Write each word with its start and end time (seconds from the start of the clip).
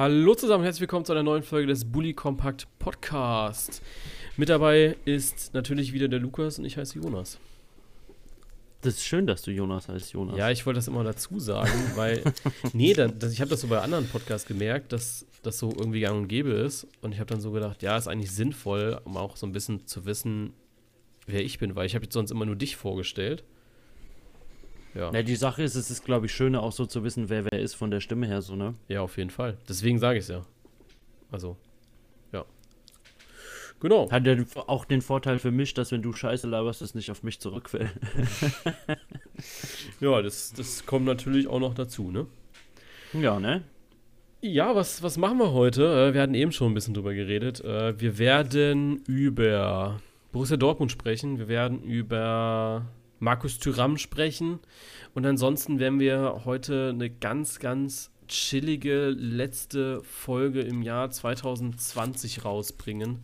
Hallo 0.00 0.34
zusammen, 0.34 0.64
herzlich 0.64 0.80
willkommen 0.80 1.04
zu 1.04 1.12
einer 1.12 1.22
neuen 1.22 1.42
Folge 1.42 1.66
des 1.66 1.84
Bully 1.84 2.14
Compact 2.14 2.66
Podcast. 2.78 3.82
Mit 4.38 4.48
dabei 4.48 4.96
ist 5.04 5.52
natürlich 5.52 5.92
wieder 5.92 6.08
der 6.08 6.20
Lukas 6.20 6.58
und 6.58 6.64
ich 6.64 6.78
heiße 6.78 6.98
Jonas. 6.98 7.38
Das 8.80 8.94
ist 8.94 9.04
schön, 9.04 9.26
dass 9.26 9.42
du 9.42 9.50
Jonas 9.50 9.90
heißt, 9.90 10.14
Jonas. 10.14 10.38
Ja, 10.38 10.50
ich 10.50 10.64
wollte 10.64 10.78
das 10.78 10.88
immer 10.88 11.04
dazu 11.04 11.38
sagen, 11.38 11.70
weil, 11.96 12.22
nee, 12.72 12.94
da, 12.94 13.08
das, 13.08 13.34
ich 13.34 13.42
habe 13.42 13.50
das 13.50 13.60
so 13.60 13.68
bei 13.68 13.78
anderen 13.82 14.08
Podcasts 14.08 14.48
gemerkt, 14.48 14.94
dass 14.94 15.26
das 15.42 15.58
so 15.58 15.68
irgendwie 15.68 16.00
gang 16.00 16.16
und 16.16 16.28
gäbe 16.28 16.48
ist. 16.48 16.86
Und 17.02 17.12
ich 17.12 17.20
habe 17.20 17.28
dann 17.28 17.42
so 17.42 17.50
gedacht, 17.50 17.82
ja, 17.82 17.98
ist 17.98 18.08
eigentlich 18.08 18.32
sinnvoll, 18.32 18.98
um 19.04 19.18
auch 19.18 19.36
so 19.36 19.46
ein 19.46 19.52
bisschen 19.52 19.86
zu 19.86 20.06
wissen, 20.06 20.54
wer 21.26 21.44
ich 21.44 21.58
bin, 21.58 21.76
weil 21.76 21.84
ich 21.84 21.94
habe 21.94 22.06
jetzt 22.06 22.14
sonst 22.14 22.30
immer 22.30 22.46
nur 22.46 22.56
dich 22.56 22.76
vorgestellt. 22.76 23.44
Ja. 24.94 25.12
ja. 25.12 25.22
Die 25.22 25.36
Sache 25.36 25.62
ist, 25.62 25.74
es 25.74 25.90
ist, 25.90 26.04
glaube 26.04 26.26
ich, 26.26 26.32
schöner 26.32 26.62
auch 26.62 26.72
so 26.72 26.86
zu 26.86 27.04
wissen, 27.04 27.28
wer 27.28 27.44
wer 27.44 27.58
ist 27.60 27.74
von 27.74 27.90
der 27.90 28.00
Stimme 28.00 28.26
her, 28.26 28.42
so, 28.42 28.56
ne? 28.56 28.74
Ja, 28.88 29.02
auf 29.02 29.16
jeden 29.16 29.30
Fall. 29.30 29.56
Deswegen 29.68 29.98
sage 29.98 30.18
ich 30.18 30.24
es 30.24 30.28
ja. 30.28 30.42
Also, 31.30 31.56
ja. 32.32 32.44
Genau. 33.80 34.10
Hat 34.10 34.26
ja 34.26 34.36
auch 34.66 34.84
den 34.84 35.00
Vorteil 35.00 35.38
für 35.38 35.50
mich, 35.50 35.74
dass 35.74 35.92
wenn 35.92 36.02
du 36.02 36.12
Scheiße 36.12 36.48
laberst, 36.48 36.82
es 36.82 36.94
nicht 36.94 37.10
auf 37.10 37.22
mich 37.22 37.40
zurückfällt. 37.40 37.92
ja, 40.00 40.22
das, 40.22 40.52
das 40.52 40.86
kommt 40.86 41.06
natürlich 41.06 41.46
auch 41.46 41.60
noch 41.60 41.74
dazu, 41.74 42.10
ne? 42.10 42.26
Ja, 43.12 43.40
ne? 43.40 43.62
Ja, 44.42 44.74
was, 44.74 45.02
was 45.02 45.18
machen 45.18 45.38
wir 45.38 45.52
heute? 45.52 45.82
Äh, 45.84 46.14
wir 46.14 46.22
hatten 46.22 46.34
eben 46.34 46.52
schon 46.52 46.72
ein 46.72 46.74
bisschen 46.74 46.94
drüber 46.94 47.12
geredet. 47.12 47.62
Äh, 47.62 48.00
wir 48.00 48.18
werden 48.18 49.02
über 49.06 50.00
Borussia 50.32 50.56
Dortmund 50.56 50.90
sprechen. 50.90 51.38
Wir 51.38 51.48
werden 51.48 51.82
über 51.82 52.86
Markus 53.20 53.58
Thüram 53.58 53.96
sprechen. 53.98 54.58
Und 55.14 55.24
ansonsten 55.24 55.78
werden 55.78 56.00
wir 56.00 56.42
heute 56.44 56.90
eine 56.92 57.10
ganz, 57.10 57.60
ganz 57.60 58.10
chillige 58.26 59.10
letzte 59.10 60.02
Folge 60.02 60.62
im 60.62 60.82
Jahr 60.82 61.10
2020 61.10 62.44
rausbringen, 62.44 63.20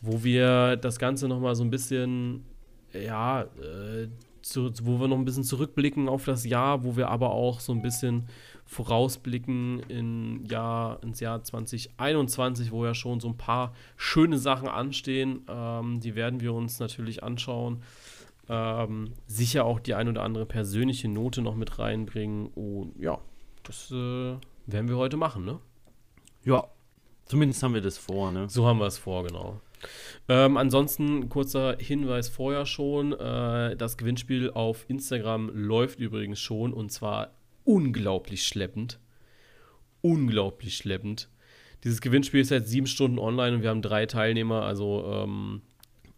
wo 0.00 0.24
wir 0.24 0.76
das 0.76 0.98
Ganze 0.98 1.28
nochmal 1.28 1.56
so 1.56 1.64
ein 1.64 1.70
bisschen, 1.70 2.44
ja, 2.92 3.42
äh, 3.42 4.08
zu, 4.42 4.70
wo 4.82 5.00
wir 5.00 5.08
noch 5.08 5.16
ein 5.16 5.24
bisschen 5.24 5.42
zurückblicken 5.42 6.08
auf 6.08 6.26
das 6.26 6.44
Jahr, 6.44 6.84
wo 6.84 6.96
wir 6.96 7.08
aber 7.08 7.30
auch 7.30 7.60
so 7.60 7.72
ein 7.72 7.80
bisschen 7.82 8.26
vorausblicken 8.66 9.80
in 9.88 10.44
Jahr, 10.44 11.02
ins 11.02 11.20
Jahr 11.20 11.42
2021, 11.42 12.70
wo 12.70 12.84
ja 12.84 12.94
schon 12.94 13.20
so 13.20 13.28
ein 13.28 13.36
paar 13.36 13.74
schöne 13.96 14.38
Sachen 14.38 14.68
anstehen. 14.68 15.44
Ähm, 15.48 16.00
die 16.00 16.14
werden 16.14 16.40
wir 16.40 16.52
uns 16.52 16.78
natürlich 16.78 17.22
anschauen. 17.22 17.82
Ähm, 18.48 19.12
sicher 19.26 19.64
auch 19.64 19.80
die 19.80 19.94
ein 19.94 20.08
oder 20.08 20.22
andere 20.22 20.46
persönliche 20.46 21.08
Note 21.08 21.40
noch 21.42 21.54
mit 21.54 21.78
reinbringen. 21.78 22.46
Und 22.48 22.94
ja, 23.00 23.18
das 23.62 23.90
äh, 23.90 24.36
werden 24.66 24.88
wir 24.88 24.96
heute 24.96 25.16
machen, 25.16 25.44
ne? 25.44 25.60
Ja, 26.44 26.68
zumindest 27.24 27.62
haben 27.62 27.74
wir 27.74 27.80
das 27.80 27.96
vor, 27.96 28.32
ne? 28.32 28.48
So 28.48 28.66
haben 28.66 28.78
wir 28.78 28.86
es 28.86 28.98
vor, 28.98 29.24
genau. 29.24 29.60
Ähm, 30.28 30.56
ansonsten 30.56 31.28
kurzer 31.28 31.76
Hinweis 31.78 32.28
vorher 32.28 32.66
schon: 32.66 33.12
äh, 33.12 33.76
Das 33.76 33.96
Gewinnspiel 33.96 34.50
auf 34.50 34.84
Instagram 34.88 35.50
läuft 35.54 36.00
übrigens 36.00 36.40
schon 36.40 36.72
und 36.72 36.90
zwar 36.90 37.32
unglaublich 37.64 38.46
schleppend. 38.46 39.00
Unglaublich 40.02 40.76
schleppend. 40.76 41.30
Dieses 41.82 42.00
Gewinnspiel 42.00 42.40
ist 42.40 42.48
seit 42.48 42.66
sieben 42.66 42.86
Stunden 42.86 43.18
online 43.18 43.56
und 43.56 43.62
wir 43.62 43.70
haben 43.70 43.82
drei 43.82 44.06
Teilnehmer, 44.06 44.62
also 44.62 45.04
ähm, 45.06 45.62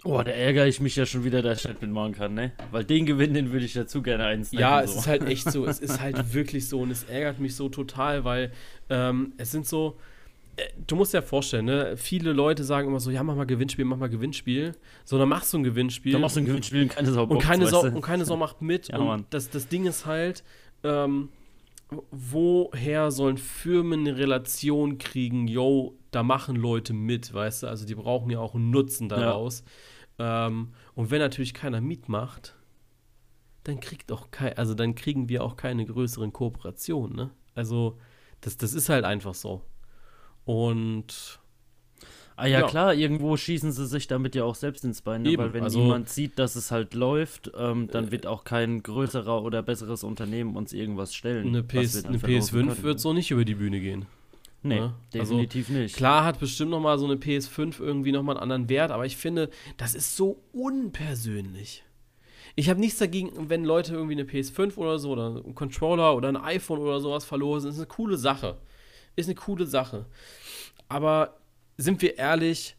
Oh, 0.05 0.23
da 0.23 0.31
ärgere 0.31 0.67
ich 0.67 0.81
mich 0.81 0.95
ja 0.95 1.05
schon 1.07 1.25
wieder, 1.25 1.43
dass 1.43 1.61
ich 1.61 1.69
nicht 1.69 1.83
mitmachen 1.83 2.13
kann, 2.13 2.35
ne? 2.35 2.53
Weil 2.71 2.85
den 2.85 3.07
Gewinn, 3.07 3.35
den 3.35 3.51
würde 3.51 3.65
ich 3.65 3.73
dazu 3.73 4.03
gerne 4.03 4.25
eins 4.25 4.53
Ja, 4.53 4.81
es 4.83 4.93
so. 4.93 4.99
ist 5.01 5.07
halt 5.09 5.25
echt 5.25 5.51
so. 5.51 5.67
Es 5.69 5.81
ist 5.81 6.01
halt 6.01 6.33
wirklich 6.33 6.69
so 6.69 6.81
und 6.81 6.91
es 6.91 7.05
ärgert 7.05 7.41
mich 7.41 7.57
so 7.57 7.69
total, 7.69 8.25
weil 8.25 8.53
ähm, 8.89 9.33
es 9.37 9.51
sind 9.51 9.67
so. 9.67 9.97
Äh, 10.57 10.63
du 10.87 10.95
musst 10.97 11.13
dir 11.13 11.19
ja 11.19 11.23
vorstellen, 11.23 11.65
ne? 11.65 11.97
Viele 11.97 12.33
Leute 12.33 12.63
sagen 12.63 12.89
immer 12.89 13.01
so: 13.01 13.11
Ja, 13.11 13.23
mach 13.25 13.35
mal 13.35 13.47
Gewinnspiel, 13.47 13.85
mach 13.85 13.97
mal 13.97 14.09
Gewinnspiel. 14.09 14.77
So, 15.05 15.19
dann 15.19 15.29
machst 15.29 15.53
du 15.53 15.59
ein 15.59 15.65
Gewinnspiel. 15.65 16.13
Dann 16.13 16.21
machst 16.21 16.37
du 16.37 16.41
ein 16.41 16.47
Gewinnspiel 16.47 16.83
und 16.83 16.89
keine 16.91 17.11
Sau 17.11 17.27
Box, 17.27 17.43
und 17.43 17.49
keine 17.51 17.67
Sau, 17.67 17.81
und 17.83 18.03
keine 18.03 18.25
Sau 18.25 18.37
macht 18.37 18.62
mit. 18.62 18.89
ja, 18.89 18.99
und 18.99 19.27
das, 19.31 19.51
das 19.51 19.67
Ding 19.69 19.87
ist 19.87 20.06
halt. 20.06 20.45
Ähm, 20.85 21.31
woher 22.11 23.11
sollen 23.11 23.39
Firmen 23.39 24.01
eine 24.01 24.19
Relation 24.19 24.99
kriegen, 24.99 25.47
yo, 25.47 25.95
da 26.16 26.22
machen 26.22 26.56
Leute 26.56 26.94
mit, 26.94 27.34
weißt 27.34 27.65
du? 27.65 27.66
Also 27.66 27.84
die 27.84 27.94
brauchen 27.94 28.31
ja 28.31 28.38
auch 28.38 28.54
einen 28.54 28.71
Nutzen 28.71 29.10
daraus. 29.10 29.62
Ja. 30.19 30.47
Ähm, 30.47 30.72
und 30.94 31.10
wenn 31.10 31.19
natürlich 31.19 31.53
keiner 31.53 31.82
mitmacht, 31.82 32.56
dann 33.65 33.81
kriegt 33.81 34.10
auch 34.10 34.31
kein, 34.31 34.56
also 34.56 34.72
dann 34.72 34.94
kriegen 34.94 35.28
wir 35.28 35.44
auch 35.44 35.56
keine 35.56 35.84
größeren 35.84 36.32
Kooperationen, 36.32 37.15
ne? 37.15 37.31
Also, 37.55 37.99
das, 38.41 38.56
das 38.56 38.72
ist 38.72 38.88
halt 38.88 39.05
einfach 39.05 39.34
so. 39.34 39.62
Und 40.47 41.38
Ah 42.38 42.47
ja, 42.47 42.60
ja, 42.60 42.66
klar, 42.66 42.94
irgendwo 42.94 43.37
schießen 43.37 43.72
sie 43.72 43.87
sich 43.87 44.09
damit 44.09 44.34
ja 44.34 44.44
auch 44.44 44.55
selbst 44.55 44.84
ins 44.84 45.00
Bein, 45.00 45.22
ne? 45.22 45.38
weil 45.38 45.55
wenn 45.55 45.65
also, 45.65 45.81
niemand 45.81 46.10
sieht, 46.10 46.38
dass 46.38 46.55
es 46.55 46.71
halt 46.71 46.93
läuft, 46.93 47.50
ähm, 47.56 47.88
dann 47.91 48.09
äh, 48.09 48.10
wird 48.10 48.26
auch 48.26 48.44
kein 48.44 48.82
größerer 48.82 49.43
oder 49.43 49.62
besseres 49.62 50.05
Unternehmen 50.05 50.55
uns 50.55 50.75
irgendwas 50.75 51.15
stellen. 51.15 51.49
Eine, 51.49 51.62
PS, 51.62 52.05
eine 52.05 52.19
PS5 52.19 52.50
können. 52.53 52.82
wird 52.82 53.00
so 53.00 53.15
nicht 53.15 53.31
über 53.31 53.47
die 53.47 53.55
Bühne 53.55 53.81
gehen. 53.81 54.05
Nee, 54.69 54.77
ja? 54.77 54.94
Also 55.15 55.34
definitiv 55.34 55.69
also, 55.69 55.81
nicht. 55.81 55.97
Klar 55.97 56.25
hat 56.25 56.41
bestimmt 56.41 56.71
noch 56.71 56.81
mal 56.81 56.99
so 56.99 57.06
eine 57.06 57.15
PS5 57.15 57.81
irgendwie 57.81 58.12
noch 58.12 58.22
mal 58.22 58.32
einen 58.32 58.43
anderen 58.43 58.69
Wert, 58.69 58.91
aber 58.91 59.06
ich 59.06 59.16
finde, 59.16 59.50
das 59.77 59.94
ist 59.94 60.16
so 60.16 60.43
unpersönlich. 60.53 61.84
Ich 62.54 62.71
habe 62.71 62.81
nichts 62.81 62.99
dagegen, 62.99 63.50
wenn 63.50 63.65
Leute 63.65 63.94
irgendwie 63.94 64.15
eine 64.15 64.25
PS5 64.25 64.76
oder 64.76 64.99
so 64.99 65.10
oder 65.10 65.26
einen 65.26 65.55
Controller 65.55 66.16
oder 66.16 66.28
ein 66.28 66.37
iPhone 66.37 66.78
oder 66.78 67.00
sowas 67.00 67.25
verlosen. 67.25 67.69
Das 67.69 67.76
ist 67.76 67.81
eine 67.81 67.88
coole 67.88 68.16
Sache. 68.16 68.56
Ist 69.15 69.26
eine 69.26 69.34
coole 69.34 69.66
Sache. 69.66 70.06
Aber 70.88 71.37
sind 71.76 72.00
wir 72.00 72.16
ehrlich, 72.16 72.76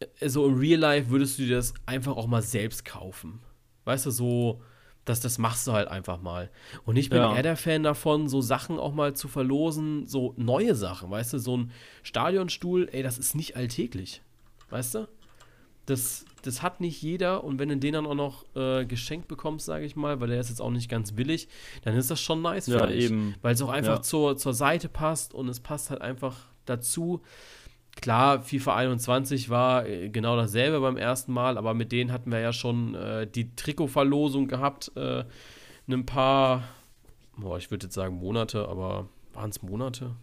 äh, 0.00 0.28
so 0.28 0.46
im 0.46 0.58
Real 0.58 0.80
Life 0.80 1.10
würdest 1.10 1.38
du 1.38 1.42
dir 1.42 1.56
das 1.56 1.74
einfach 1.84 2.16
auch 2.16 2.26
mal 2.26 2.42
selbst 2.42 2.84
kaufen. 2.84 3.40
Weißt 3.84 4.06
du, 4.06 4.10
so 4.10 4.62
das, 5.04 5.20
das 5.20 5.38
machst 5.38 5.66
du 5.66 5.72
halt 5.72 5.88
einfach 5.88 6.20
mal. 6.20 6.50
Und 6.84 6.96
ich 6.96 7.10
bin 7.10 7.18
ja. 7.18 7.34
eher 7.34 7.42
der 7.42 7.56
Fan 7.56 7.82
davon, 7.82 8.28
so 8.28 8.40
Sachen 8.40 8.78
auch 8.78 8.94
mal 8.94 9.14
zu 9.14 9.28
verlosen, 9.28 10.06
so 10.06 10.34
neue 10.36 10.74
Sachen, 10.74 11.10
weißt 11.10 11.32
du, 11.32 11.38
so 11.38 11.56
ein 11.56 11.72
Stadionstuhl, 12.02 12.88
ey, 12.92 13.02
das 13.02 13.18
ist 13.18 13.34
nicht 13.34 13.56
alltäglich. 13.56 14.22
Weißt 14.70 14.94
du? 14.94 15.08
Das, 15.86 16.24
das 16.42 16.62
hat 16.62 16.80
nicht 16.80 17.02
jeder 17.02 17.42
und 17.42 17.58
wenn 17.58 17.68
du 17.68 17.76
den 17.76 17.94
dann 17.94 18.06
auch 18.06 18.14
noch 18.14 18.44
äh, 18.54 18.84
geschenkt 18.84 19.26
bekommst, 19.26 19.66
sage 19.66 19.84
ich 19.84 19.96
mal, 19.96 20.20
weil 20.20 20.28
der 20.28 20.38
ist 20.38 20.48
jetzt 20.48 20.60
auch 20.62 20.70
nicht 20.70 20.88
ganz 20.88 21.10
billig, 21.10 21.48
dann 21.82 21.96
ist 21.96 22.10
das 22.10 22.20
schon 22.20 22.40
nice 22.40 22.68
ja. 22.68 22.78
Weil 23.42 23.54
es 23.54 23.62
auch 23.62 23.68
einfach 23.68 23.96
ja. 23.96 24.02
zur, 24.02 24.36
zur 24.36 24.54
Seite 24.54 24.88
passt 24.88 25.34
und 25.34 25.48
es 25.48 25.58
passt 25.58 25.90
halt 25.90 26.00
einfach 26.00 26.36
dazu. 26.64 27.20
Klar, 28.00 28.42
FIFA 28.42 28.76
21 28.76 29.50
war 29.50 29.86
äh, 29.86 30.08
genau 30.08 30.36
dasselbe 30.36 30.80
beim 30.80 30.96
ersten 30.96 31.32
Mal, 31.32 31.58
aber 31.58 31.74
mit 31.74 31.92
denen 31.92 32.10
hatten 32.12 32.32
wir 32.32 32.40
ja 32.40 32.52
schon 32.52 32.94
äh, 32.94 33.26
die 33.26 33.54
Trikotverlosung 33.54 34.48
gehabt. 34.48 34.92
Äh, 34.96 35.24
ein 35.88 36.06
paar, 36.06 36.62
boah, 37.36 37.58
ich 37.58 37.70
würde 37.70 37.86
jetzt 37.86 37.94
sagen 37.94 38.16
Monate, 38.16 38.68
aber 38.68 39.08
waren 39.34 39.50
es 39.50 39.62
Monate? 39.62 40.16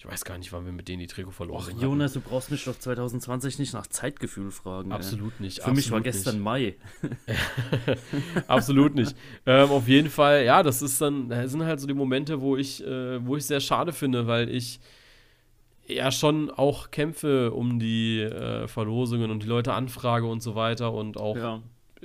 Ich 0.00 0.06
weiß 0.06 0.24
gar 0.24 0.38
nicht, 0.38 0.52
wann 0.52 0.64
wir 0.64 0.70
mit 0.70 0.86
denen 0.86 1.00
die 1.00 1.08
Trikotverlosung 1.08 1.74
hatten. 1.74 1.80
Jonas, 1.80 2.12
du 2.12 2.20
brauchst 2.20 2.52
mich 2.52 2.64
doch 2.64 2.78
2020 2.78 3.58
nicht 3.58 3.72
nach 3.74 3.88
Zeitgefühl 3.88 4.52
fragen. 4.52 4.92
Absolut 4.92 5.32
ey. 5.38 5.42
nicht. 5.42 5.56
Für 5.56 5.62
absolut 5.62 5.76
mich 5.76 5.90
war 5.90 6.00
gestern 6.00 6.36
nicht. 6.36 6.44
Mai. 6.44 6.76
absolut 8.46 8.94
nicht. 8.94 9.16
Ähm, 9.44 9.70
auf 9.70 9.88
jeden 9.88 10.08
Fall, 10.08 10.44
ja, 10.44 10.62
das 10.62 10.82
ist 10.82 11.00
dann, 11.00 11.28
das 11.28 11.50
sind 11.50 11.64
halt 11.64 11.80
so 11.80 11.88
die 11.88 11.94
Momente, 11.94 12.40
wo 12.40 12.56
ich, 12.56 12.86
äh, 12.86 13.26
wo 13.26 13.36
ich 13.36 13.44
sehr 13.44 13.58
schade 13.58 13.92
finde, 13.92 14.28
weil 14.28 14.48
ich 14.48 14.78
ja 15.88 16.12
schon 16.12 16.50
auch 16.50 16.90
kämpfe 16.90 17.52
um 17.52 17.78
die 17.78 18.20
äh, 18.20 18.68
Verlosungen 18.68 19.30
und 19.30 19.42
die 19.42 19.46
Leute 19.46 19.72
anfrage 19.72 20.26
und 20.26 20.42
so 20.42 20.54
weiter 20.54 20.92
und 20.92 21.16
auch 21.16 21.36
ja. 21.36 21.62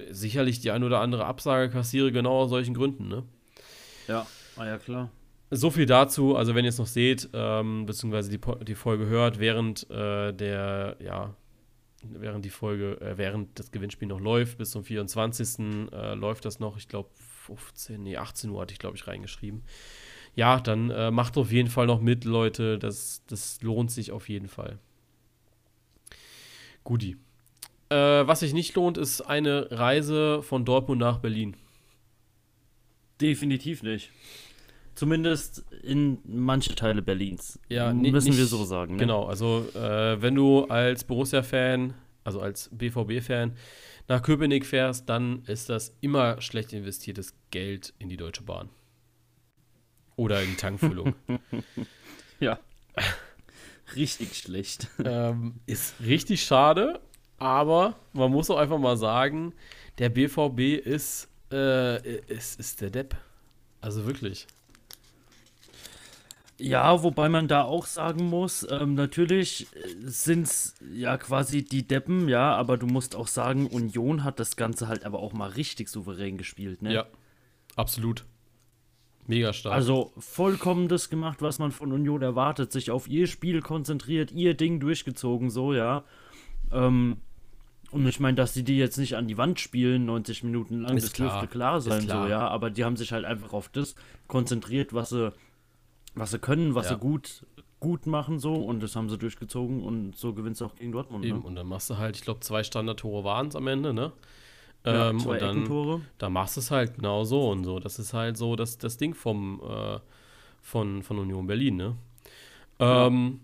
sicherlich 0.10 0.62
die 0.62 0.72
ein 0.72 0.84
oder 0.84 1.00
andere 1.00 1.26
Absage 1.26 1.70
kassiere, 1.70 2.12
genau 2.12 2.42
aus 2.42 2.50
solchen 2.50 2.74
Gründen, 2.74 3.08
ne? 3.08 3.24
Ja, 4.08 4.26
ah 4.58 4.66
ja, 4.66 4.78
klar. 4.78 5.12
So 5.52 5.70
viel 5.70 5.86
dazu, 5.86 6.36
also 6.36 6.56
wenn 6.56 6.66
ihr 6.66 6.70
es 6.70 6.80
noch 6.80 6.88
seht, 6.88 7.30
ähm, 7.34 7.86
beziehungsweise 7.86 8.32
die, 8.32 8.40
die 8.66 8.76
Folge 8.76 9.06
hört, 9.06 9.40
während 9.40 9.90
äh, 9.92 10.34
der, 10.34 10.98
ja, 11.00 11.36
während 12.02 12.44
die 12.44 12.50
Folge, 12.50 13.00
äh, 13.02 13.18
während 13.18 13.60
das 13.60 13.72
Gewinnspiel 13.72 14.08
noch 14.08 14.20
läuft, 14.20 14.58
bis 14.58 14.72
zum 14.72 14.84
24. 14.84 15.60
Äh, 15.92 16.16
läuft 16.16 16.46
das 16.46 16.60
noch, 16.60 16.78
ich 16.78 16.88
glaube 16.88 17.10
15, 17.46 18.02
nee, 18.02 18.18
18 18.18 18.50
Uhr 18.50 18.62
hatte 18.62 18.74
ich, 18.74 18.80
glaube 18.80 18.96
ich, 18.96 19.06
reingeschrieben 19.06 19.64
ja, 20.36 20.60
dann 20.60 20.90
äh, 20.90 21.12
macht 21.12 21.38
auf 21.38 21.52
jeden 21.52 21.70
Fall 21.70 21.86
noch 21.86 22.02
mit, 22.02 22.26
Leute. 22.26 22.80
Das, 22.80 23.24
das 23.28 23.62
lohnt 23.62 23.92
sich 23.92 24.12
auf 24.12 24.30
jeden 24.30 24.48
Fall. 24.48 24.80
Guti. 26.84 27.18
Äh, 27.90 27.96
was 27.96 28.40
sich 28.40 28.54
nicht 28.54 28.76
lohnt, 28.76 28.98
ist 28.98 29.22
eine 29.22 29.68
Reise 29.72 30.42
von 30.42 30.66
Dortmund 30.66 31.00
nach 31.00 31.20
Berlin. 31.20 31.56
Definitiv 33.22 33.84
nicht. 33.84 34.10
Zumindest 34.96 35.66
in 35.84 36.20
manche 36.24 36.76
Teile 36.76 37.02
Berlins. 37.02 37.60
Ja, 37.70 37.94
müssen 37.94 38.30
nicht, 38.30 38.38
wir 38.38 38.46
so 38.46 38.64
sagen. 38.64 38.94
Ne? 38.94 39.00
Genau, 39.00 39.26
also 39.26 39.66
äh, 39.76 40.22
wenn 40.22 40.36
du 40.36 40.66
als 40.66 41.04
Borussia-Fan, 41.04 41.94
also 42.24 42.42
als 42.42 42.70
BVB-Fan, 42.72 43.54
nach 44.08 44.22
Köpenick 44.22 44.66
fährst, 44.66 45.10
dann 45.10 45.44
ist 45.46 45.70
das 45.70 45.96
immer 46.02 46.42
schlecht 46.42 46.74
investiertes 46.74 47.34
Geld 47.52 47.94
in 48.00 48.10
die 48.10 48.18
Deutsche 48.18 48.44
Bahn. 48.44 48.70
Oder 50.16 50.42
in 50.42 50.58
Tankfüllung. 50.58 51.16
ja. 52.40 52.60
richtig 53.96 54.38
schlecht. 54.38 54.88
Ähm, 55.04 55.56
ist 55.66 55.96
richtig 56.02 56.44
schade, 56.44 57.02
aber 57.38 57.96
man 58.14 58.32
muss 58.32 58.50
auch 58.50 58.58
einfach 58.58 58.78
mal 58.78 58.98
sagen, 58.98 59.54
der 59.98 60.10
BVB 60.10 60.86
ist, 60.86 61.30
äh, 61.52 62.18
ist, 62.28 62.60
ist 62.60 62.82
der 62.82 62.90
Depp. 62.90 63.16
Also 63.82 64.06
wirklich. 64.06 64.48
Ja, 66.58 67.04
wobei 67.04 67.30
man 67.30 67.48
da 67.48 67.64
auch 67.64 67.86
sagen 67.86 68.30
muss, 68.30 68.66
ähm, 68.70 68.94
natürlich 68.94 69.68
sind 70.06 70.44
es 70.44 70.76
ja 70.94 71.18
quasi 71.18 71.64
die 71.64 71.86
Deppen, 71.86 72.30
ja, 72.30 72.56
aber 72.56 72.78
du 72.78 72.86
musst 72.86 73.16
auch 73.16 73.28
sagen, 73.28 73.68
Union 73.68 74.24
hat 74.24 74.40
das 74.40 74.56
Ganze 74.56 74.88
halt 74.88 75.04
aber 75.04 75.20
auch 75.20 75.34
mal 75.34 75.50
richtig 75.50 75.90
souverän 75.90 76.38
gespielt, 76.38 76.82
ne? 76.82 76.94
Ja, 76.94 77.06
absolut. 77.76 78.24
Mega 79.28 79.54
stark. 79.54 79.74
Also 79.74 80.12
vollkommen 80.18 80.88
das 80.88 81.10
gemacht, 81.10 81.42
was 81.42 81.60
man 81.60 81.72
von 81.72 81.92
Union 81.92 82.22
erwartet, 82.22 82.72
sich 82.72 82.92
auf 82.92 83.08
ihr 83.08 83.28
Spiel 83.28 83.62
konzentriert, 83.62 84.32
ihr 84.32 84.54
Ding 84.54 84.80
durchgezogen, 84.80 85.50
so, 85.50 85.74
ja. 85.74 86.04
Ähm, 86.72 87.18
und 87.92 88.08
ich 88.08 88.20
meine, 88.20 88.36
dass 88.36 88.54
sie 88.54 88.64
die 88.64 88.78
jetzt 88.78 88.98
nicht 88.98 89.16
an 89.16 89.28
die 89.28 89.38
Wand 89.38 89.60
spielen, 89.60 90.06
90 90.06 90.44
Minuten 90.44 90.82
lang, 90.82 90.98
ist 90.98 91.04
das 91.04 91.14
klar. 91.14 91.30
dürfte 91.30 91.48
klar 91.48 91.80
sein, 91.80 92.06
klar. 92.06 92.24
so, 92.24 92.30
ja. 92.30 92.48
Aber 92.48 92.70
die 92.70 92.84
haben 92.84 92.98
sich 92.98 93.12
halt 93.12 93.24
einfach 93.24 93.54
auf 93.54 93.70
das 93.70 93.96
konzentriert, 94.28 94.94
was 94.94 95.10
sie 95.10 95.32
was 96.16 96.32
sie 96.32 96.40
können, 96.40 96.76
was 96.76 96.90
ja. 96.90 96.94
sie 96.94 97.00
gut, 97.00 97.46
gut 97.80 98.06
machen 98.06 98.40
so 98.40 98.54
und 98.56 98.82
das 98.82 98.96
haben 98.96 99.10
sie 99.10 99.18
durchgezogen 99.18 99.84
und 99.84 100.16
so 100.16 100.34
gewinnst 100.34 100.62
du 100.62 100.66
auch 100.66 100.76
gegen 100.76 100.92
Dortmund. 100.92 101.26
Eben, 101.26 101.40
ne? 101.40 101.46
und 101.46 101.56
dann 101.56 101.68
machst 101.68 101.90
du 101.90 101.98
halt, 101.98 102.16
ich 102.16 102.24
glaube, 102.24 102.40
zwei 102.42 102.64
Standardtore 102.64 103.24
waren 103.24 103.48
es 103.48 103.56
am 103.56 103.68
Ende, 103.68 103.94
ne? 103.94 104.12
Ja, 104.86 105.10
ähm, 105.10 105.26
und 105.26 105.42
dann. 105.42 106.04
Da 106.18 106.30
machst 106.30 106.58
du 106.58 106.60
es 106.60 106.72
halt 106.72 106.96
genau 106.96 107.24
so 107.24 107.50
und 107.50 107.64
so. 107.64 107.80
Das 107.80 108.00
ist 108.00 108.14
halt 108.14 108.38
so 108.38 108.56
das, 108.56 108.78
das 108.78 108.98
Ding 108.98 109.14
vom, 109.14 109.62
äh, 109.62 110.00
von, 110.62 111.04
von 111.04 111.20
Union 111.20 111.48
Berlin, 111.48 111.78
ne? 111.78 111.96
Ähm, 112.80 113.40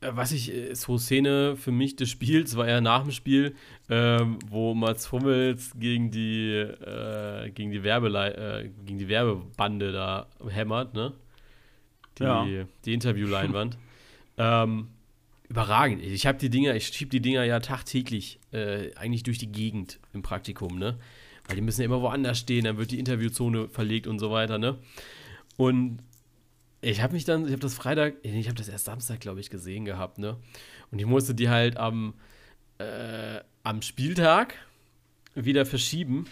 äh, 0.00 0.10
was 0.14 0.32
ich, 0.32 0.52
äh, 0.52 0.74
so 0.74 0.98
Szene 0.98 1.56
für 1.56 1.72
mich 1.72 1.96
des 1.96 2.10
Spiels 2.10 2.56
war 2.56 2.68
ja 2.68 2.80
nach 2.80 3.02
dem 3.02 3.10
Spiel, 3.10 3.54
ähm, 3.88 4.38
wo 4.48 4.74
Mats 4.74 5.10
Hummels 5.10 5.72
gegen 5.78 6.10
die, 6.10 6.50
äh, 6.50 7.50
gegen, 7.50 7.70
die 7.70 7.82
Werbelei 7.82 8.30
äh, 8.30 8.70
gegen 8.84 8.98
die 8.98 9.08
Werbebande 9.08 9.92
da 9.92 10.26
hämmert, 10.48 10.94
ne? 10.94 11.12
die, 12.18 12.24
ja. 12.24 12.46
die 12.84 12.94
Interviewleinwand. 12.94 13.78
ähm, 14.38 14.88
überragend. 15.48 16.02
Ich 16.02 16.26
habe 16.26 16.38
die 16.38 16.50
Dinger, 16.50 16.74
ich 16.74 16.86
schiebe 16.86 17.10
die 17.10 17.20
Dinger 17.20 17.44
ja 17.44 17.60
tagtäglich 17.60 18.38
äh, 18.52 18.94
eigentlich 18.94 19.22
durch 19.22 19.38
die 19.38 19.50
Gegend 19.50 19.98
im 20.14 20.22
Praktikum, 20.22 20.78
ne? 20.78 20.98
Weil 21.46 21.56
die 21.56 21.62
müssen 21.62 21.82
ja 21.82 21.86
immer 21.86 22.00
woanders 22.00 22.38
stehen, 22.38 22.64
dann 22.64 22.78
wird 22.78 22.90
die 22.90 22.98
Interviewzone 22.98 23.68
verlegt 23.68 24.06
und 24.06 24.18
so 24.18 24.30
weiter, 24.30 24.58
ne? 24.58 24.78
Und 25.56 25.98
ich 26.80 27.00
habe 27.00 27.14
mich 27.14 27.24
dann, 27.24 27.46
ich 27.46 27.52
habe 27.52 27.60
das 27.60 27.74
Freitag, 27.74 28.14
ich 28.22 28.46
habe 28.46 28.56
das 28.56 28.68
erst 28.68 28.84
Samstag, 28.84 29.20
glaube 29.20 29.40
ich, 29.40 29.50
gesehen 29.50 29.84
gehabt, 29.84 30.18
ne? 30.18 30.36
Und 30.90 30.98
ich 30.98 31.06
musste 31.06 31.34
die 31.34 31.48
halt 31.48 31.76
am, 31.76 32.14
äh, 32.78 33.40
am 33.62 33.82
Spieltag 33.82 34.54
wieder 35.34 35.66
verschieben. 35.66 36.26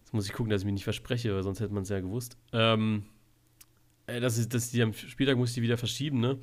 Jetzt 0.00 0.12
muss 0.12 0.26
ich 0.26 0.32
gucken, 0.32 0.50
dass 0.50 0.62
ich 0.62 0.66
mich 0.66 0.74
nicht 0.74 0.84
verspreche, 0.84 1.34
weil 1.34 1.42
sonst 1.42 1.60
hätte 1.60 1.72
man 1.72 1.82
es 1.82 1.88
ja 1.88 2.00
gewusst. 2.00 2.36
Ähm, 2.52 3.04
äh, 4.06 4.20
dass, 4.20 4.38
ich, 4.38 4.48
dass 4.48 4.70
die 4.70 4.82
am 4.82 4.92
Spieltag 4.92 5.36
musste 5.36 5.60
ich 5.60 5.64
wieder 5.64 5.78
verschieben, 5.78 6.20
ne? 6.20 6.38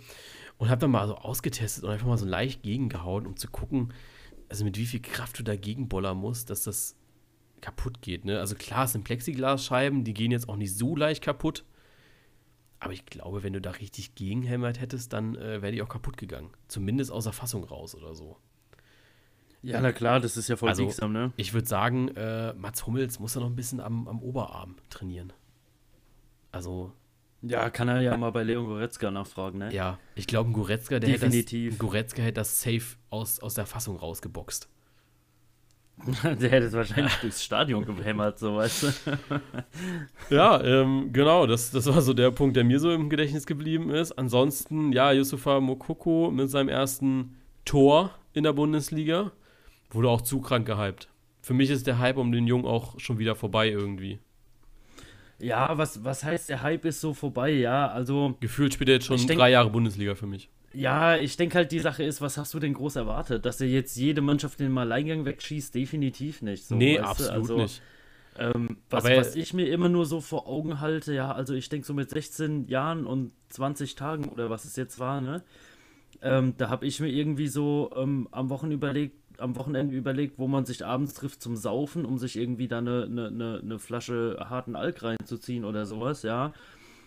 Und 0.57 0.69
hab 0.69 0.79
dann 0.79 0.91
mal 0.91 1.07
so 1.07 1.15
ausgetestet 1.15 1.83
und 1.83 1.89
einfach 1.89 2.07
mal 2.07 2.17
so 2.17 2.25
leicht 2.25 2.63
gegengehauen, 2.63 3.25
um 3.25 3.37
zu 3.37 3.47
gucken, 3.47 3.93
also 4.53 4.65
mit 4.65 4.77
wie 4.77 4.85
viel 4.85 5.01
Kraft 5.01 5.39
du 5.39 5.43
dagegen 5.43 5.89
bollern 5.89 6.15
musst, 6.15 6.51
dass 6.51 6.61
das 6.61 6.95
kaputt 7.59 8.03
geht, 8.03 8.23
ne? 8.23 8.39
Also 8.39 8.53
klar, 8.53 8.85
es 8.85 8.91
sind 8.91 9.03
Plexiglasscheiben, 9.03 10.03
die 10.03 10.13
gehen 10.13 10.29
jetzt 10.29 10.47
auch 10.47 10.57
nicht 10.57 10.77
so 10.77 10.95
leicht 10.95 11.23
kaputt. 11.23 11.65
Aber 12.79 12.93
ich 12.93 13.07
glaube, 13.07 13.41
wenn 13.41 13.53
du 13.53 13.61
da 13.61 13.71
richtig 13.71 14.13
gegenhämmert 14.13 14.79
hättest, 14.79 15.11
dann 15.11 15.33
äh, 15.37 15.63
wäre 15.63 15.71
die 15.71 15.81
auch 15.81 15.89
kaputt 15.89 16.17
gegangen. 16.17 16.51
Zumindest 16.67 17.11
außer 17.11 17.33
Fassung 17.33 17.63
raus 17.63 17.95
oder 17.95 18.13
so. 18.13 18.37
Ja, 19.63 19.81
na 19.81 19.91
klar, 19.91 20.19
das 20.19 20.37
ist 20.37 20.49
ja 20.49 20.55
voll 20.55 20.69
also, 20.69 20.85
biegsam, 20.85 21.11
ne? 21.11 21.33
Ich 21.35 21.55
würde 21.55 21.67
sagen, 21.67 22.09
äh, 22.09 22.53
Mats 22.53 22.85
Hummels 22.85 23.17
muss 23.17 23.33
da 23.33 23.39
noch 23.39 23.47
ein 23.47 23.55
bisschen 23.55 23.79
am, 23.79 24.07
am 24.07 24.21
Oberarm 24.21 24.75
trainieren. 24.91 25.33
Also, 26.51 26.93
ja, 27.43 27.69
kann 27.69 27.89
er 27.89 28.01
ja 28.01 28.15
mal 28.15 28.31
bei 28.31 28.43
Leon 28.43 28.65
Goretzka 28.65 29.11
nachfragen, 29.11 29.59
ne? 29.59 29.73
Ja, 29.73 29.99
ich 30.15 30.27
glaube, 30.27 30.49
ein 30.49 30.53
Goretzka, 30.53 30.99
der 30.99 31.09
Definitiv. 31.09 31.65
Hätte 31.65 31.69
das, 31.71 31.79
Goretzka 31.79 32.21
hätte 32.21 32.33
das 32.33 32.61
safe 32.61 32.97
aus, 33.09 33.39
aus 33.41 33.53
der 33.53 33.65
Fassung 33.65 33.97
rausgeboxt. 33.97 34.69
der 36.23 36.49
hätte 36.49 36.65
es 36.65 36.73
wahrscheinlich 36.73 37.13
durchs 37.15 37.43
Stadion 37.43 37.85
gehämmert, 37.85 38.39
so 38.39 38.55
weißt 38.55 38.83
du. 38.83 39.19
ja, 40.35 40.61
ähm, 40.63 41.11
genau, 41.11 41.45
das, 41.45 41.71
das 41.71 41.85
war 41.85 42.01
so 42.01 42.13
der 42.13 42.31
Punkt, 42.31 42.55
der 42.55 42.63
mir 42.63 42.79
so 42.79 42.91
im 42.91 43.09
Gedächtnis 43.09 43.45
geblieben 43.45 43.91
ist. 43.91 44.13
Ansonsten, 44.13 44.91
ja, 44.91 45.11
Yusufa 45.11 45.59
Mokoko 45.59 46.31
mit 46.31 46.49
seinem 46.49 46.69
ersten 46.69 47.35
Tor 47.65 48.11
in 48.33 48.43
der 48.43 48.53
Bundesliga 48.53 49.31
wurde 49.91 50.09
auch 50.09 50.21
zu 50.21 50.41
krank 50.41 50.65
gehypt. 50.65 51.09
Für 51.41 51.53
mich 51.53 51.69
ist 51.69 51.87
der 51.87 51.99
Hype 51.99 52.17
um 52.17 52.31
den 52.31 52.47
Jungen 52.47 52.65
auch 52.65 52.99
schon 52.99 53.19
wieder 53.19 53.35
vorbei 53.35 53.69
irgendwie. 53.69 54.19
Ja, 55.39 55.77
was, 55.77 56.03
was 56.03 56.23
heißt, 56.23 56.49
der 56.49 56.61
Hype 56.61 56.85
ist 56.85 57.01
so 57.01 57.13
vorbei, 57.13 57.51
ja, 57.51 57.87
also. 57.87 58.37
Gefühlt 58.39 58.73
spielt 58.73 58.89
er 58.89 58.95
jetzt 58.95 59.05
schon 59.05 59.17
denk, 59.17 59.39
drei 59.39 59.51
Jahre 59.51 59.69
Bundesliga 59.69 60.15
für 60.15 60.27
mich. 60.27 60.49
Ja, 60.73 61.17
ich 61.17 61.37
denke 61.37 61.55
halt, 61.55 61.71
die 61.71 61.79
Sache 61.79 62.03
ist, 62.03 62.21
was 62.21 62.37
hast 62.37 62.53
du 62.53 62.59
denn 62.59 62.73
groß 62.73 62.95
erwartet? 62.95 63.45
Dass 63.45 63.61
er 63.61 63.67
jetzt 63.67 63.95
jede 63.95 64.21
Mannschaft 64.21 64.59
in 64.59 64.67
den 64.67 64.77
Alleingang 64.77 65.25
wegschießt? 65.25 65.73
Definitiv 65.75 66.41
nicht. 66.41 66.65
So, 66.65 66.75
nee, 66.75 66.99
absolut 66.99 67.33
also, 67.33 67.57
nicht. 67.57 67.81
Ähm, 68.39 68.77
was, 68.89 69.03
was 69.03 69.35
ich 69.35 69.53
mir 69.53 69.67
immer 69.67 69.89
nur 69.89 70.07
so 70.07 70.19
vor 70.19 70.47
Augen 70.47 70.79
halte, 70.79 71.13
ja, 71.13 71.31
also 71.31 71.53
ich 71.53 71.69
denke 71.69 71.85
so 71.85 71.93
mit 71.93 72.09
16 72.09 72.67
Jahren 72.67 73.05
und 73.05 73.31
20 73.49 73.93
Tagen 73.93 74.29
oder 74.29 74.49
was 74.49 74.65
es 74.65 74.75
jetzt 74.75 74.97
war, 74.97 75.21
ne? 75.21 75.43
Ähm, 76.21 76.53
da 76.57 76.69
habe 76.69 76.85
ich 76.85 76.99
mir 76.99 77.09
irgendwie 77.09 77.47
so 77.47 77.91
ähm, 77.95 78.27
am 78.31 78.49
Wochenende 78.49 78.75
überlegt, 78.75 79.17
am 79.39 79.55
Wochenende 79.55 79.95
überlegt, 79.95 80.37
wo 80.37 80.47
man 80.47 80.65
sich 80.65 80.85
abends 80.85 81.13
trifft 81.13 81.41
zum 81.41 81.55
Saufen, 81.55 82.05
um 82.05 82.17
sich 82.17 82.37
irgendwie 82.37 82.67
da 82.67 82.79
eine, 82.79 83.03
eine, 83.03 83.61
eine 83.63 83.79
Flasche 83.79 84.37
harten 84.49 84.75
Alk 84.75 85.03
reinzuziehen 85.03 85.65
oder 85.65 85.85
sowas, 85.85 86.23
ja. 86.23 86.53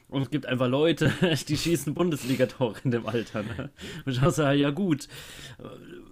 Und 0.09 0.23
es 0.23 0.31
gibt 0.31 0.47
einfach 0.47 0.69
Leute, 0.69 1.13
die 1.49 1.57
schießen 1.57 1.95
Bundesliga-Tore 1.95 2.77
in 2.85 2.93
dem 2.93 3.07
Alter. 3.07 3.43
Ne? 3.43 3.71
Und 4.05 4.13
ich 4.13 4.21
sage, 4.21 4.59
ja 4.59 4.71
gut, 4.71 5.09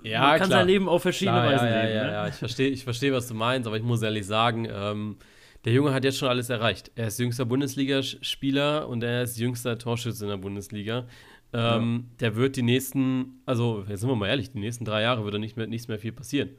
ja, 0.03 0.21
man 0.21 0.39
kann 0.39 0.49
klar. 0.49 0.61
sein 0.61 0.67
Leben 0.67 0.89
auf 0.89 1.03
verschiedene 1.03 1.39
klar, 1.39 1.53
Weisen 1.53 1.67
ja, 1.69 1.77
ja, 1.77 1.83
leben. 1.83 1.97
Ja, 1.97 2.05
ne? 2.05 2.13
ja, 2.13 2.29
ich 2.29 2.35
verstehe, 2.35 2.69
ich 2.71 2.85
versteh, 2.85 3.13
was 3.13 3.29
du 3.29 3.35
meinst, 3.35 3.67
aber 3.67 3.77
ich 3.77 3.85
muss 3.85 4.03
ehrlich 4.03 4.27
sagen, 4.27 4.67
ähm, 4.71 5.17
der 5.65 5.73
Junge 5.73 5.95
hat 5.95 6.05
jetzt 6.05 6.19
schon 6.19 6.29
alles 6.29 6.51
erreicht. 6.51 6.91
Er 6.95 7.07
ist 7.07 7.19
jüngster 7.19 7.47
Bundesligaspieler 7.47 8.89
und 8.89 9.03
er 9.03 9.23
ist 9.23 9.39
jüngster 9.39 9.79
Torschütze 9.79 10.25
in 10.25 10.31
der 10.31 10.37
Bundesliga. 10.37 11.07
Ähm, 11.55 12.05
ja. 12.11 12.17
Der 12.21 12.37
wird 12.37 12.57
die 12.57 12.63
nächsten, 12.63 13.41
also 13.47 13.85
jetzt 13.89 14.01
sind 14.01 14.09
wir 14.09 14.17
mal 14.17 14.27
ehrlich, 14.27 14.51
die 14.51 14.59
nächsten 14.59 14.85
drei 14.85 15.03
Jahre 15.03 15.25
wird 15.25 15.35
da 15.35 15.39
nicht 15.39 15.57
mehr, 15.57 15.69
nichts 15.69 15.89
mehr 15.89 15.99
viel 15.99 16.13
passieren. 16.13 16.51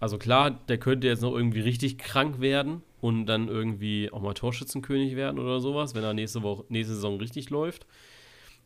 Also 0.00 0.16
klar, 0.16 0.50
der 0.50 0.78
könnte 0.78 1.06
jetzt 1.06 1.20
noch 1.20 1.34
irgendwie 1.34 1.60
richtig 1.60 1.98
krank 1.98 2.40
werden 2.40 2.82
und 3.02 3.26
dann 3.26 3.48
irgendwie 3.48 4.10
auch 4.10 4.22
mal 4.22 4.32
Torschützenkönig 4.32 5.14
werden 5.14 5.38
oder 5.38 5.60
sowas, 5.60 5.94
wenn 5.94 6.02
er 6.02 6.14
nächste 6.14 6.42
Woche, 6.42 6.64
nächste 6.70 6.94
Saison 6.94 7.18
richtig 7.18 7.50
läuft. 7.50 7.86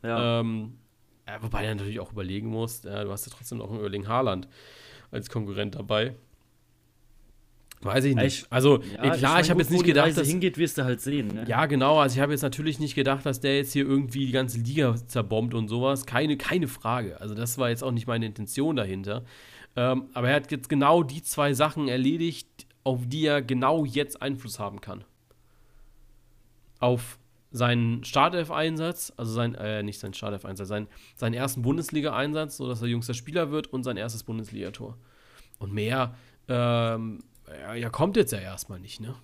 Ja. 0.05 0.41
Ähm, 0.41 0.75
wobei 1.41 1.65
er 1.65 1.75
natürlich 1.75 1.99
auch 1.99 2.13
überlegen 2.13 2.49
muss, 2.49 2.85
ja, 2.85 3.03
du 3.03 3.11
hast 3.11 3.27
ja 3.27 3.33
trotzdem 3.37 3.59
noch 3.59 3.71
einen 3.71 3.81
Erling 3.81 4.07
Haaland 4.07 4.47
als 5.11 5.29
Konkurrent 5.29 5.75
dabei. 5.75 6.15
Weiß 7.85 8.05
ich 8.05 8.15
nicht. 8.15 8.47
also, 8.51 8.81
ja, 8.83 9.11
klar, 9.15 9.39
ich, 9.39 9.47
ich 9.47 9.51
habe 9.51 9.61
jetzt 9.61 9.71
nicht 9.71 9.85
gedacht, 9.85 10.17
dass 10.17 10.27
hingeht, 10.27 10.57
wirst 10.57 10.79
du 10.79 10.85
halt 10.85 11.01
sehen. 11.01 11.29
Ne? 11.29 11.45
Ja, 11.47 11.67
genau. 11.67 11.99
Also, 11.99 12.17
ich 12.17 12.21
habe 12.23 12.33
jetzt 12.33 12.43
natürlich 12.43 12.79
nicht 12.81 12.95
gedacht, 12.95 13.27
dass 13.27 13.41
der 13.41 13.57
jetzt 13.57 13.73
hier 13.73 13.85
irgendwie 13.85 14.27
die 14.27 14.33
ganze 14.33 14.59
Liga 14.59 14.95
zerbombt 15.07 15.55
und 15.55 15.69
sowas. 15.69 16.07
Keine, 16.07 16.37
keine 16.37 16.67
Frage. 16.67 17.21
Also, 17.21 17.35
das 17.35 17.59
war 17.59 17.69
jetzt 17.69 17.85
auch 17.85 17.93
nicht 17.93 18.07
meine 18.07 18.25
Intention 18.25 18.77
dahinter. 18.77 19.25
Ähm, 19.77 20.05
aber 20.15 20.31
er 20.31 20.37
hat 20.37 20.51
jetzt 20.51 20.69
genau 20.69 21.03
die 21.03 21.23
zwei 21.23 21.53
Sachen 21.53 21.89
erledigt, 21.89 22.67
auf 22.85 23.01
die 23.07 23.27
er 23.27 23.43
genau 23.43 23.85
jetzt 23.85 24.23
Einfluss 24.23 24.59
haben 24.59 24.81
kann. 24.81 25.05
Auf 26.81 27.19
seinen 27.51 28.03
Startelf-Einsatz, 28.03 29.13
also 29.17 29.33
sein, 29.33 29.55
äh, 29.55 29.83
nicht 29.83 30.01
seinen 30.01 30.15
Startelf-Einsatz, 30.15 30.69
sein, 30.69 30.89
seinen 31.17 31.35
ersten 31.35 31.63
Bundesliga-Einsatz, 31.63 32.57
sodass 32.57 32.83
er 32.83 32.89
jüngster 32.89 33.15
Spieler 33.15 33.51
wird 33.51 33.69
und 33.69 33.85
sein 33.85 33.97
erstes 33.97 34.25
Bundesligator. 34.25 34.97
Und 35.59 35.73
mehr 35.73 36.15
ähm, 36.49 37.21
ja, 37.49 37.75
ja, 37.75 37.91
kommt 37.91 38.17
jetzt 38.17 38.33
ja 38.33 38.39
erstmal 38.39 38.81
nicht, 38.81 39.01
ne? 39.01 39.15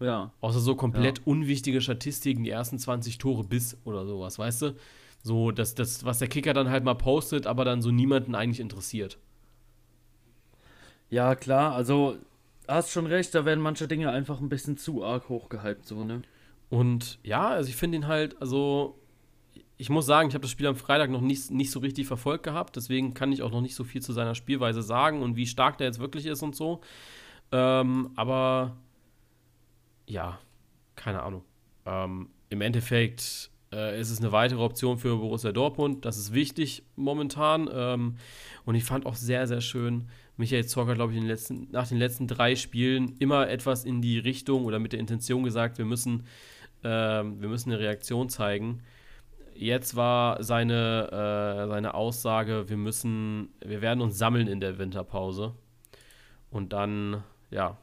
Ja. 0.00 0.32
Außer 0.40 0.60
so 0.60 0.74
komplett 0.74 1.18
ja. 1.18 1.24
unwichtige 1.24 1.80
Statistiken, 1.80 2.44
die 2.44 2.50
ersten 2.50 2.78
20 2.78 3.18
Tore 3.18 3.44
bis 3.44 3.78
oder 3.84 4.06
sowas, 4.06 4.38
weißt 4.38 4.62
du? 4.62 4.76
So, 5.22 5.50
das, 5.50 5.74
das, 5.74 6.04
was 6.04 6.18
der 6.18 6.28
Kicker 6.28 6.52
dann 6.52 6.70
halt 6.70 6.84
mal 6.84 6.94
postet, 6.94 7.46
aber 7.46 7.64
dann 7.64 7.82
so 7.82 7.90
niemanden 7.90 8.34
eigentlich 8.34 8.60
interessiert. 8.60 9.18
Ja, 11.08 11.34
klar, 11.34 11.74
also 11.74 12.16
hast 12.68 12.90
schon 12.90 13.06
recht, 13.06 13.34
da 13.34 13.44
werden 13.44 13.60
manche 13.60 13.88
Dinge 13.88 14.10
einfach 14.10 14.40
ein 14.40 14.48
bisschen 14.48 14.76
zu 14.76 15.04
arg 15.04 15.28
hochgehypt, 15.28 15.86
so, 15.86 16.04
ne? 16.04 16.22
Und 16.68 17.18
ja, 17.22 17.48
also 17.48 17.68
ich 17.68 17.76
finde 17.76 17.98
ihn 17.98 18.06
halt, 18.08 18.40
also 18.40 18.98
ich 19.78 19.90
muss 19.90 20.06
sagen, 20.06 20.28
ich 20.28 20.34
habe 20.34 20.42
das 20.42 20.50
Spiel 20.50 20.66
am 20.66 20.76
Freitag 20.76 21.10
noch 21.10 21.20
nicht, 21.20 21.50
nicht 21.50 21.70
so 21.70 21.80
richtig 21.80 22.06
verfolgt 22.06 22.44
gehabt, 22.44 22.76
deswegen 22.76 23.14
kann 23.14 23.32
ich 23.32 23.42
auch 23.42 23.50
noch 23.50 23.60
nicht 23.60 23.74
so 23.74 23.84
viel 23.84 24.02
zu 24.02 24.12
seiner 24.12 24.34
Spielweise 24.34 24.82
sagen 24.82 25.22
und 25.22 25.36
wie 25.36 25.46
stark 25.46 25.78
der 25.78 25.86
jetzt 25.86 25.98
wirklich 25.98 26.26
ist 26.26 26.42
und 26.42 26.56
so. 26.56 26.80
Ähm, 27.52 28.10
aber 28.16 28.76
ja, 30.06 30.38
keine 30.94 31.22
Ahnung. 31.22 31.44
Ähm, 31.84 32.30
Im 32.48 32.60
Endeffekt 32.60 33.50
äh, 33.72 34.00
ist 34.00 34.10
es 34.10 34.20
eine 34.20 34.32
weitere 34.32 34.60
Option 34.60 34.98
für 34.98 35.16
Borussia 35.16 35.52
Dortmund. 35.52 36.04
Das 36.04 36.16
ist 36.16 36.32
wichtig 36.32 36.82
momentan. 36.96 37.68
Ähm, 37.72 38.16
und 38.64 38.74
ich 38.74 38.84
fand 38.84 39.06
auch 39.06 39.14
sehr, 39.14 39.46
sehr 39.46 39.60
schön, 39.60 40.08
Michael 40.36 40.66
Zorc 40.66 40.88
hat, 40.88 40.96
glaube 40.96 41.12
ich, 41.12 41.18
den 41.18 41.26
letzten, 41.26 41.68
nach 41.70 41.88
den 41.88 41.98
letzten 41.98 42.26
drei 42.26 42.56
Spielen 42.56 43.16
immer 43.18 43.48
etwas 43.48 43.84
in 43.84 44.02
die 44.02 44.18
Richtung 44.18 44.64
oder 44.64 44.78
mit 44.78 44.92
der 44.92 45.00
Intention 45.00 45.44
gesagt, 45.44 45.78
wir 45.78 45.86
müssen, 45.86 46.26
äh, 46.82 46.88
wir 46.88 47.48
müssen 47.48 47.72
eine 47.72 47.80
Reaktion 47.80 48.28
zeigen. 48.28 48.82
Jetzt 49.58 49.96
war 49.96 50.42
seine, 50.42 51.08
äh, 51.10 51.68
seine 51.68 51.94
Aussage, 51.94 52.68
wir 52.68 52.76
müssen, 52.76 53.50
wir 53.64 53.80
werden 53.80 54.00
uns 54.00 54.18
sammeln 54.18 54.48
in 54.48 54.60
der 54.60 54.78
Winterpause 54.78 55.54
und 56.50 56.72
dann, 56.72 57.22
ja, 57.50 57.78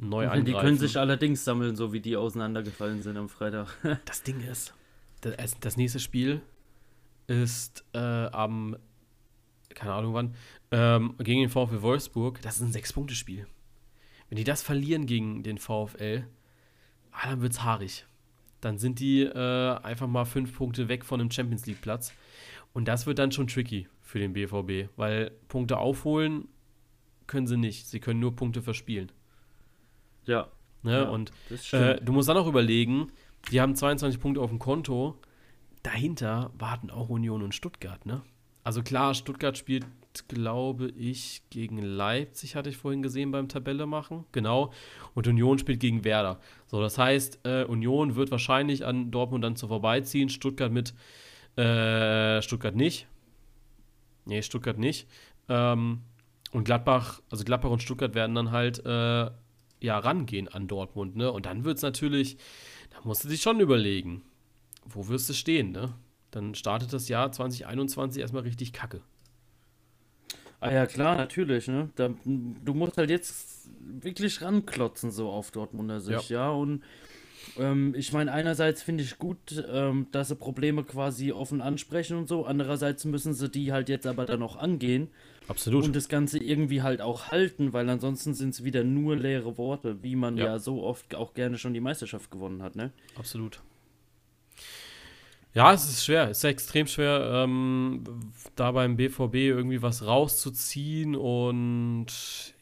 neu 0.00 0.24
angreifen. 0.24 0.44
Die 0.44 0.52
können 0.52 0.78
sich 0.78 0.98
allerdings 0.98 1.44
sammeln, 1.44 1.76
so 1.76 1.92
wie 1.92 2.00
die 2.00 2.16
auseinandergefallen 2.16 3.02
sind 3.02 3.16
am 3.16 3.28
Freitag. 3.28 3.68
das 4.04 4.22
Ding 4.22 4.40
ist, 4.40 4.74
das, 5.20 5.58
das 5.60 5.76
nächste 5.76 6.00
Spiel 6.00 6.42
ist 7.26 7.84
äh, 7.94 7.98
am, 7.98 8.76
keine 9.70 9.94
Ahnung 9.94 10.14
wann, 10.14 10.34
ähm, 10.70 11.14
gegen 11.18 11.40
den 11.40 11.50
VfL 11.50 11.82
Wolfsburg. 11.82 12.40
Das 12.42 12.56
ist 12.56 12.62
ein 12.62 12.72
Sechs-Punkte-Spiel. 12.72 13.46
Wenn 14.28 14.36
die 14.36 14.44
das 14.44 14.62
verlieren 14.62 15.06
gegen 15.06 15.42
den 15.42 15.58
VfL, 15.58 16.26
ah, 17.12 17.30
dann 17.30 17.40
wird's 17.40 17.62
haarig. 17.62 18.06
Dann 18.64 18.78
sind 18.78 18.98
die 18.98 19.22
äh, 19.22 19.76
einfach 19.82 20.06
mal 20.06 20.24
fünf 20.24 20.56
Punkte 20.56 20.88
weg 20.88 21.04
von 21.04 21.18
dem 21.18 21.30
Champions 21.30 21.66
League-Platz. 21.66 22.14
Und 22.72 22.88
das 22.88 23.06
wird 23.06 23.18
dann 23.18 23.30
schon 23.30 23.46
tricky 23.46 23.88
für 24.00 24.18
den 24.18 24.32
BVB, 24.32 24.90
weil 24.96 25.30
Punkte 25.48 25.78
aufholen 25.78 26.48
können 27.26 27.46
sie 27.46 27.56
nicht. 27.56 27.86
Sie 27.86 28.00
können 28.00 28.20
nur 28.20 28.34
Punkte 28.36 28.62
verspielen. 28.62 29.12
Ja. 30.24 30.48
Ne? 30.82 30.92
Ja, 30.92 31.02
und 31.04 31.32
äh, 31.72 32.00
du 32.00 32.12
musst 32.12 32.28
dann 32.28 32.36
auch 32.36 32.46
überlegen, 32.46 33.10
die 33.50 33.60
haben 33.60 33.74
22 33.74 34.20
Punkte 34.20 34.40
auf 34.40 34.50
dem 34.50 34.58
Konto. 34.58 35.18
Dahinter 35.82 36.50
warten 36.58 36.90
auch 36.90 37.08
Union 37.08 37.42
und 37.42 37.54
Stuttgart, 37.54 38.04
ne? 38.06 38.22
Also 38.62 38.82
klar, 38.82 39.14
Stuttgart 39.14 39.56
spielt, 39.58 39.86
glaube 40.28 40.88
ich, 40.88 41.42
gegen 41.50 41.78
Leipzig, 41.78 42.56
hatte 42.56 42.70
ich 42.70 42.76
vorhin 42.76 43.02
gesehen 43.02 43.30
beim 43.30 43.48
Tabelle 43.48 43.86
machen. 43.86 44.24
Genau. 44.32 44.72
Und 45.14 45.26
Union 45.26 45.58
spielt 45.58 45.80
gegen 45.80 46.04
Werder. 46.04 46.40
So, 46.66 46.80
das 46.80 46.98
heißt, 46.98 47.40
äh, 47.44 47.64
Union 47.64 48.16
wird 48.16 48.30
wahrscheinlich 48.30 48.84
an 48.84 49.10
Dortmund 49.10 49.44
dann 49.44 49.56
zu 49.56 49.68
vorbeiziehen. 49.68 50.28
Stuttgart 50.28 50.72
mit 50.72 50.94
äh, 51.56 52.40
Stuttgart 52.42 52.74
nicht. 52.74 53.06
Nee, 54.24 54.42
Stuttgart 54.42 54.78
nicht. 54.78 55.06
Ähm, 55.48 56.00
und 56.52 56.64
Gladbach, 56.64 57.20
also 57.30 57.44
Gladbach 57.44 57.70
und 57.70 57.82
Stuttgart 57.82 58.14
werden 58.14 58.34
dann 58.34 58.50
halt 58.52 58.84
äh, 58.86 59.30
ja 59.80 59.98
rangehen 59.98 60.48
an 60.48 60.68
Dortmund, 60.68 61.16
ne? 61.16 61.30
Und 61.30 61.46
dann 61.46 61.64
wird 61.64 61.76
es 61.76 61.82
natürlich, 61.82 62.36
da 62.90 62.98
musst 63.04 63.24
du 63.24 63.28
dich 63.28 63.42
schon 63.42 63.60
überlegen, 63.60 64.22
wo 64.84 65.08
wirst 65.08 65.28
du 65.28 65.34
stehen, 65.34 65.72
ne? 65.72 65.94
Dann 66.30 66.54
startet 66.54 66.92
das 66.92 67.08
Jahr 67.08 67.30
2021 67.30 68.20
erstmal 68.20 68.42
richtig 68.42 68.72
kacke. 68.72 69.02
Ah 70.64 70.72
ja, 70.72 70.86
klar, 70.86 71.16
natürlich, 71.16 71.68
ne? 71.68 71.90
Da, 71.94 72.10
du 72.24 72.74
musst 72.74 72.96
halt 72.96 73.10
jetzt 73.10 73.68
wirklich 73.80 74.40
ranklotzen, 74.40 75.10
so 75.10 75.28
auf 75.28 75.50
Dortmunder 75.50 76.00
Sicht, 76.00 76.30
ja. 76.30 76.46
ja? 76.46 76.50
Und 76.50 76.82
ähm, 77.58 77.94
ich 77.96 78.12
meine, 78.12 78.32
einerseits 78.32 78.82
finde 78.82 79.04
ich 79.04 79.18
gut, 79.18 79.62
ähm, 79.70 80.06
dass 80.10 80.28
sie 80.28 80.36
Probleme 80.36 80.82
quasi 80.82 81.32
offen 81.32 81.60
ansprechen 81.60 82.16
und 82.16 82.28
so. 82.28 82.46
Andererseits 82.46 83.04
müssen 83.04 83.34
sie 83.34 83.50
die 83.50 83.72
halt 83.72 83.90
jetzt 83.90 84.06
aber 84.06 84.24
dann 84.24 84.40
noch 84.40 84.56
angehen. 84.56 85.08
Absolut. 85.48 85.84
Und 85.84 85.94
das 85.94 86.08
Ganze 86.08 86.38
irgendwie 86.38 86.80
halt 86.80 87.02
auch 87.02 87.28
halten, 87.30 87.74
weil 87.74 87.88
ansonsten 87.90 88.32
sind 88.32 88.54
es 88.54 88.64
wieder 88.64 88.82
nur 88.82 89.16
leere 89.16 89.58
Worte, 89.58 90.02
wie 90.02 90.16
man 90.16 90.38
ja. 90.38 90.46
ja 90.46 90.58
so 90.58 90.82
oft 90.82 91.14
auch 91.14 91.34
gerne 91.34 91.58
schon 91.58 91.74
die 91.74 91.80
Meisterschaft 91.80 92.30
gewonnen 92.30 92.62
hat, 92.62 92.76
ne? 92.76 92.90
Absolut. 93.16 93.60
Ja, 95.54 95.72
es 95.72 95.88
ist 95.88 96.04
schwer, 96.04 96.30
es 96.30 96.38
ist 96.38 96.44
extrem 96.44 96.88
schwer, 96.88 97.30
ähm, 97.32 98.02
da 98.56 98.72
beim 98.72 98.96
BVB 98.96 99.34
irgendwie 99.34 99.82
was 99.82 100.04
rauszuziehen 100.04 101.14
und 101.14 102.06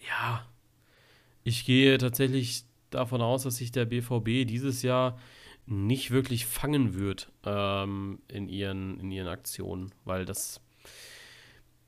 ja, 0.07 0.47
ich 1.43 1.65
gehe 1.65 1.97
tatsächlich 1.97 2.65
davon 2.91 3.23
aus, 3.23 3.45
dass 3.45 3.57
sich 3.57 3.73
der 3.73 3.87
BVB 3.87 4.47
dieses 4.47 4.83
Jahr 4.83 5.19
nicht 5.65 6.11
wirklich 6.11 6.45
fangen 6.45 6.95
wird 6.95 7.33
ähm, 7.45 8.21
in, 8.29 8.51
ihren, 8.51 9.01
in 9.01 9.11
ihren 9.11 9.29
Aktionen, 9.29 9.95
weil 10.05 10.27
das, 10.27 10.61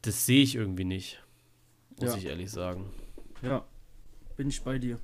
das 0.00 0.24
sehe 0.24 0.42
ich 0.42 0.54
irgendwie 0.54 0.84
nicht, 0.84 1.22
muss 2.00 2.12
ja. 2.12 2.16
ich 2.16 2.24
ehrlich 2.24 2.50
sagen. 2.50 2.90
Ja, 3.42 3.66
bin 4.38 4.48
ich 4.48 4.62
bei 4.62 4.78
dir. 4.78 4.98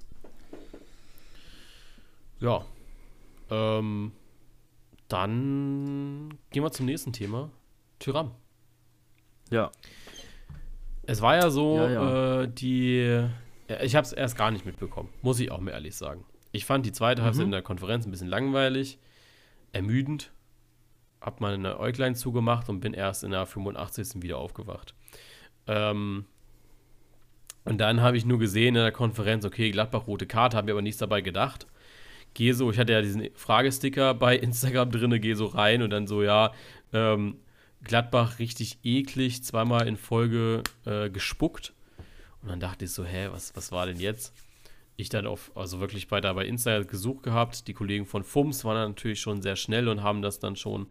Ja, 2.40 2.64
ähm, 3.50 4.12
dann 5.12 6.38
gehen 6.50 6.62
wir 6.62 6.70
zum 6.70 6.86
nächsten 6.86 7.12
Thema. 7.12 7.50
Tyram. 7.98 8.32
Ja. 9.50 9.70
Es 11.02 11.20
war 11.20 11.36
ja 11.36 11.50
so, 11.50 11.76
ja, 11.76 11.90
ja. 11.90 12.42
Äh, 12.42 12.48
die. 12.48 13.26
Ich 13.82 13.94
habe 13.94 14.04
es 14.04 14.12
erst 14.12 14.36
gar 14.36 14.50
nicht 14.50 14.64
mitbekommen, 14.64 15.08
muss 15.22 15.38
ich 15.40 15.50
auch 15.50 15.60
mir 15.60 15.72
ehrlich 15.72 15.94
sagen. 15.96 16.24
Ich 16.52 16.64
fand 16.64 16.86
die 16.86 16.92
zweite 16.92 17.22
mhm. 17.22 17.26
Halbzeit 17.26 17.44
in 17.44 17.50
der 17.52 17.62
Konferenz 17.62 18.06
ein 18.06 18.10
bisschen 18.10 18.28
langweilig, 18.28 18.98
ermüdend. 19.72 20.32
Hab 21.20 21.40
mal 21.40 21.54
eine 21.54 21.78
Äuglein 21.78 22.14
zugemacht 22.14 22.68
und 22.68 22.80
bin 22.80 22.94
erst 22.94 23.24
in 23.24 23.30
der 23.30 23.46
85. 23.46 24.22
wieder 24.22 24.38
aufgewacht. 24.38 24.94
Ähm, 25.66 26.24
und 27.64 27.78
dann 27.78 28.00
habe 28.00 28.16
ich 28.16 28.24
nur 28.24 28.38
gesehen 28.38 28.74
in 28.74 28.82
der 28.82 28.90
Konferenz, 28.90 29.44
okay, 29.44 29.70
Gladbach 29.70 30.06
rote 30.06 30.26
Karte, 30.26 30.56
habe 30.56 30.66
mir 30.66 30.72
aber 30.72 30.82
nichts 30.82 30.98
dabei 30.98 31.20
gedacht 31.20 31.66
gehe 32.34 32.54
so, 32.54 32.70
ich 32.70 32.78
hatte 32.78 32.92
ja 32.92 33.02
diesen 33.02 33.28
Fragesticker 33.34 34.14
bei 34.14 34.36
Instagram 34.38 34.90
drin, 34.90 35.20
gehe 35.20 35.36
so 35.36 35.46
rein 35.46 35.82
und 35.82 35.90
dann 35.90 36.06
so, 36.06 36.22
ja, 36.22 36.52
ähm, 36.92 37.36
Gladbach 37.82 38.38
richtig 38.38 38.78
eklig, 38.82 39.42
zweimal 39.42 39.88
in 39.88 39.96
Folge 39.96 40.62
äh, 40.84 41.08
gespuckt. 41.08 41.72
Und 42.42 42.50
dann 42.50 42.60
dachte 42.60 42.84
ich 42.84 42.92
so, 42.92 43.04
hä, 43.04 43.28
was, 43.30 43.54
was 43.56 43.72
war 43.72 43.86
denn 43.86 43.98
jetzt? 43.98 44.34
Ich 44.96 45.08
dann 45.08 45.26
auf, 45.26 45.50
also 45.54 45.80
wirklich 45.80 46.08
bei 46.08 46.20
da 46.20 46.32
bei 46.34 46.44
Instagram 46.44 46.86
gesucht 46.86 47.22
gehabt. 47.22 47.68
Die 47.68 47.74
Kollegen 47.74 48.04
von 48.04 48.22
FUMS 48.22 48.64
waren 48.64 48.90
natürlich 48.90 49.20
schon 49.20 49.40
sehr 49.40 49.56
schnell 49.56 49.88
und 49.88 50.02
haben 50.02 50.20
das 50.20 50.40
dann 50.40 50.56
schon 50.56 50.88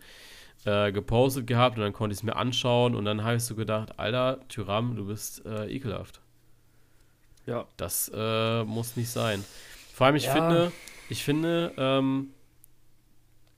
äh, 0.66 0.92
gepostet 0.92 1.48
gehabt 1.48 1.78
und 1.78 1.84
dann 1.84 1.94
konnte 1.94 2.14
ich 2.14 2.20
es 2.20 2.24
mir 2.24 2.36
anschauen 2.36 2.96
und 2.96 3.06
dann 3.06 3.24
habe 3.24 3.38
ich 3.38 3.44
so 3.44 3.56
gedacht, 3.56 3.98
Alter, 3.98 4.40
Tyram, 4.50 4.96
du 4.96 5.06
bist 5.06 5.46
äh, 5.46 5.68
ekelhaft. 5.68 6.22
Ja. 7.46 7.66
Das 7.78 8.12
äh, 8.14 8.64
muss 8.64 8.96
nicht 8.96 9.10
sein. 9.10 9.44
Vor 9.94 10.08
allem, 10.08 10.16
ich 10.16 10.26
ja. 10.26 10.34
finde, 10.34 10.72
ich 11.10 11.24
finde, 11.24 11.74
ähm, 11.78 12.30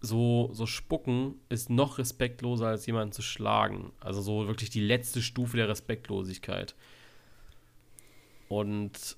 so, 0.02 0.50
so 0.52 0.66
spucken 0.66 1.36
ist 1.50 1.70
noch 1.70 2.00
respektloser, 2.00 2.68
als 2.68 2.86
jemanden 2.88 3.12
zu 3.12 3.22
schlagen. 3.22 3.92
Also 4.00 4.22
so 4.22 4.48
wirklich 4.48 4.72
die 4.72 4.82
letzte 4.82 5.22
Stufe 5.22 5.58
der 5.58 5.70
Respektlosigkeit. 5.70 6.76
Und 8.50 9.18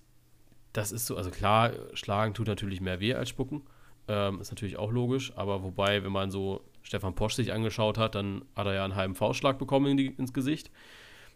das 0.73 0.91
ist 0.91 1.05
so, 1.05 1.15
also 1.15 1.31
klar, 1.31 1.71
schlagen 1.93 2.33
tut 2.33 2.47
natürlich 2.47 2.81
mehr 2.81 2.99
weh 2.99 3.13
als 3.13 3.29
spucken. 3.29 3.61
Ähm, 4.07 4.41
ist 4.41 4.51
natürlich 4.51 4.77
auch 4.77 4.91
logisch, 4.91 5.31
aber 5.37 5.63
wobei, 5.63 6.03
wenn 6.03 6.11
man 6.11 6.29
so 6.29 6.61
Stefan 6.81 7.15
Posch 7.15 7.35
sich 7.35 7.53
angeschaut 7.53 7.97
hat, 7.97 8.15
dann 8.15 8.43
hat 8.55 8.67
er 8.67 8.73
ja 8.73 8.83
einen 8.83 8.95
halben 8.95 9.15
Faustschlag 9.15 9.57
bekommen 9.57 9.87
in 9.87 9.97
die, 9.97 10.07
ins 10.07 10.33
Gesicht. 10.33 10.69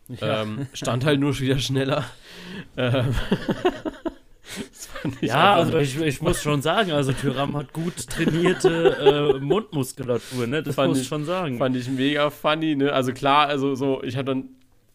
Ja. 0.10 0.42
Ähm, 0.42 0.68
stand 0.74 1.06
halt 1.06 1.20
nur 1.20 1.38
wieder 1.40 1.60
schneller. 1.60 2.06
ähm, 2.78 3.16
ja, 5.22 5.56
also 5.56 5.78
ich, 5.78 6.00
ich, 6.00 6.22
muss 6.22 6.42
schon 6.42 6.62
sagen, 6.62 6.92
also 6.92 7.12
Tyram 7.12 7.56
hat 7.56 7.74
gut 7.74 8.08
trainierte 8.08 9.34
äh, 9.38 9.40
Mundmuskulatur, 9.40 10.48
ne? 10.48 10.64
Das 10.64 10.76
fand 10.76 10.90
muss 10.90 11.02
ich 11.02 11.08
schon 11.08 11.26
sagen. 11.26 11.58
Fand 11.58 11.76
ich 11.76 11.90
mega 11.90 12.30
funny, 12.30 12.76
ne? 12.76 12.92
Also 12.94 13.14
klar, 13.14 13.48
also 13.48 13.76
so, 13.76 14.02
ich 14.04 14.16
hatte 14.16 14.26
dann, 14.26 14.50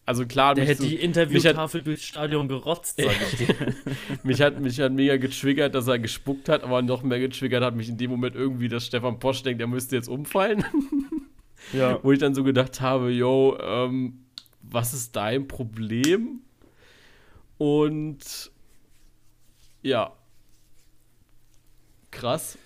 also 0.05 0.25
klar, 0.25 0.55
der 0.55 0.65
hätte 0.65 0.83
so, 0.83 0.87
die 0.87 0.95
Interviewtafel 0.95 1.81
durchs 1.81 2.03
Stadion 2.03 2.47
gerotzt, 2.47 2.99
sag 3.01 3.15
ich 3.31 3.45
dir. 3.47 3.55
mich, 4.23 4.41
hat, 4.41 4.59
mich 4.59 4.79
hat 4.79 4.91
mega 4.91 5.17
getriggert, 5.17 5.75
dass 5.75 5.87
er 5.87 5.99
gespuckt 5.99 6.49
hat, 6.49 6.63
aber 6.63 6.81
noch 6.81 7.03
mehr 7.03 7.19
getriggert 7.19 7.63
hat 7.63 7.75
mich 7.75 7.89
in 7.89 7.97
dem 7.97 8.11
Moment 8.11 8.35
irgendwie, 8.35 8.67
dass 8.67 8.85
Stefan 8.85 9.19
Posch 9.19 9.43
denkt, 9.43 9.61
er 9.61 9.67
müsste 9.67 9.95
jetzt 9.95 10.09
umfallen. 10.09 10.65
ja. 11.73 11.99
Wo 12.03 12.11
ich 12.11 12.19
dann 12.19 12.35
so 12.35 12.43
gedacht 12.43 12.81
habe, 12.81 13.11
yo, 13.11 13.57
ähm, 13.61 14.25
was 14.61 14.93
ist 14.93 15.15
dein 15.15 15.47
Problem? 15.47 16.41
Und 17.57 18.51
ja. 19.83 20.13
Krass. 22.11 22.57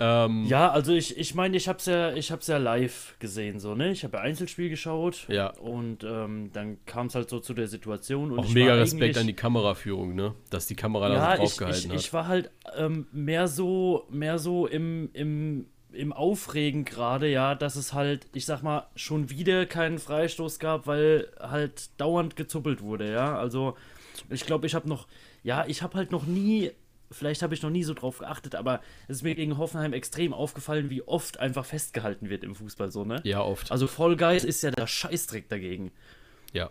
Ähm, 0.00 0.44
ja, 0.44 0.70
also 0.70 0.92
ich, 0.92 1.18
ich 1.18 1.34
meine, 1.34 1.56
ich 1.56 1.66
hab's 1.68 1.86
ja, 1.86 2.12
ich 2.12 2.30
hab's 2.30 2.46
ja 2.46 2.56
live 2.56 3.16
gesehen, 3.18 3.58
so, 3.58 3.74
ne? 3.74 3.90
Ich 3.90 4.04
habe 4.04 4.16
ja 4.16 4.22
Einzelspiel 4.22 4.68
geschaut. 4.68 5.26
Ja. 5.28 5.48
Und 5.58 6.04
ähm, 6.04 6.50
dann 6.52 6.78
kam 6.86 7.06
es 7.06 7.16
halt 7.16 7.28
so 7.28 7.40
zu 7.40 7.52
der 7.52 7.66
Situation. 7.66 8.30
Und 8.30 8.38
Auch 8.38 8.48
mega 8.48 8.74
Respekt 8.74 9.18
an 9.18 9.26
die 9.26 9.34
Kameraführung, 9.34 10.14
ne? 10.14 10.34
Dass 10.50 10.66
die 10.66 10.76
Kamera 10.76 11.08
ja, 11.08 11.14
da 11.14 11.32
so 11.32 11.42
draufgehalten 11.42 11.78
ich, 11.78 11.84
ich, 11.86 11.92
hat. 11.92 12.00
Ich 12.00 12.12
war 12.12 12.28
halt 12.28 12.50
ähm, 12.76 13.08
mehr 13.10 13.48
so, 13.48 14.06
mehr 14.08 14.38
so 14.38 14.68
im, 14.68 15.10
im, 15.14 15.66
im 15.92 16.12
Aufregen 16.12 16.84
gerade, 16.84 17.28
ja, 17.28 17.56
dass 17.56 17.74
es 17.74 17.92
halt, 17.92 18.28
ich 18.34 18.46
sag 18.46 18.62
mal, 18.62 18.86
schon 18.94 19.30
wieder 19.30 19.66
keinen 19.66 19.98
Freistoß 19.98 20.60
gab, 20.60 20.86
weil 20.86 21.26
halt 21.40 21.90
dauernd 22.00 22.36
gezuppelt 22.36 22.82
wurde, 22.82 23.10
ja. 23.10 23.36
Also 23.36 23.76
ich 24.30 24.46
glaube, 24.46 24.68
ich 24.68 24.76
habe 24.76 24.88
noch 24.88 25.08
ja, 25.42 25.66
ich 25.66 25.82
habe 25.82 25.96
halt 25.96 26.12
noch 26.12 26.26
nie 26.26 26.72
vielleicht 27.10 27.42
habe 27.42 27.54
ich 27.54 27.62
noch 27.62 27.70
nie 27.70 27.84
so 27.84 27.94
drauf 27.94 28.18
geachtet, 28.18 28.54
aber 28.54 28.80
es 29.06 29.18
ist 29.18 29.22
mir 29.22 29.34
gegen 29.34 29.58
Hoffenheim 29.58 29.92
extrem 29.92 30.32
aufgefallen, 30.32 30.90
wie 30.90 31.02
oft 31.02 31.40
einfach 31.40 31.64
festgehalten 31.64 32.28
wird 32.28 32.44
im 32.44 32.54
Fußball 32.54 32.90
so, 32.90 33.04
ne? 33.04 33.20
Ja, 33.24 33.42
oft. 33.42 33.72
Also 33.72 33.86
Vollgeist 33.86 34.44
ist 34.44 34.62
ja 34.62 34.70
der 34.70 34.86
Scheißdreck 34.86 35.48
dagegen. 35.48 35.92
Ja. 36.52 36.70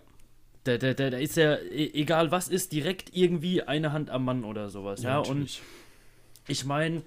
Der, 0.65 0.77
der, 0.77 0.93
der, 0.93 1.12
der 1.12 1.21
ist 1.21 1.38
ja, 1.38 1.55
e, 1.55 1.91
egal 1.93 2.31
was 2.31 2.50
ist, 2.50 2.71
direkt 2.71 3.15
irgendwie 3.15 3.63
eine 3.63 3.93
Hand 3.93 4.09
am 4.09 4.25
Mann 4.25 4.43
oder 4.43 4.69
sowas, 4.69 5.01
ja. 5.01 5.21
ja? 5.21 5.29
Und 5.29 5.62
ich 6.47 6.65
meine, 6.65 7.01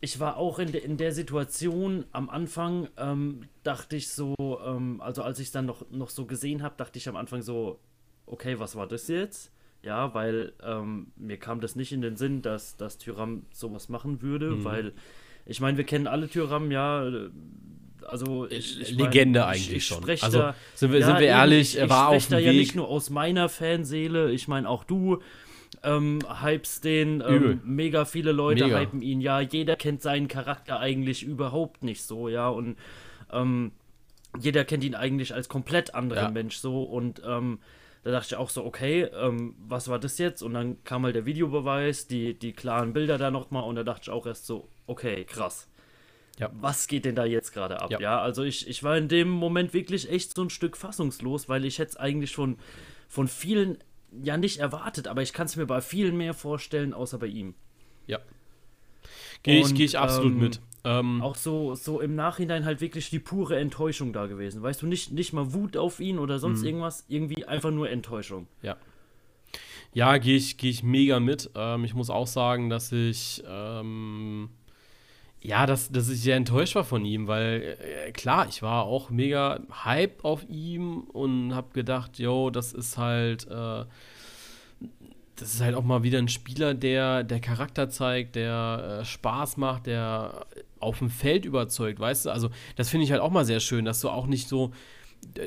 ich 0.00 0.20
war 0.20 0.36
auch 0.36 0.58
in, 0.58 0.72
de, 0.72 0.82
in 0.82 0.96
der 0.96 1.12
Situation 1.12 2.04
am 2.12 2.30
Anfang, 2.30 2.88
ähm, 2.96 3.48
dachte 3.62 3.96
ich 3.96 4.08
so, 4.08 4.34
ähm, 4.64 5.00
also 5.00 5.22
als 5.22 5.38
ich 5.38 5.46
es 5.46 5.52
dann 5.52 5.66
noch, 5.66 5.90
noch 5.90 6.10
so 6.10 6.26
gesehen 6.26 6.62
habe, 6.62 6.76
dachte 6.76 6.98
ich 6.98 7.08
am 7.08 7.16
Anfang 7.16 7.42
so, 7.42 7.78
okay, 8.26 8.58
was 8.58 8.76
war 8.76 8.86
das 8.86 9.08
jetzt? 9.08 9.50
Ja, 9.84 10.14
weil 10.14 10.52
ähm, 10.62 11.08
mir 11.16 11.36
kam 11.36 11.60
das 11.60 11.76
nicht 11.76 11.92
in 11.92 12.00
den 12.00 12.16
Sinn, 12.16 12.40
dass, 12.40 12.76
dass 12.76 12.96
Tyram 12.98 13.44
sowas 13.52 13.88
machen 13.88 14.22
würde, 14.22 14.50
mhm. 14.50 14.64
weil 14.64 14.92
ich 15.46 15.60
meine, 15.60 15.76
wir 15.76 15.84
kennen 15.84 16.06
alle 16.06 16.28
Tyram, 16.28 16.70
ja, 16.70 17.06
also 18.06 18.46
ich, 18.48 18.80
ich 18.80 18.90
Legende 18.92 19.40
mein, 19.40 19.48
eigentlich 19.50 19.76
ich, 19.76 19.86
schon. 19.86 20.08
Also 20.08 20.38
da, 20.38 20.54
sind 20.74 20.92
wir, 20.92 21.00
ja, 21.00 21.06
sind 21.06 21.18
wir 21.18 21.26
ehrlich, 21.26 21.76
er 21.78 21.90
war 21.90 22.08
auf 22.08 22.26
dem 22.28 22.38
Weg. 22.38 22.46
ja 22.46 22.52
nicht 22.52 22.74
nur 22.74 22.88
aus 22.88 23.10
meiner 23.10 23.48
Fanseele, 23.48 24.30
ich 24.30 24.48
meine 24.48 24.68
auch 24.68 24.84
du 24.84 25.20
ähm, 25.82 26.20
hypst 26.42 26.84
den, 26.84 27.22
ähm, 27.26 27.60
mega 27.64 28.06
viele 28.06 28.32
Leute 28.32 28.64
mega. 28.64 28.80
hypen 28.80 29.02
ihn, 29.02 29.20
ja, 29.20 29.40
jeder 29.40 29.76
kennt 29.76 30.00
seinen 30.00 30.28
Charakter 30.28 30.80
eigentlich 30.80 31.22
überhaupt 31.22 31.82
nicht 31.84 32.02
so, 32.02 32.28
ja, 32.28 32.48
und 32.48 32.76
ähm, 33.32 33.72
jeder 34.38 34.64
kennt 34.64 34.82
ihn 34.82 34.94
eigentlich 34.94 35.34
als 35.34 35.48
komplett 35.48 35.94
anderen 35.94 36.24
ja. 36.24 36.30
Mensch 36.30 36.56
so 36.56 36.82
und 36.82 37.22
ähm, 37.26 37.58
da 38.04 38.10
dachte 38.10 38.34
ich 38.34 38.36
auch 38.36 38.50
so, 38.50 38.64
okay, 38.64 39.04
ähm, 39.04 39.54
was 39.66 39.88
war 39.88 39.98
das 39.98 40.18
jetzt? 40.18 40.42
Und 40.42 40.52
dann 40.52 40.82
kam 40.84 41.04
halt 41.04 41.16
der 41.16 41.24
Videobeweis, 41.24 42.06
die, 42.06 42.38
die 42.38 42.52
klaren 42.52 42.92
Bilder 42.92 43.16
da 43.16 43.30
nochmal 43.30 43.64
und 43.64 43.76
da 43.76 43.82
dachte 43.82 44.02
ich 44.04 44.10
auch 44.10 44.26
erst 44.26 44.46
so, 44.46 44.68
okay, 44.86 45.24
krass. 45.24 45.68
Ja. 46.38 46.50
Was 46.52 46.86
geht 46.86 47.06
denn 47.06 47.14
da 47.14 47.24
jetzt 47.24 47.52
gerade 47.52 47.80
ab? 47.80 47.90
Ja. 47.90 48.00
ja, 48.00 48.20
also 48.20 48.42
ich, 48.42 48.68
ich 48.68 48.82
war 48.82 48.96
in 48.98 49.08
dem 49.08 49.30
Moment 49.30 49.72
wirklich 49.72 50.10
echt 50.10 50.34
so 50.34 50.42
ein 50.42 50.50
Stück 50.50 50.76
fassungslos, 50.76 51.48
weil 51.48 51.64
ich 51.64 51.78
hätte 51.78 51.90
es 51.90 51.96
eigentlich 51.96 52.32
schon 52.32 52.58
von 53.08 53.26
vielen 53.26 53.78
ja 54.22 54.36
nicht 54.36 54.58
erwartet, 54.58 55.08
aber 55.08 55.22
ich 55.22 55.32
kann 55.32 55.46
es 55.46 55.56
mir 55.56 55.66
bei 55.66 55.80
vielen 55.80 56.16
mehr 56.16 56.34
vorstellen, 56.34 56.92
außer 56.92 57.18
bei 57.18 57.26
ihm. 57.26 57.54
Ja. 58.06 58.18
Gehe 59.42 59.60
ich, 59.60 59.74
geh 59.74 59.84
ich 59.84 59.98
absolut 59.98 60.32
ähm, 60.32 60.40
mit. 60.40 60.60
Ähm, 60.84 61.22
auch 61.22 61.34
so, 61.34 61.74
so 61.74 62.00
im 62.00 62.14
Nachhinein 62.14 62.66
halt 62.66 62.82
wirklich 62.82 63.08
die 63.08 63.18
pure 63.18 63.58
Enttäuschung 63.58 64.12
da 64.12 64.26
gewesen. 64.26 64.62
Weißt 64.62 64.82
du, 64.82 64.86
nicht, 64.86 65.12
nicht 65.12 65.32
mal 65.32 65.54
Wut 65.54 65.76
auf 65.78 65.98
ihn 65.98 66.18
oder 66.18 66.38
sonst 66.38 66.60
mhm. 66.60 66.66
irgendwas, 66.66 67.04
irgendwie 67.08 67.46
einfach 67.46 67.70
nur 67.70 67.88
Enttäuschung. 67.88 68.46
Ja. 68.62 68.76
Ja, 69.94 70.18
gehe 70.18 70.36
ich, 70.36 70.58
geh 70.58 70.68
ich 70.68 70.82
mega 70.82 71.20
mit. 71.20 71.50
Ähm, 71.54 71.84
ich 71.84 71.94
muss 71.94 72.10
auch 72.10 72.26
sagen, 72.26 72.68
dass 72.68 72.92
ich. 72.92 73.42
Ähm, 73.48 74.50
ja, 75.40 75.66
dass, 75.66 75.92
dass 75.92 76.08
ich 76.08 76.22
sehr 76.22 76.36
enttäuscht 76.36 76.74
war 76.74 76.84
von 76.84 77.04
ihm, 77.04 77.28
weil 77.28 77.76
äh, 78.06 78.12
klar, 78.12 78.48
ich 78.48 78.62
war 78.62 78.84
auch 78.84 79.10
mega 79.10 79.60
hyped 79.84 80.24
auf 80.24 80.48
ihm 80.48 81.00
und 81.00 81.54
habe 81.54 81.68
gedacht, 81.72 82.18
yo, 82.18 82.50
das 82.50 82.72
ist 82.72 82.98
halt. 82.98 83.46
Äh, 83.48 83.84
das 85.36 85.54
ist 85.54 85.60
halt 85.60 85.74
auch 85.74 85.82
mal 85.82 86.02
wieder 86.02 86.18
ein 86.18 86.28
Spieler, 86.28 86.74
der, 86.74 87.24
der 87.24 87.40
Charakter 87.40 87.90
zeigt, 87.90 88.36
der 88.36 89.00
äh, 89.00 89.04
Spaß 89.04 89.56
macht, 89.56 89.86
der 89.86 90.46
auf 90.84 90.98
dem 90.98 91.10
Feld 91.10 91.44
überzeugt, 91.44 91.98
weißt 91.98 92.26
du? 92.26 92.30
Also, 92.30 92.50
das 92.76 92.88
finde 92.88 93.04
ich 93.04 93.12
halt 93.12 93.20
auch 93.20 93.30
mal 93.30 93.44
sehr 93.44 93.60
schön, 93.60 93.84
dass 93.84 94.00
du 94.00 94.08
auch 94.08 94.26
nicht 94.26 94.48
so. 94.48 94.72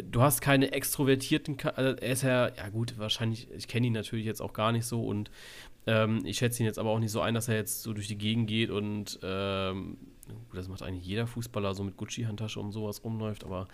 Du 0.09 0.21
hast 0.21 0.41
keine 0.41 0.71
extrovertierten. 0.71 1.57
Also 1.75 1.95
er 1.97 2.11
ist 2.11 2.23
ja, 2.23 2.47
ja 2.47 2.69
gut, 2.69 2.97
wahrscheinlich, 2.97 3.47
ich 3.55 3.67
kenne 3.67 3.87
ihn 3.87 3.93
natürlich 3.93 4.25
jetzt 4.25 4.41
auch 4.41 4.53
gar 4.53 4.71
nicht 4.71 4.85
so 4.85 5.05
und 5.05 5.29
ähm, 5.85 6.21
ich 6.25 6.37
schätze 6.37 6.63
ihn 6.63 6.65
jetzt 6.65 6.79
aber 6.79 6.89
auch 6.89 6.99
nicht 6.99 7.11
so 7.11 7.21
ein, 7.21 7.35
dass 7.35 7.47
er 7.47 7.55
jetzt 7.55 7.83
so 7.83 7.93
durch 7.93 8.07
die 8.07 8.17
Gegend 8.17 8.47
geht 8.47 8.71
und 8.71 9.19
ähm, 9.21 9.97
das 10.53 10.67
macht 10.67 10.81
eigentlich 10.81 11.05
jeder 11.05 11.27
Fußballer 11.27 11.75
so 11.75 11.83
mit 11.83 11.95
Gucci-Handtasche 11.95 12.59
und 12.59 12.71
sowas 12.71 13.03
rumläuft, 13.03 13.43
aber 13.43 13.67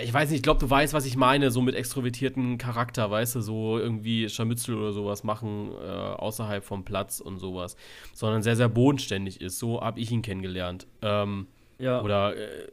ich 0.00 0.12
weiß 0.12 0.30
nicht, 0.30 0.38
ich 0.38 0.42
glaube, 0.42 0.60
du 0.60 0.70
weißt, 0.70 0.94
was 0.94 1.04
ich 1.04 1.16
meine, 1.16 1.50
so 1.50 1.60
mit 1.60 1.74
extrovertierten 1.74 2.56
Charakter, 2.56 3.10
weißt 3.10 3.34
du, 3.34 3.40
so 3.42 3.78
irgendwie 3.78 4.26
Scharmützel 4.28 4.74
oder 4.74 4.92
sowas 4.92 5.22
machen 5.22 5.70
äh, 5.72 5.86
außerhalb 5.86 6.64
vom 6.64 6.84
Platz 6.84 7.20
und 7.20 7.38
sowas, 7.38 7.76
sondern 8.14 8.42
sehr, 8.42 8.56
sehr 8.56 8.70
bodenständig 8.70 9.42
ist. 9.42 9.58
So 9.58 9.82
habe 9.82 10.00
ich 10.00 10.10
ihn 10.10 10.22
kennengelernt. 10.22 10.86
Ähm, 11.02 11.46
ja. 11.78 12.00
Oder 12.00 12.36
äh, 12.36 12.68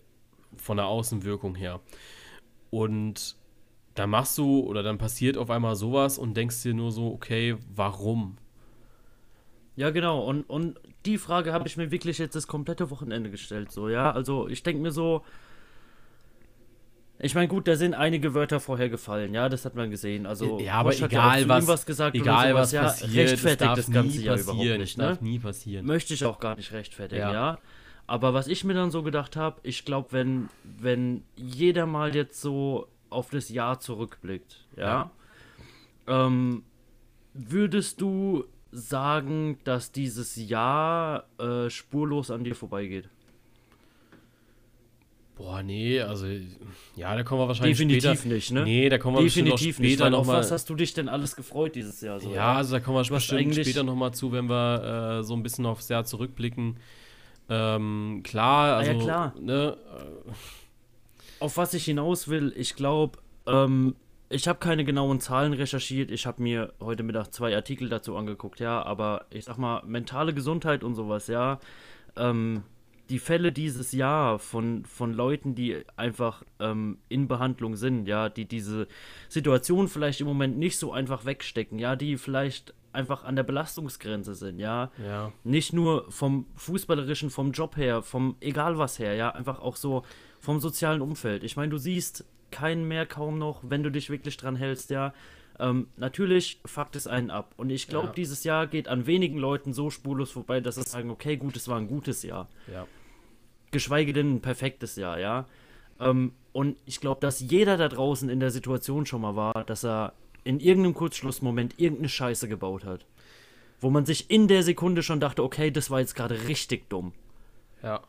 von 0.56 0.78
der 0.78 0.86
Außenwirkung 0.86 1.56
her. 1.56 1.82
Und 2.70 3.36
dann 3.96 4.12
machst 4.12 4.38
du 4.38 4.62
oder 4.62 4.82
dann 4.82 4.98
passiert 4.98 5.38
auf 5.38 5.50
einmal 5.50 5.76
sowas 5.76 6.18
und 6.18 6.38
denkst 6.38 6.64
dir 6.64 6.74
nur 6.74 6.92
so, 6.94 7.12
okay, 7.12 7.58
warum? 7.76 8.38
Ja, 9.76 9.90
genau. 9.90 10.24
Und, 10.24 10.44
und 10.50 10.80
die 11.06 11.18
Frage 11.18 11.52
habe 11.52 11.68
ich 11.68 11.76
mir 11.76 11.92
wirklich 11.92 12.18
jetzt 12.18 12.36
das 12.36 12.48
komplette 12.48 12.92
Wochenende 12.92 13.30
gestellt, 13.30 13.74
so, 13.74 13.90
ja. 13.90 14.10
Also 14.10 14.48
ich 14.48 14.64
denke 14.64 14.82
mir 14.82 14.92
so, 14.92 15.24
ich 17.22 17.36
meine, 17.36 17.50
gut, 17.50 17.68
da 17.68 17.76
sind 17.76 17.94
einige 17.94 18.34
Wörter 18.34 18.62
vorher 18.62 18.90
gefallen, 18.90 19.34
ja, 19.34 19.50
das 19.50 19.66
hat 19.66 19.76
man 19.76 19.92
gesehen. 19.92 20.26
Also, 20.26 20.60
ja, 20.60 20.76
aber 20.76 20.92
Bosch 20.92 21.02
egal, 21.02 21.42
ja 21.42 21.50
was, 21.50 21.68
was 21.68 21.86
gesagt 21.86 22.16
egal 22.16 22.56
was 22.56 22.72
ja, 22.72 22.84
passiert, 22.84 23.14
rechtfertigt 23.14 23.72
das, 23.72 23.86
das 23.86 23.92
Ganze 23.92 24.22
ja 24.22 24.38
überhaupt 24.38 24.78
nicht. 24.78 24.98
Ne? 24.98 25.04
darf 25.04 25.22
nie 25.22 25.38
passieren. 25.38 25.86
Möchte 25.86 26.14
ich 26.14 26.24
auch 26.24 26.40
gar 26.40 26.56
nicht 26.56 26.72
rechtfertigen, 26.72 27.22
ja. 27.22 27.34
ja? 27.34 27.60
Aber 28.08 28.34
was 28.34 28.48
ich 28.48 28.64
mir 28.64 28.74
dann 28.74 28.90
so 28.90 29.04
gedacht 29.04 29.36
habe, 29.36 29.60
ich 29.64 29.84
glaube, 29.84 30.08
wenn, 30.12 30.50
wenn 30.64 31.24
jeder 31.36 31.86
mal 31.86 32.16
jetzt 32.16 32.42
so 32.42 32.88
auf 33.10 33.30
das 33.30 33.50
Jahr 33.50 33.80
zurückblickt, 33.80 34.66
ja, 34.78 35.12
ja. 36.08 36.26
Ähm, 36.26 36.64
würdest 37.34 38.00
du 38.02 38.46
sagen, 38.72 39.60
dass 39.64 39.92
dieses 39.92 40.36
Jahr 40.38 41.26
äh, 41.38 41.70
spurlos 41.70 42.32
an 42.32 42.44
dir 42.44 42.56
vorbeigeht? 42.56 43.10
Boah, 45.40 45.64
nee, 45.64 46.02
also 46.02 46.28
ja, 46.98 47.16
da 47.16 47.24
kommen 47.24 47.40
wir 47.42 47.48
wahrscheinlich 47.48 47.78
Definitiv 47.78 48.20
später. 48.20 48.36
nicht, 48.36 48.52
ne? 48.52 48.64
Nee, 48.66 48.90
da 48.90 48.98
kommen 48.98 49.16
wir 49.16 49.24
Definitiv 49.24 49.78
später 49.78 49.88
nicht, 49.88 50.00
weil 50.02 50.10
noch 50.12 50.20
auf 50.20 50.28
was 50.28 50.52
hast 50.52 50.70
du 50.70 50.76
dich 50.76 50.94
denn 50.94 51.08
alles 51.08 51.38
gefreut 51.38 51.76
dieses 51.76 52.02
Jahr 52.02 52.20
so? 52.20 52.30
Ja, 52.30 52.56
also 52.56 52.74
da 52.74 52.82
kommen 52.82 52.98
wir 52.98 53.10
bestimmt 53.10 53.56
später 53.56 53.84
noch 53.84 53.96
mal 53.96 54.12
zu, 54.12 54.34
wenn 54.34 54.50
wir 54.50 55.20
äh, 55.20 55.24
so 55.24 55.34
ein 55.36 55.42
bisschen 55.42 55.66
aufs 55.66 55.88
Jahr 55.88 56.04
zurückblicken. 56.04 56.76
Ähm, 57.48 58.20
klar, 58.26 58.76
also 58.76 58.92
ah, 58.92 58.94
ja, 58.94 59.00
klar. 59.02 59.34
Ne, 59.40 59.78
äh, 59.98 60.32
auf 61.40 61.56
was 61.56 61.74
ich 61.74 61.86
hinaus 61.86 62.28
will, 62.28 62.54
ich 62.58 62.76
glaube, 62.76 63.20
ähm, 63.48 63.96
ich 64.28 64.46
habe 64.50 64.60
keine 64.60 64.84
genauen 64.84 65.22
Zahlen 65.22 65.54
recherchiert. 65.54 66.12
Ich 66.12 66.26
habe 66.26 66.44
mir 66.44 66.74
heute 66.82 67.04
Mittag 67.04 67.34
zwei 67.34 67.56
Artikel 67.56 67.88
dazu 67.88 68.18
angeguckt, 68.18 68.60
ja, 68.60 68.84
aber 68.84 69.26
ich 69.30 69.46
sag 69.46 69.58
mal, 69.58 69.84
mentale 69.86 70.34
Gesundheit 70.34 70.84
und 70.84 70.96
sowas, 70.96 71.28
ja. 71.28 71.62
Ähm, 72.18 72.64
die 73.10 73.20
Fälle 73.20 73.52
dieses 73.52 73.92
Jahr 73.92 74.38
von, 74.40 74.86
von 74.86 75.14
Leuten, 75.14 75.56
die 75.56 75.84
einfach 75.96 76.44
ähm, 76.60 77.00
in 77.10 77.28
Behandlung 77.28 77.76
sind, 77.76 78.08
ja, 78.08 78.30
die 78.30 78.46
diese 78.46 78.88
Situation 79.28 79.88
vielleicht 79.88 80.22
im 80.22 80.28
Moment 80.28 80.58
nicht 80.58 80.78
so 80.78 80.94
einfach 80.94 81.26
wegstecken, 81.26 81.80
ja, 81.80 81.96
die 81.96 82.18
vielleicht 82.18 82.74
einfach 82.92 83.24
an 83.24 83.36
der 83.36 83.44
Belastungsgrenze 83.44 84.36
sind, 84.36 84.60
ja. 84.60 84.92
ja. 85.04 85.32
Nicht 85.44 85.74
nur 85.74 86.12
vom 86.12 86.46
Fußballerischen, 86.56 87.30
vom 87.30 87.52
Job 87.52 87.78
her, 87.78 88.02
vom 88.02 88.36
egal 88.42 88.78
was 88.78 89.00
her, 89.00 89.16
ja, 89.16 89.30
einfach 89.30 89.60
auch 89.60 89.76
so 89.76 90.04
vom 90.40 90.60
sozialen 90.60 91.02
Umfeld. 91.02 91.44
Ich 91.44 91.56
meine, 91.56 91.70
du 91.70 91.78
siehst 91.78 92.26
keinen 92.52 92.88
mehr 92.88 93.06
kaum 93.06 93.38
noch, 93.38 93.62
wenn 93.64 93.84
du 93.84 93.92
dich 93.92 94.10
wirklich 94.10 94.38
dran 94.38 94.56
hältst, 94.56 94.90
ja. 94.92 95.14
Ähm, 95.60 95.88
natürlich 95.98 96.62
fuckt 96.66 96.96
es 96.96 97.06
einen 97.06 97.32
ab. 97.32 97.54
Und 97.58 97.70
ich 97.70 97.88
glaube, 97.88 98.08
ja. 98.08 98.14
dieses 98.14 98.46
Jahr 98.46 98.66
geht 98.66 98.88
an 98.88 99.08
wenigen 99.08 99.38
Leuten 99.38 99.74
so 99.74 99.90
spurlos 99.90 100.32
vorbei, 100.32 100.62
dass 100.62 100.76
sie 100.76 100.84
sagen, 100.84 101.10
okay, 101.10 101.36
gut, 101.36 101.58
es 101.58 101.68
war 101.68 101.78
ein 101.78 101.88
gutes 101.88 102.24
Jahr. 102.24 102.48
Ja 102.72 102.88
geschweige 103.72 104.14
denn 104.14 104.36
ein 104.36 104.42
perfektes 104.42 104.96
Jahr, 104.96 105.20
ja. 105.20 105.46
Ähm, 106.00 106.34
und 106.52 106.78
ich 106.86 107.00
glaube, 107.00 107.22
dass 107.22 107.40
jeder 107.40 107.78
da 107.78 107.88
draußen 107.88 108.30
in 108.30 108.40
der 108.40 108.52
Situation 108.52 109.06
schon 109.06 109.22
mal 109.22 109.36
war, 109.36 109.64
dass 109.66 109.84
er 109.86 110.14
in 110.44 110.60
irgendeinem 110.60 110.94
Kurzschlussmoment 110.94 111.76
irgendeine 111.78 112.10
Scheiße 112.10 112.48
gebaut 112.48 112.86
hat. 112.86 113.06
Wo 113.82 113.90
man 113.90 114.06
sich 114.06 114.30
in 114.30 114.48
der 114.48 114.64
Sekunde 114.64 115.04
schon 115.04 115.20
dachte, 115.20 115.44
okay, 115.44 115.72
das 115.72 115.90
war 115.90 116.00
jetzt 116.00 116.16
gerade 116.16 116.48
richtig 116.48 116.90
dumm. 116.90 117.14
Ja. 117.84 118.02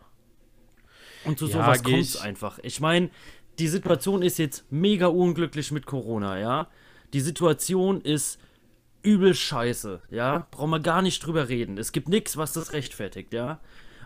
Und 1.25 1.39
zu 1.39 1.47
ja, 1.47 1.53
sowas 1.53 1.83
kommt 1.83 1.99
es 1.99 2.17
einfach. 2.17 2.59
Ich 2.63 2.81
meine, 2.81 3.11
die 3.59 3.69
Situation 3.69 4.23
ist 4.23 4.39
jetzt 4.39 4.65
mega 4.73 5.07
unglücklich 5.07 5.71
mit 5.71 5.87
Corona, 5.87 6.39
ja. 6.39 6.69
Die 7.13 7.21
Situation 7.21 8.01
ist 8.01 8.41
übel 9.03 9.35
scheiße, 9.35 10.01
ja. 10.11 10.47
Brauchen 10.51 10.71
wir 10.71 10.81
gar 10.81 11.03
nicht 11.03 11.25
drüber 11.25 11.49
reden. 11.49 11.79
Es 11.79 11.93
gibt 11.93 12.09
nichts, 12.09 12.37
was 12.37 12.53
das 12.53 12.73
rechtfertigt, 12.73 13.33
ja. 13.33 13.61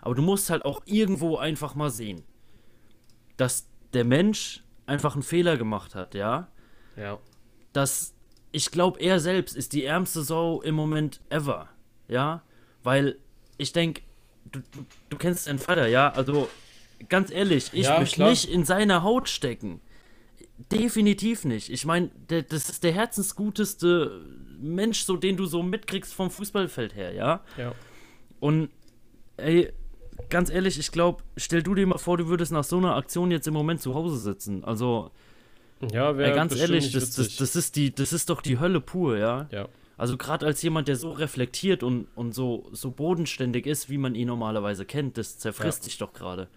Aber 0.05 0.13
du 0.13 0.21
musst 0.21 0.51
halt 0.51 0.65
auch 0.65 0.83
irgendwo 0.85 1.37
einfach 1.37 1.73
mal 1.73 1.89
sehen, 1.89 2.23
dass 3.37 3.67
der 3.91 4.05
Mensch 4.05 4.63
einfach 4.85 5.15
einen 5.15 5.23
Fehler 5.23 5.57
gemacht 5.57 5.95
hat, 5.95 6.13
ja? 6.13 6.47
Ja. 6.95 7.17
Dass 7.73 8.13
ich 8.51 8.69
glaube, 8.69 8.99
er 8.99 9.19
selbst 9.19 9.57
ist 9.57 9.73
die 9.73 9.83
ärmste 9.83 10.21
Sau 10.21 10.61
im 10.61 10.75
Moment 10.75 11.21
ever, 11.29 11.69
ja? 12.07 12.43
Weil 12.83 13.17
ich 13.57 13.73
denke, 13.73 14.03
du, 14.51 14.59
du, 14.59 14.85
du, 15.09 15.17
kennst 15.17 15.47
deinen 15.47 15.57
Vater, 15.57 15.87
ja? 15.87 16.11
Also 16.11 16.49
ganz 17.09 17.31
ehrlich, 17.31 17.71
ich 17.73 17.87
ja, 17.87 17.97
möchte 17.97 18.25
nicht 18.25 18.47
in 18.47 18.63
seiner 18.63 19.01
Haut 19.01 19.27
stecken. 19.27 19.81
Definitiv 20.71 21.45
nicht. 21.45 21.71
Ich 21.71 21.83
meine, 21.83 22.11
das 22.27 22.69
ist 22.69 22.83
der 22.83 22.93
herzensguteste 22.93 24.21
Mensch, 24.59 25.03
so 25.03 25.17
den 25.17 25.35
du 25.35 25.47
so 25.47 25.63
mitkriegst 25.63 26.13
vom 26.13 26.29
Fußballfeld 26.29 26.95
her, 26.95 27.11
ja. 27.11 27.43
Ja. 27.57 27.73
Und 28.39 28.69
ey, 29.37 29.73
ganz 30.29 30.49
ehrlich, 30.49 30.79
ich 30.79 30.91
glaube, 30.91 31.23
stell 31.37 31.63
du 31.63 31.75
dir 31.75 31.85
mal 31.85 31.97
vor, 31.97 32.17
du 32.17 32.27
würdest 32.27 32.51
nach 32.51 32.63
so 32.63 32.77
einer 32.77 32.95
Aktion 32.95 33.31
jetzt 33.31 33.47
im 33.47 33.53
Moment 33.53 33.81
zu 33.81 33.93
Hause 33.93 34.17
sitzen. 34.17 34.63
Also, 34.63 35.11
ja, 35.91 36.17
wäre 36.17 36.33
ganz 36.33 36.55
ehrlich, 36.55 36.91
das, 36.91 37.11
das, 37.11 37.35
das, 37.35 37.55
ist 37.55 37.75
die, 37.75 37.93
das 37.93 38.13
ist 38.13 38.29
doch 38.29 38.41
die 38.41 38.59
Hölle 38.59 38.81
pur, 38.81 39.17
ja. 39.17 39.47
Ja. 39.51 39.67
Also 39.97 40.17
gerade 40.17 40.45
als 40.45 40.61
jemand, 40.61 40.87
der 40.87 40.97
so 40.97 41.11
reflektiert 41.11 41.81
und, 41.83 42.07
und 42.15 42.33
so, 42.33 42.67
so 42.71 42.91
bodenständig 42.91 43.65
ist, 43.65 43.89
wie 43.89 43.97
man 43.97 44.13
ihn 44.15 44.27
normalerweise 44.27 44.85
kennt, 44.85 45.17
das 45.17 45.37
zerfrisst 45.37 45.83
ja. 45.83 45.85
dich 45.85 45.97
doch 45.97 46.13
gerade. 46.13 46.47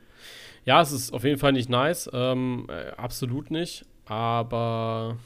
Ja, 0.65 0.83
es 0.83 0.93
ist 0.93 1.13
auf 1.13 1.25
jeden 1.25 1.39
Fall 1.39 1.53
nicht 1.53 1.69
nice, 1.69 2.11
ähm, 2.13 2.67
äh, 2.69 2.91
absolut 2.97 3.51
nicht, 3.51 3.87
aber 4.07 5.17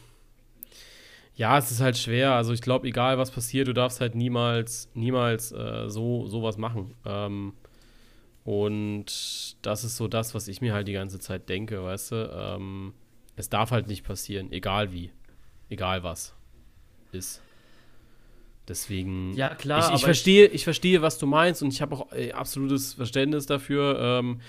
ja, 1.35 1.57
es 1.57 1.71
ist 1.71 1.81
halt 1.81 1.97
schwer. 1.97 2.33
Also 2.33 2.53
ich 2.53 2.61
glaube, 2.61 2.87
egal 2.87 3.19
was 3.19 3.31
passiert, 3.31 3.67
du 3.67 3.73
darfst 3.73 4.01
halt 4.01 4.15
niemals, 4.15 4.91
niemals 4.95 5.53
äh, 5.53 5.89
so 5.89 6.27
sowas 6.27 6.59
machen. 6.59 6.95
Ähm, 7.07 7.55
und 8.45 9.57
das 9.63 9.85
ist 9.85 9.97
so 9.97 10.09
das, 10.09 10.35
was 10.35 10.49
ich 10.49 10.61
mir 10.61 10.75
halt 10.75 10.89
die 10.89 10.93
ganze 10.93 11.19
Zeit 11.21 11.49
denke, 11.49 11.83
weißt 11.83 12.13
du. 12.13 12.31
Ähm, 12.35 12.95
es 13.37 13.49
darf 13.49 13.71
halt 13.71 13.87
nicht 13.87 14.05
passieren, 14.05 14.53
egal 14.53 14.93
wie, 14.93 15.11
egal 15.69 16.03
was 16.03 16.35
ist. 17.13 17.43
Deswegen. 18.69 19.33
Ja, 19.35 19.55
klar. 19.55 19.89
Ich, 19.89 19.97
ich 19.97 20.05
verstehe, 20.05 20.47
ich, 20.47 20.55
ich, 20.55 20.65
verstehe, 20.65 21.03
was 21.03 21.19
du 21.19 21.27
meinst 21.27 21.63
und 21.63 21.73
ich 21.73 21.83
habe 21.83 21.97
auch 21.97 22.13
äh, 22.13 22.33
absolutes 22.33 22.95
Verständnis 22.95 23.47
dafür. 23.47 23.99
Ähm, 24.01 24.41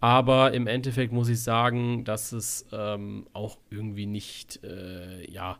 aber 0.00 0.52
im 0.52 0.66
Endeffekt 0.66 1.12
muss 1.12 1.28
ich 1.28 1.42
sagen, 1.42 2.04
dass 2.04 2.32
es 2.32 2.66
ähm, 2.70 3.26
auch 3.32 3.58
irgendwie 3.70 4.06
nicht, 4.06 4.62
äh, 4.62 5.28
ja, 5.30 5.58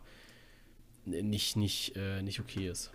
nicht, 1.05 1.57
nicht, 1.57 1.95
äh, 1.95 2.21
nicht 2.21 2.39
okay 2.39 2.69
ist. 2.69 2.91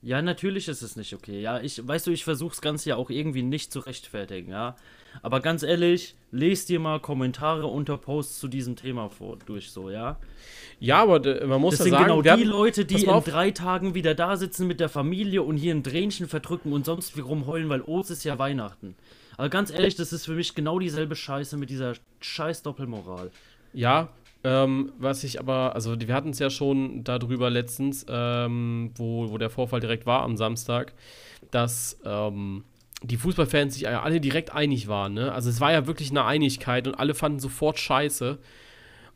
Ja, 0.00 0.22
natürlich 0.22 0.68
ist 0.68 0.82
es 0.82 0.94
nicht 0.94 1.12
okay. 1.12 1.40
Ja, 1.40 1.60
ich, 1.60 1.86
weißt 1.86 2.06
du, 2.06 2.12
ich 2.12 2.22
versuche 2.22 2.50
das 2.50 2.60
Ganze 2.60 2.90
ja 2.90 2.96
auch 2.96 3.10
irgendwie 3.10 3.42
nicht 3.42 3.72
zu 3.72 3.80
rechtfertigen, 3.80 4.52
ja. 4.52 4.76
Aber 5.22 5.40
ganz 5.40 5.64
ehrlich, 5.64 6.14
lest 6.30 6.68
dir 6.68 6.78
mal 6.78 7.00
Kommentare 7.00 7.66
unter 7.66 7.96
Posts 7.96 8.38
zu 8.38 8.48
diesem 8.48 8.76
Thema 8.76 9.08
vor, 9.08 9.38
durch 9.46 9.72
so, 9.72 9.90
ja. 9.90 10.18
Ja, 10.78 11.02
aber 11.02 11.46
man 11.46 11.60
muss 11.60 11.78
das 11.78 11.80
ja 11.80 11.84
sind 11.84 11.92
sagen, 11.94 12.22
genau 12.22 12.36
die 12.36 12.44
Leute, 12.44 12.84
die 12.84 13.02
in 13.02 13.24
drei 13.24 13.50
Tagen 13.50 13.94
wieder 13.94 14.14
da 14.14 14.36
sitzen 14.36 14.68
mit 14.68 14.78
der 14.78 14.88
Familie 14.88 15.42
und 15.42 15.56
hier 15.56 15.74
ein 15.74 15.82
Tränchen 15.82 16.28
verdrücken 16.28 16.72
und 16.72 16.84
sonst 16.84 17.16
wie 17.16 17.20
rumheulen, 17.20 17.68
weil 17.68 17.82
Ost 17.82 18.12
ist 18.12 18.22
ja 18.22 18.38
Weihnachten. 18.38 18.94
Aber 19.36 19.48
ganz 19.48 19.70
ehrlich, 19.70 19.96
das 19.96 20.12
ist 20.12 20.26
für 20.26 20.34
mich 20.34 20.54
genau 20.54 20.78
dieselbe 20.78 21.16
Scheiße 21.16 21.56
mit 21.56 21.70
dieser 21.70 21.94
scheiß 22.20 22.62
Doppelmoral. 22.62 23.30
Ja, 23.72 24.08
ähm, 24.44 24.92
was 24.98 25.24
ich 25.24 25.40
aber, 25.40 25.74
also 25.74 25.98
wir 25.98 26.14
hatten 26.14 26.30
es 26.30 26.38
ja 26.38 26.50
schon 26.50 27.02
darüber 27.04 27.50
letztens, 27.50 28.06
ähm, 28.08 28.92
wo, 28.94 29.30
wo 29.30 29.38
der 29.38 29.50
Vorfall 29.50 29.80
direkt 29.80 30.06
war 30.06 30.22
am 30.22 30.36
Samstag, 30.36 30.94
dass 31.50 31.98
ähm, 32.04 32.64
die 33.02 33.16
Fußballfans 33.16 33.74
sich 33.74 33.88
alle 33.88 34.20
direkt 34.20 34.52
einig 34.52 34.88
waren. 34.88 35.14
Ne? 35.14 35.32
Also 35.32 35.50
es 35.50 35.60
war 35.60 35.72
ja 35.72 35.86
wirklich 35.86 36.10
eine 36.10 36.24
Einigkeit 36.24 36.86
und 36.86 36.94
alle 36.94 37.14
fanden 37.14 37.40
sofort 37.40 37.78
scheiße. 37.78 38.38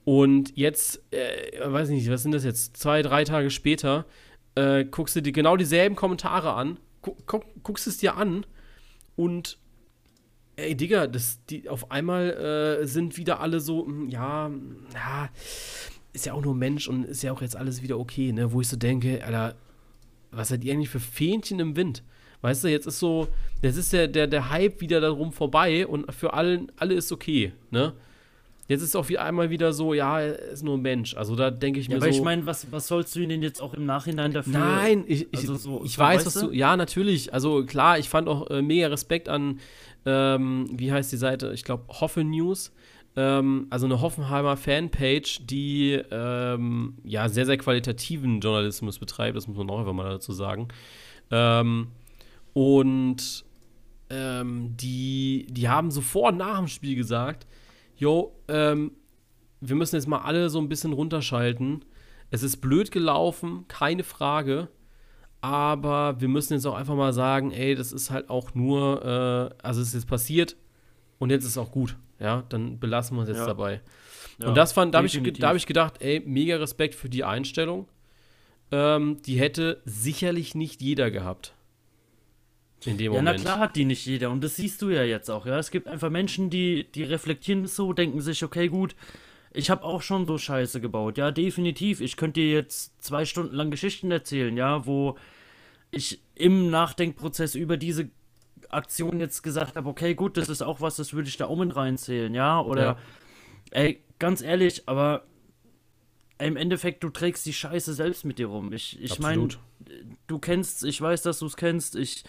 Und 0.04 0.56
jetzt, 0.56 1.02
äh, 1.12 1.60
weiß 1.64 1.88
nicht, 1.90 2.10
was 2.10 2.22
sind 2.22 2.32
das 2.32 2.44
jetzt, 2.44 2.76
zwei, 2.76 3.02
drei 3.02 3.24
Tage 3.24 3.50
später, 3.50 4.06
äh, 4.54 4.84
guckst 4.84 5.14
du 5.14 5.22
dir 5.22 5.32
genau 5.32 5.56
dieselben 5.56 5.96
Kommentare 5.96 6.54
an, 6.54 6.78
gu 7.02 7.16
guck, 7.26 7.44
guckst 7.62 7.86
es 7.86 7.98
dir 7.98 8.16
an 8.16 8.44
und 9.16 9.58
ey, 10.62 10.74
Digga, 10.74 11.06
das, 11.06 11.40
die, 11.46 11.68
auf 11.68 11.90
einmal 11.90 12.30
äh, 12.82 12.86
sind 12.86 13.16
wieder 13.16 13.40
alle 13.40 13.60
so, 13.60 13.86
hm, 13.86 14.08
ja, 14.08 14.50
ja, 14.94 15.28
ist 16.12 16.26
ja 16.26 16.34
auch 16.34 16.42
nur 16.42 16.54
Mensch 16.54 16.88
und 16.88 17.04
ist 17.04 17.22
ja 17.22 17.32
auch 17.32 17.42
jetzt 17.42 17.56
alles 17.56 17.82
wieder 17.82 17.98
okay, 17.98 18.32
ne? 18.32 18.52
Wo 18.52 18.60
ich 18.60 18.68
so 18.68 18.76
denke, 18.76 19.24
Alter, 19.24 19.54
was 20.30 20.48
seid 20.48 20.64
ihr 20.64 20.72
eigentlich 20.72 20.90
für 20.90 21.00
Fähnchen 21.00 21.58
im 21.60 21.76
Wind? 21.76 22.02
Weißt 22.42 22.64
du, 22.64 22.68
jetzt 22.68 22.86
ist 22.86 22.98
so, 22.98 23.28
jetzt 23.62 23.76
ist 23.76 23.92
der, 23.92 24.08
der, 24.08 24.26
der 24.26 24.50
Hype 24.50 24.80
wieder 24.80 25.00
darum 25.00 25.32
vorbei 25.32 25.86
und 25.86 26.12
für 26.12 26.34
allen, 26.34 26.72
alle 26.76 26.94
ist 26.94 27.12
okay, 27.12 27.52
ne? 27.70 27.94
Jetzt 28.68 28.82
ist 28.82 28.96
auch 28.96 29.08
wie 29.08 29.18
einmal 29.18 29.50
wieder 29.50 29.72
so, 29.72 29.92
ja, 29.92 30.20
er 30.20 30.38
ist 30.38 30.62
nur 30.62 30.78
ein 30.78 30.82
Mensch. 30.82 31.14
Also 31.14 31.34
da 31.34 31.50
denke 31.50 31.80
ich 31.80 31.86
ja, 31.86 31.90
mir 31.90 31.96
aber 31.96 32.04
so. 32.04 32.08
Aber 32.08 32.16
ich 32.16 32.24
meine, 32.24 32.46
was, 32.46 32.70
was 32.70 32.86
sollst 32.86 33.14
du 33.14 33.20
ihn 33.20 33.28
denn 33.28 33.42
jetzt 33.42 33.60
auch 33.60 33.74
im 33.74 33.84
Nachhinein 33.84 34.32
dafür? 34.32 34.52
Nein, 34.52 35.04
ich, 35.06 35.28
also 35.34 35.56
so, 35.56 35.82
ich 35.84 35.98
weiß, 35.98 36.24
was 36.24 36.34
du. 36.34 36.52
Ja, 36.52 36.76
natürlich. 36.76 37.34
Also 37.34 37.66
klar, 37.66 37.98
ich 37.98 38.08
fand 38.08 38.28
auch 38.28 38.48
äh, 38.50 38.62
mega 38.62 38.86
Respekt 38.86 39.28
an, 39.28 39.60
ähm, 40.06 40.66
wie 40.72 40.92
heißt 40.92 41.12
die 41.12 41.16
Seite? 41.16 41.52
Ich 41.52 41.64
glaube, 41.64 41.84
Hoffe 41.88 42.24
News. 42.24 42.72
Ähm, 43.14 43.66
also 43.70 43.86
eine 43.86 44.00
Hoffenheimer 44.00 44.56
Fanpage, 44.56 45.46
die 45.46 46.00
ähm, 46.10 46.96
ja 47.04 47.28
sehr, 47.28 47.46
sehr 47.46 47.58
qualitativen 47.58 48.40
Journalismus 48.40 48.98
betreibt. 48.98 49.36
Das 49.36 49.46
muss 49.46 49.56
man 49.56 49.68
auch 49.70 49.80
einfach 49.80 49.92
mal 49.92 50.08
dazu 50.08 50.32
sagen. 50.32 50.68
Ähm, 51.30 51.88
und 52.54 53.44
ähm, 54.10 54.76
die, 54.76 55.46
die 55.50 55.68
haben 55.68 55.90
sofort 55.90 56.36
nach 56.36 56.58
dem 56.58 56.68
Spiel 56.68 56.96
gesagt, 56.96 57.46
jo, 57.96 58.34
ähm, 58.48 58.92
wir 59.60 59.76
müssen 59.76 59.96
jetzt 59.96 60.08
mal 60.08 60.22
alle 60.22 60.50
so 60.50 60.58
ein 60.58 60.68
bisschen 60.68 60.92
runterschalten. 60.92 61.84
Es 62.30 62.42
ist 62.42 62.58
blöd 62.58 62.90
gelaufen, 62.90 63.66
keine 63.68 64.04
Frage. 64.04 64.68
Aber 65.42 66.20
wir 66.20 66.28
müssen 66.28 66.54
jetzt 66.54 66.66
auch 66.66 66.76
einfach 66.76 66.94
mal 66.94 67.12
sagen, 67.12 67.50
ey, 67.50 67.74
das 67.74 67.92
ist 67.92 68.10
halt 68.10 68.30
auch 68.30 68.54
nur, 68.54 69.04
äh, 69.04 69.64
also 69.66 69.82
es 69.82 69.88
ist 69.88 69.94
jetzt 69.94 70.06
passiert 70.06 70.56
und 71.18 71.30
jetzt 71.30 71.42
ist 71.42 71.50
es 71.50 71.58
auch 71.58 71.72
gut. 71.72 71.96
Ja, 72.20 72.44
dann 72.48 72.78
belassen 72.78 73.16
wir 73.16 73.22
uns 73.22 73.28
jetzt 73.28 73.38
ja. 73.38 73.46
dabei. 73.46 73.80
Ja, 74.38 74.46
und 74.46 74.56
das 74.56 74.72
fand, 74.72 74.94
da 74.94 74.98
habe 74.98 75.08
ich, 75.08 75.16
hab 75.16 75.56
ich 75.56 75.66
gedacht, 75.66 76.00
ey, 76.00 76.22
mega 76.24 76.56
Respekt 76.56 76.94
für 76.94 77.08
die 77.08 77.24
Einstellung. 77.24 77.88
Ähm, 78.70 79.20
die 79.26 79.38
hätte 79.38 79.82
sicherlich 79.84 80.54
nicht 80.54 80.80
jeder 80.80 81.10
gehabt. 81.10 81.54
In 82.84 82.96
dem 82.96 83.12
ja, 83.12 83.20
Moment. 83.20 83.38
na 83.38 83.42
klar 83.42 83.58
hat 83.58 83.76
die 83.76 83.84
nicht 83.84 84.06
jeder. 84.06 84.30
Und 84.30 84.42
das 84.42 84.56
siehst 84.56 84.80
du 84.80 84.90
ja 84.90 85.02
jetzt 85.02 85.28
auch, 85.28 85.44
ja. 85.44 85.58
Es 85.58 85.72
gibt 85.72 85.88
einfach 85.88 86.10
Menschen, 86.10 86.50
die, 86.50 86.90
die 86.92 87.02
reflektieren 87.02 87.66
so, 87.66 87.92
denken 87.92 88.20
sich, 88.20 88.44
okay, 88.44 88.68
gut, 88.68 88.94
ich 89.54 89.70
habe 89.70 89.84
auch 89.84 90.02
schon 90.02 90.26
so 90.26 90.38
Scheiße 90.38 90.80
gebaut. 90.80 91.18
Ja, 91.18 91.30
definitiv. 91.30 92.00
Ich 92.00 92.16
könnte 92.16 92.40
dir 92.40 92.52
jetzt 92.52 93.02
zwei 93.02 93.24
Stunden 93.24 93.54
lang 93.54 93.70
Geschichten 93.70 94.10
erzählen, 94.10 94.56
ja, 94.56 94.86
wo 94.86 95.16
ich 95.90 96.22
im 96.34 96.70
Nachdenkprozess 96.70 97.54
über 97.54 97.76
diese 97.76 98.08
Aktion 98.70 99.20
jetzt 99.20 99.42
gesagt 99.42 99.76
habe, 99.76 99.88
okay, 99.88 100.14
gut, 100.14 100.36
das 100.36 100.48
ist 100.48 100.62
auch 100.62 100.80
was, 100.80 100.96
das 100.96 101.12
würde 101.12 101.28
ich 101.28 101.36
da 101.36 101.46
und 101.46 101.70
reinzählen, 101.72 102.34
ja. 102.34 102.60
Oder, 102.60 102.82
ja. 102.82 102.98
ey, 103.72 104.02
ganz 104.18 104.40
ehrlich, 104.40 104.84
aber 104.86 105.24
im 106.38 106.56
Endeffekt, 106.56 107.04
du 107.04 107.10
trägst 107.10 107.44
die 107.44 107.52
Scheiße 107.52 107.92
selbst 107.92 108.24
mit 108.24 108.38
dir 108.38 108.46
rum. 108.46 108.72
Ich, 108.72 109.00
ich 109.00 109.18
meine, 109.18 109.48
du 110.26 110.38
kennst, 110.38 110.84
ich 110.84 111.00
weiß, 111.00 111.22
dass 111.22 111.38
du 111.40 111.46
es 111.46 111.56
kennst, 111.56 111.94
ich 111.94 112.24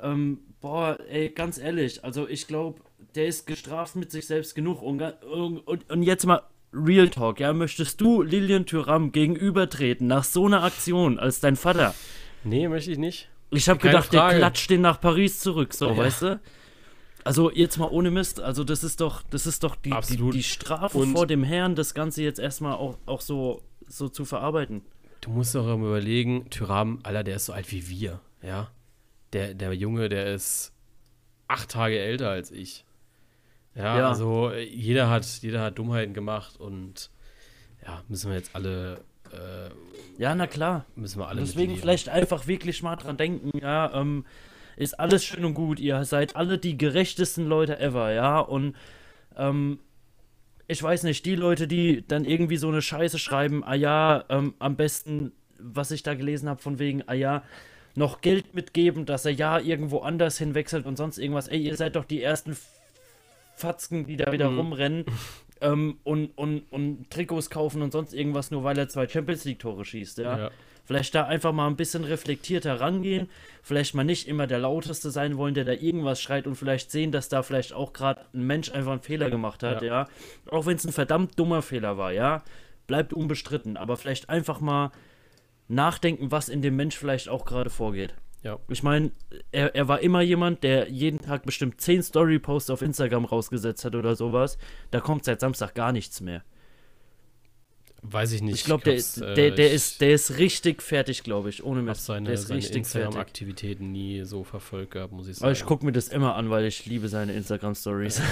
ähm, 0.00 0.40
boah, 0.60 0.98
ey, 1.08 1.30
ganz 1.30 1.58
ehrlich, 1.58 2.04
also 2.04 2.28
ich 2.28 2.46
glaube, 2.46 2.80
der 3.14 3.26
ist 3.26 3.46
gestraft 3.46 3.96
mit 3.96 4.10
sich 4.10 4.26
selbst 4.26 4.54
genug. 4.54 4.82
Und, 4.82 5.02
und, 5.02 5.90
und 5.90 6.02
jetzt 6.02 6.26
mal 6.26 6.42
Real 6.72 7.08
Talk, 7.08 7.40
ja, 7.40 7.52
möchtest 7.52 8.00
du 8.00 8.22
Lilian 8.22 8.66
Thuram 8.66 9.12
gegenübertreten 9.12 10.06
nach 10.06 10.24
so 10.24 10.46
einer 10.46 10.62
Aktion 10.62 11.18
als 11.18 11.40
dein 11.40 11.56
Vater? 11.56 11.94
Nee, 12.44 12.68
möchte 12.68 12.92
ich 12.92 12.98
nicht. 12.98 13.28
Ich 13.50 13.68
habe 13.68 13.80
gedacht, 13.80 14.08
Frage. 14.08 14.34
der 14.34 14.38
klatscht 14.38 14.68
den 14.68 14.82
nach 14.82 15.00
Paris 15.00 15.40
zurück, 15.40 15.72
so, 15.72 15.88
ja. 15.88 15.96
weißt 15.96 16.22
du? 16.22 16.40
Also 17.24 17.50
jetzt 17.50 17.78
mal 17.78 17.88
ohne 17.88 18.10
Mist, 18.10 18.40
also 18.40 18.64
das 18.64 18.84
ist 18.84 19.00
doch, 19.00 19.22
das 19.30 19.46
ist 19.46 19.64
doch 19.64 19.76
die, 19.76 19.92
die, 20.08 20.30
die, 20.30 20.42
Strafe 20.42 20.96
und 20.96 21.14
vor 21.14 21.26
dem 21.26 21.42
Herrn, 21.42 21.74
das 21.74 21.92
Ganze 21.92 22.22
jetzt 22.22 22.38
erstmal 22.38 22.74
auch, 22.74 22.96
auch 23.06 23.20
so, 23.20 23.62
so 23.86 24.08
zu 24.08 24.24
verarbeiten. 24.24 24.82
Du 25.20 25.30
musst 25.30 25.54
doch 25.54 25.66
überlegen, 25.74 26.48
Tyram, 26.48 27.00
Alter, 27.02 27.24
der 27.24 27.36
ist 27.36 27.46
so 27.46 27.52
alt 27.52 27.70
wie 27.72 27.88
wir, 27.88 28.20
ja 28.42 28.70
der, 29.32 29.54
der 29.54 29.72
Junge, 29.72 30.08
der 30.08 30.34
ist 30.34 30.72
acht 31.46 31.70
Tage 31.70 31.98
älter 31.98 32.30
als 32.30 32.50
ich. 32.50 32.84
Ja, 33.74 33.98
ja, 33.98 34.08
also 34.08 34.52
jeder 34.52 35.08
hat, 35.08 35.24
jeder 35.40 35.62
hat 35.62 35.78
Dummheiten 35.78 36.14
gemacht 36.14 36.58
und 36.58 37.10
ja, 37.86 38.02
müssen 38.08 38.30
wir 38.30 38.36
jetzt 38.36 38.54
alle. 38.54 39.04
Äh, 39.32 39.70
ja, 40.20 40.34
na 40.34 40.46
klar. 40.46 40.84
Müssen 40.96 41.20
wir 41.20 41.28
alle. 41.28 41.40
Deswegen 41.40 41.76
vielleicht 41.76 42.08
einfach 42.08 42.46
wirklich 42.46 42.82
mal 42.82 42.96
dran 42.96 43.16
denken, 43.16 43.56
ja, 43.58 43.92
ähm, 43.94 44.24
ist 44.76 44.98
alles 44.98 45.24
schön 45.24 45.44
und 45.44 45.54
gut. 45.54 45.78
Ihr 45.80 46.04
seid 46.04 46.34
alle 46.34 46.58
die 46.58 46.76
gerechtesten 46.76 47.46
Leute 47.46 47.78
ever, 47.78 48.12
ja, 48.12 48.40
und 48.40 48.74
ähm, 49.36 49.78
ich 50.66 50.82
weiß 50.82 51.04
nicht, 51.04 51.24
die 51.24 51.34
Leute, 51.34 51.66
die 51.66 52.06
dann 52.06 52.24
irgendwie 52.24 52.58
so 52.58 52.68
eine 52.68 52.82
Scheiße 52.82 53.18
schreiben, 53.18 53.64
ah 53.64 53.74
ja, 53.74 54.24
ähm, 54.28 54.54
am 54.58 54.76
besten, 54.76 55.32
was 55.58 55.90
ich 55.90 56.02
da 56.02 56.14
gelesen 56.14 56.48
habe, 56.48 56.60
von 56.60 56.78
wegen, 56.78 57.02
ah 57.06 57.14
ja, 57.14 57.42
noch 57.98 58.20
Geld 58.20 58.54
mitgeben, 58.54 59.04
dass 59.04 59.24
er 59.24 59.32
ja 59.32 59.58
irgendwo 59.58 59.98
anders 59.98 60.38
hinwechselt 60.38 60.86
und 60.86 60.96
sonst 60.96 61.18
irgendwas. 61.18 61.48
Ey, 61.48 61.60
ihr 61.60 61.76
seid 61.76 61.96
doch 61.96 62.04
die 62.04 62.22
ersten 62.22 62.56
Fatzken, 63.56 64.06
die 64.06 64.16
da 64.16 64.32
wieder 64.32 64.50
mhm. 64.50 64.58
rumrennen 64.58 65.04
ähm, 65.60 65.98
und, 66.04 66.30
und, 66.36 66.62
und 66.70 67.10
Trikots 67.10 67.50
kaufen 67.50 67.82
und 67.82 67.92
sonst 67.92 68.14
irgendwas, 68.14 68.50
nur 68.50 68.64
weil 68.64 68.78
er 68.78 68.88
zwei 68.88 69.08
Champions 69.08 69.44
League-Tore 69.44 69.84
schießt, 69.84 70.18
ja? 70.18 70.38
ja. 70.38 70.50
Vielleicht 70.84 71.14
da 71.14 71.26
einfach 71.26 71.52
mal 71.52 71.66
ein 71.66 71.76
bisschen 71.76 72.04
reflektierter 72.04 72.80
rangehen, 72.80 73.28
vielleicht 73.62 73.94
mal 73.94 74.04
nicht 74.04 74.26
immer 74.26 74.46
der 74.46 74.60
Lauteste 74.60 75.10
sein 75.10 75.36
wollen, 75.36 75.52
der 75.52 75.66
da 75.66 75.72
irgendwas 75.72 76.22
schreit 76.22 76.46
und 76.46 76.54
vielleicht 76.54 76.90
sehen, 76.90 77.12
dass 77.12 77.28
da 77.28 77.42
vielleicht 77.42 77.74
auch 77.74 77.92
gerade 77.92 78.22
ein 78.32 78.46
Mensch 78.46 78.70
einfach 78.70 78.92
einen 78.92 79.02
Fehler 79.02 79.28
gemacht 79.28 79.62
hat, 79.62 79.82
ja. 79.82 79.88
ja? 79.88 80.08
Auch 80.50 80.64
wenn 80.64 80.76
es 80.76 80.86
ein 80.86 80.92
verdammt 80.92 81.38
dummer 81.38 81.60
Fehler 81.60 81.98
war, 81.98 82.12
ja. 82.12 82.42
Bleibt 82.86 83.12
unbestritten, 83.12 83.76
aber 83.76 83.98
vielleicht 83.98 84.30
einfach 84.30 84.60
mal 84.60 84.92
nachdenken, 85.68 86.30
was 86.30 86.48
in 86.48 86.62
dem 86.62 86.76
Mensch 86.76 86.96
vielleicht 86.96 87.28
auch 87.28 87.44
gerade 87.44 87.70
vorgeht. 87.70 88.14
Ja. 88.42 88.58
Ich 88.68 88.82
meine, 88.82 89.10
er, 89.50 89.74
er 89.74 89.88
war 89.88 90.00
immer 90.00 90.22
jemand, 90.22 90.62
der 90.62 90.88
jeden 90.88 91.20
Tag 91.20 91.44
bestimmt 91.44 91.80
10 91.80 92.02
Story-Posts 92.02 92.70
auf 92.70 92.82
Instagram 92.82 93.24
rausgesetzt 93.24 93.84
hat 93.84 93.94
oder 93.94 94.14
sowas. 94.16 94.58
Da 94.90 95.00
kommt 95.00 95.24
seit 95.24 95.40
Samstag 95.40 95.74
gar 95.74 95.92
nichts 95.92 96.20
mehr. 96.20 96.42
Weiß 98.02 98.30
ich 98.30 98.42
nicht. 98.42 98.54
Ich 98.54 98.64
glaube, 98.64 98.84
der, 98.84 98.94
äh, 98.94 99.34
der, 99.34 99.50
der, 99.50 99.72
ist, 99.72 100.00
der 100.00 100.12
ist 100.12 100.38
richtig 100.38 100.82
fertig, 100.82 101.24
glaube 101.24 101.48
ich, 101.50 101.64
ohne 101.64 101.82
Mist. 101.82 102.04
seine, 102.04 102.26
der 102.26 102.34
ist 102.34 102.46
seine 102.46 102.64
Instagram-Aktivitäten 102.64 103.90
nie 103.90 104.22
so 104.22 104.44
verfolgt 104.44 104.92
gehabt, 104.92 105.12
muss 105.12 105.26
ich 105.26 105.36
sagen. 105.36 105.46
Aber 105.46 105.52
ich 105.52 105.64
gucke 105.64 105.84
mir 105.84 105.90
das 105.90 106.08
immer 106.08 106.36
an, 106.36 106.48
weil 106.48 106.64
ich 106.64 106.86
liebe 106.86 107.08
seine 107.08 107.32
Instagram-Stories. 107.32 108.22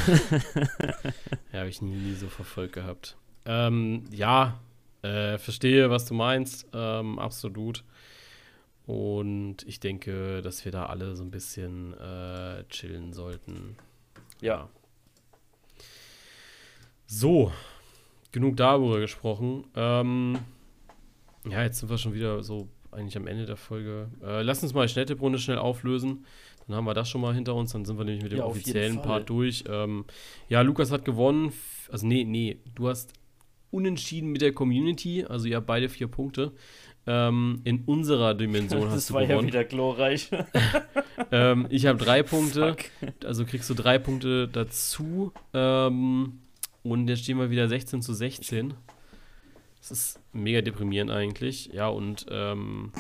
ja, 1.53 1.59
habe 1.59 1.69
ich 1.69 1.83
nie 1.83 2.15
so 2.15 2.29
verfolgt 2.29 2.75
gehabt. 2.75 3.17
Ähm, 3.45 4.05
ja, 4.13 4.61
äh, 5.07 5.39
verstehe, 5.39 5.91
was 5.91 6.05
du 6.07 6.15
meinst, 6.15 6.67
ähm, 6.73 7.19
absolut. 7.19 7.85
Und 8.87 9.57
ich 9.67 9.81
denke, 9.81 10.43
dass 10.43 10.65
wir 10.65 10.73
da 10.73 10.87
alle 10.87 11.17
so 11.17 11.25
ein 11.25 11.31
bisschen 11.31 11.95
äh, 11.95 12.65
chillen 12.69 13.13
sollten. 13.13 13.77
Ja. 14.41 14.69
So, 17.07 17.53
genug 18.33 18.57
darüber 18.57 19.01
gesprochen. 19.01 19.65
Ähm, 19.75 20.39
ja, 21.49 21.63
jetzt 21.63 21.81
sind 21.81 21.89
wir 21.89 21.99
schon 21.99 22.15
wieder 22.15 22.43
so 22.43 22.69
eigentlich 22.93 23.17
am 23.17 23.27
Ende 23.27 23.47
der 23.47 23.57
Folge. 23.57 24.09
Äh, 24.23 24.43
lass 24.43 24.63
uns 24.63 24.75
mal 24.75 24.89
Schnettebrunde 24.89 25.39
schnell 25.39 25.59
auflösen. 25.59 26.25
Dann 26.67 26.77
haben 26.77 26.85
wir 26.85 26.95
das 26.95 27.09
schon 27.09 27.21
mal 27.21 27.35
hinter 27.35 27.55
uns. 27.55 27.73
Dann 27.73 27.85
sind 27.85 27.99
wir 27.99 28.05
nämlich 28.05 28.23
mit 28.23 28.33
dem 28.33 28.39
ja, 28.39 28.45
offiziellen 28.45 29.03
Part 29.03 29.29
durch. 29.31 29.65
Ähm, 29.69 30.05
ja, 30.49 30.63
Lukas 30.63 30.91
hat 30.91 31.05
gewonnen. 31.05 31.53
Also, 31.91 32.07
nee, 32.07 32.25
nee, 32.25 32.59
du 32.75 32.89
hast 32.89 33.13
unentschieden 33.71 34.31
mit 34.31 34.43
der 34.43 34.53
Community. 34.53 35.25
Also, 35.25 35.47
ihr 35.47 35.57
habt 35.57 35.67
beide 35.67 35.89
vier 35.89 36.09
Punkte. 36.09 36.53
Ähm, 37.09 37.61
in 37.63 37.85
unserer 37.85 38.35
Dimension 38.35 38.91
hast 38.91 39.11
du 39.11 39.15
gewonnen. 39.15 39.29
Das 39.29 39.31
war 39.31 39.43
ja 39.43 39.47
wieder 39.47 39.65
glorreich. 39.65 40.31
ähm, 41.31 41.67
ich 41.71 41.87
habe 41.87 41.99
drei 41.99 42.23
Punkte. 42.25 42.75
Fuck. 42.75 43.25
Also 43.25 43.45
kriegst 43.45 43.71
du 43.71 43.75
drei 43.75 43.99
Punkte 43.99 44.49
dazu. 44.49 45.33
Ähm, 45.55 46.41
und 46.83 47.09
jetzt 47.09 47.23
stehen 47.23 47.39
wir 47.39 47.51
wieder 47.51 47.69
16 47.69 48.03
zu 48.03 48.13
16. 48.13 48.75
Das 49.79 49.91
ist 49.91 50.21
mega 50.33 50.63
deprimierend 50.63 51.13
eigentlich. 51.13 51.71
Ja, 51.73 51.89
und 51.89 52.27
ähm, 52.29 52.93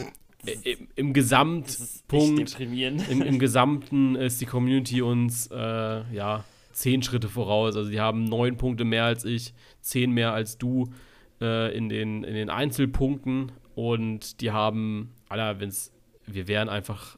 im, 0.44 0.88
im 0.94 1.12
Gesamtpunkt, 1.12 2.60
im, 2.60 3.22
im 3.22 3.38
Gesamten 3.40 4.14
ist 4.14 4.40
die 4.40 4.46
Community 4.46 5.02
uns 5.02 5.48
äh, 5.48 6.14
ja 6.14 6.44
zehn 6.76 7.02
Schritte 7.02 7.28
voraus. 7.28 7.74
Also 7.74 7.90
die 7.90 8.00
haben 8.00 8.24
neun 8.24 8.56
Punkte 8.56 8.84
mehr 8.84 9.04
als 9.04 9.24
ich, 9.24 9.54
zehn 9.80 10.10
mehr 10.10 10.32
als 10.32 10.58
du 10.58 10.92
äh, 11.40 11.74
in, 11.76 11.88
den, 11.88 12.22
in 12.22 12.34
den 12.34 12.50
Einzelpunkten. 12.50 13.52
Und 13.74 14.40
die 14.40 14.50
haben, 14.50 15.12
Alter, 15.28 15.58
wenn's, 15.60 15.92
wir 16.26 16.48
wären 16.48 16.68
einfach, 16.68 17.16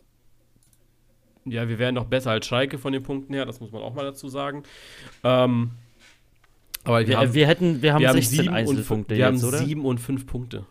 ja, 1.45 1.69
wir 1.69 1.79
wären 1.79 1.95
noch 1.95 2.07
besser 2.07 2.31
als 2.31 2.47
Schalke 2.47 2.79
von 2.79 2.93
den 2.93 3.03
Punkten 3.03 3.35
her, 3.35 3.47
das 3.47 3.61
muss 3.61 3.73
man 3.73 3.83
auch 3.83 3.95
mal 3.95 4.05
dazu 4.05 4.29
sagen. 4.29 4.63
Ähm, 5.25 5.73
aber 6.85 7.01
wir, 7.01 7.09
wir, 7.09 7.19
haben, 7.19 7.35
wir 7.35 7.47
hätten, 7.47 7.83
wir 7.83 7.95
haben 7.95 8.03
wir 8.03 8.13
16 8.13 8.47
haben 8.47 8.55
Einzelpunkte 8.55 9.17
wir 9.17 9.27
jetzt, 9.27 9.43
haben 9.43 9.49
oder? 9.49 9.59
sieben 9.59 9.85
und 9.85 9.99
fünf 9.99 10.27
Punkte. 10.27 10.67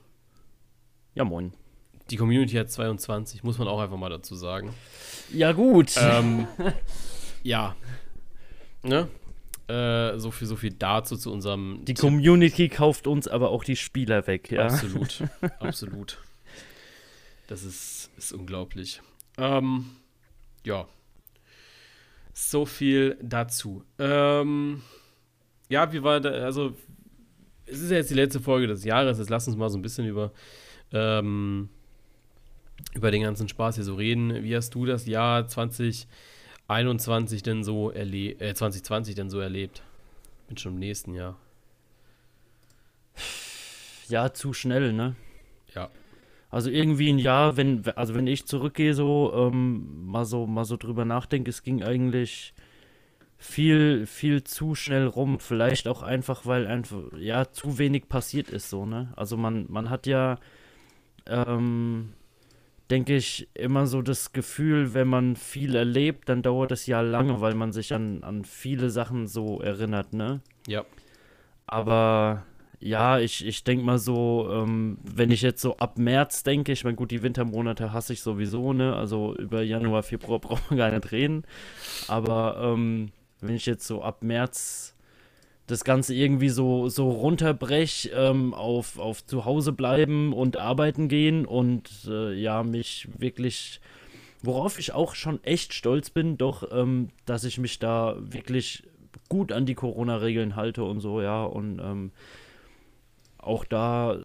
Ja, 1.13 1.25
moin. 1.25 1.51
Die 2.09 2.15
Community 2.15 2.55
hat 2.55 2.71
22, 2.71 3.43
muss 3.43 3.57
man 3.57 3.67
auch 3.67 3.81
einfach 3.81 3.97
mal 3.97 4.09
dazu 4.09 4.35
sagen. 4.35 4.73
Ja, 5.33 5.51
gut. 5.51 5.93
Ähm, 5.99 6.47
ja. 7.43 7.75
Ne? 8.83 9.07
Äh, 9.67 10.17
so 10.17 10.31
viel, 10.31 10.47
so 10.47 10.55
viel 10.55 10.71
dazu 10.71 11.17
zu 11.17 11.31
unserem. 11.31 11.83
Die 11.83 11.93
Community 11.93 12.69
kauft 12.69 13.05
uns 13.05 13.27
aber 13.27 13.49
auch 13.49 13.63
die 13.63 13.75
Spieler 13.75 14.25
weg, 14.27 14.49
ja. 14.51 14.65
Absolut, 14.65 15.23
absolut. 15.59 16.19
Das 17.47 17.63
ist, 17.63 18.09
ist 18.17 18.31
unglaublich. 18.31 19.01
Ähm, 19.37 19.85
ja. 20.63 20.87
So 22.33 22.65
viel 22.65 23.17
dazu. 23.21 23.83
Ähm, 23.99 24.81
ja, 25.69 25.91
wie 25.91 26.03
war 26.03 26.21
da, 26.21 26.29
also, 26.29 26.73
es 27.65 27.79
ist 27.79 27.91
ja 27.91 27.97
jetzt 27.97 28.09
die 28.09 28.15
letzte 28.15 28.39
Folge 28.39 28.67
des 28.67 28.85
Jahres, 28.85 29.17
jetzt 29.17 29.29
lass 29.29 29.47
uns 29.47 29.57
mal 29.57 29.69
so 29.69 29.77
ein 29.77 29.81
bisschen 29.81 30.07
über, 30.07 30.31
ähm, 30.93 31.67
über 32.93 33.11
den 33.11 33.23
ganzen 33.23 33.49
Spaß 33.49 33.75
hier 33.75 33.83
so 33.83 33.95
reden. 33.95 34.43
Wie 34.43 34.55
hast 34.55 34.73
du 34.75 34.85
das 34.85 35.07
Jahr 35.07 35.47
20 35.47 36.07
21 36.67 37.43
denn 37.43 37.63
so 37.63 37.91
erlebt, 37.91 38.41
äh, 38.41 38.53
2020 38.53 39.15
denn 39.15 39.29
so 39.29 39.39
erlebt? 39.39 39.83
Bin 40.47 40.57
schon 40.57 40.73
im 40.73 40.79
nächsten 40.79 41.13
Jahr. 41.13 41.37
Ja, 44.07 44.33
zu 44.33 44.53
schnell, 44.53 44.93
ne? 44.93 45.15
Ja. 45.75 45.89
Also 46.49 46.69
irgendwie 46.69 47.09
ein 47.11 47.19
Jahr, 47.19 47.57
wenn, 47.57 47.85
also 47.95 48.15
wenn 48.15 48.27
ich 48.27 48.45
zurückgehe, 48.45 48.93
so, 48.93 49.33
ähm, 49.35 50.05
mal 50.05 50.25
so, 50.25 50.47
mal 50.47 50.63
so 50.63 50.77
drüber 50.77 51.03
nachdenke, 51.03 51.49
es 51.49 51.61
ging 51.61 51.83
eigentlich 51.83 52.53
viel, 53.37 54.05
viel 54.05 54.43
zu 54.43 54.73
schnell 54.73 55.07
rum. 55.07 55.39
Vielleicht 55.39 55.87
auch 55.87 56.03
einfach, 56.03 56.45
weil 56.45 56.65
einfach, 56.67 56.99
ja, 57.17 57.51
zu 57.51 57.77
wenig 57.77 58.07
passiert 58.07 58.49
ist, 58.49 58.69
so, 58.69 58.85
ne? 58.85 59.11
Also 59.15 59.35
man, 59.35 59.65
man 59.69 59.89
hat 59.89 60.07
ja, 60.07 60.39
ähm, 61.27 62.13
denke 62.89 63.15
ich, 63.15 63.49
immer 63.53 63.87
so 63.87 64.01
das 64.01 64.31
Gefühl, 64.31 64.93
wenn 64.93 65.07
man 65.07 65.35
viel 65.35 65.75
erlebt, 65.75 66.29
dann 66.29 66.41
dauert 66.41 66.71
es 66.71 66.85
ja 66.85 67.01
lange, 67.01 67.41
weil 67.41 67.53
man 67.53 67.71
sich 67.71 67.93
an, 67.93 68.23
an 68.23 68.45
viele 68.45 68.89
Sachen 68.89 69.27
so 69.27 69.59
erinnert, 69.59 70.13
ne? 70.13 70.41
Ja. 70.67 70.85
Aber 71.65 72.45
ja, 72.79 73.19
ich, 73.19 73.45
ich 73.45 73.63
denke 73.63 73.83
mal 73.83 73.97
so, 73.97 74.49
ähm, 74.51 74.99
wenn 75.03 75.31
ich 75.31 75.41
jetzt 75.41 75.61
so 75.61 75.77
ab 75.77 75.97
März 75.97 76.43
denke, 76.43 76.71
ich 76.71 76.83
meine, 76.83 76.95
gut, 76.95 77.11
die 77.11 77.23
Wintermonate 77.23 77.91
hasse 77.91 78.13
ich 78.13 78.21
sowieso, 78.21 78.71
ne? 78.71 78.95
Also 78.95 79.35
über 79.35 79.63
Januar, 79.63 80.03
Februar 80.03 80.39
braucht 80.41 80.69
man 80.69 80.77
gar 80.77 80.91
nicht 80.91 81.11
reden. 81.11 81.43
Aber 82.07 82.59
ähm, 82.61 83.11
wenn 83.41 83.55
ich 83.55 83.65
jetzt 83.65 83.87
so 83.87 84.01
ab 84.01 84.23
März 84.23 84.95
das 85.67 85.83
Ganze 85.83 86.15
irgendwie 86.15 86.49
so, 86.49 86.87
so 86.87 87.09
runterbrech 87.09 88.11
ähm, 88.15 88.53
auf, 88.53 88.97
auf 88.97 89.25
zu 89.25 89.43
Hause 89.43 89.73
bleiben 89.73 90.31
und 90.33 90.57
arbeiten 90.57 91.09
gehen 91.09 91.45
und 91.45 91.89
äh, 92.07 92.33
ja, 92.33 92.63
mich 92.63 93.09
wirklich, 93.17 93.81
worauf 94.41 94.79
ich 94.79 94.93
auch 94.93 95.13
schon 95.13 95.43
echt 95.43 95.73
stolz 95.73 96.09
bin, 96.09 96.37
doch, 96.37 96.71
ähm, 96.71 97.09
dass 97.25 97.43
ich 97.43 97.57
mich 97.57 97.79
da 97.79 98.15
wirklich 98.17 98.83
gut 99.27 99.51
an 99.51 99.65
die 99.65 99.75
Corona-Regeln 99.75 100.55
halte 100.55 100.85
und 100.85 101.01
so, 101.01 101.21
ja, 101.21 101.43
und 101.43 101.79
ähm, 101.79 102.11
auch 103.37 103.65
da 103.65 104.19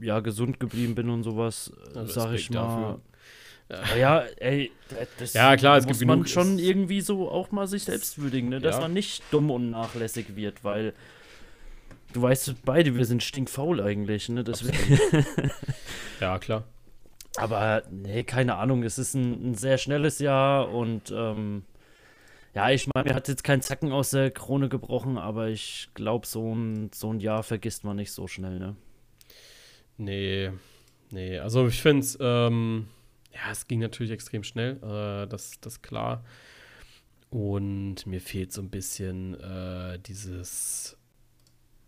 ja 0.00 0.20
gesund 0.20 0.60
geblieben 0.60 0.94
bin 0.94 1.10
und 1.10 1.24
sowas, 1.24 1.72
ja, 1.92 2.06
sag 2.06 2.34
ich 2.34 2.50
mal. 2.50 2.54
Dafür. 2.54 3.00
Ja, 3.68 3.96
ja 3.96 4.18
ey, 4.36 4.70
das 5.18 5.32
ja, 5.32 5.56
klar, 5.56 5.78
es 5.78 5.86
muss 5.86 5.98
gibt 5.98 6.08
man 6.08 6.26
schon 6.26 6.58
irgendwie 6.58 7.00
so 7.00 7.30
auch 7.30 7.50
mal 7.50 7.66
sich 7.66 7.84
selbst 7.84 8.18
würdigen, 8.20 8.50
ne? 8.50 8.60
dass 8.60 8.76
ja. 8.76 8.82
man 8.82 8.92
nicht 8.92 9.22
dumm 9.30 9.50
und 9.50 9.70
nachlässig 9.70 10.36
wird, 10.36 10.64
weil 10.64 10.92
du 12.12 12.22
weißt 12.22 12.54
beide, 12.64 12.96
wir 12.96 13.04
sind 13.04 13.22
stinkfaul 13.22 13.80
eigentlich, 13.80 14.28
ne? 14.28 14.44
Ja, 16.20 16.38
klar. 16.38 16.64
Aber 17.36 17.82
nee, 17.90 18.22
keine 18.22 18.56
Ahnung, 18.56 18.84
es 18.84 18.98
ist 18.98 19.14
ein, 19.14 19.50
ein 19.50 19.54
sehr 19.54 19.78
schnelles 19.78 20.20
Jahr 20.20 20.70
und 20.70 21.12
ähm, 21.14 21.64
ja, 22.54 22.70
ich 22.70 22.86
meine, 22.94 23.08
mir 23.08 23.16
hat 23.16 23.26
jetzt 23.26 23.42
kein 23.42 23.62
Zacken 23.62 23.90
aus 23.90 24.10
der 24.10 24.30
Krone 24.30 24.68
gebrochen, 24.68 25.18
aber 25.18 25.48
ich 25.48 25.88
glaube, 25.94 26.26
so 26.26 26.54
ein, 26.54 26.90
so 26.94 27.12
ein 27.12 27.18
Jahr 27.18 27.42
vergisst 27.42 27.82
man 27.82 27.96
nicht 27.96 28.12
so 28.12 28.28
schnell, 28.28 28.60
ne? 28.60 28.76
Nee, 29.96 30.52
nee, 31.10 31.38
also 31.38 31.66
ich 31.66 31.82
finde 31.82 32.04
es, 32.04 32.16
ähm, 32.20 32.86
ja, 33.34 33.50
es 33.50 33.66
ging 33.66 33.80
natürlich 33.80 34.12
extrem 34.12 34.44
schnell, 34.44 34.76
äh, 34.82 35.26
das, 35.26 35.60
das 35.60 35.82
klar. 35.82 36.24
Und 37.30 38.06
mir 38.06 38.20
fehlt 38.20 38.52
so 38.52 38.62
ein 38.62 38.70
bisschen 38.70 39.34
äh, 39.40 39.98
dieses, 39.98 40.96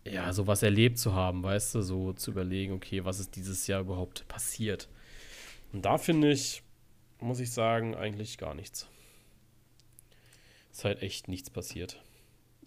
ja, 0.05 0.33
sowas 0.33 0.61
erlebt 0.61 0.99
zu 0.99 1.13
haben, 1.13 1.41
weißt 1.41 1.75
du, 1.75 1.81
so 1.81 2.11
zu 2.13 2.31
überlegen, 2.31 2.73
okay, 2.73 3.05
was 3.05 3.19
ist 3.19 3.35
dieses 3.35 3.65
Jahr 3.67 3.81
überhaupt 3.81 4.27
passiert. 4.27 4.89
Und 5.71 5.85
da 5.85 5.97
finde 5.97 6.31
ich, 6.31 6.63
muss 7.19 7.39
ich 7.39 7.51
sagen, 7.51 7.95
eigentlich 7.95 8.37
gar 8.37 8.53
nichts. 8.53 8.89
Ist 10.71 10.83
halt 10.83 11.01
echt 11.01 11.29
nichts 11.29 11.49
passiert. 11.49 12.01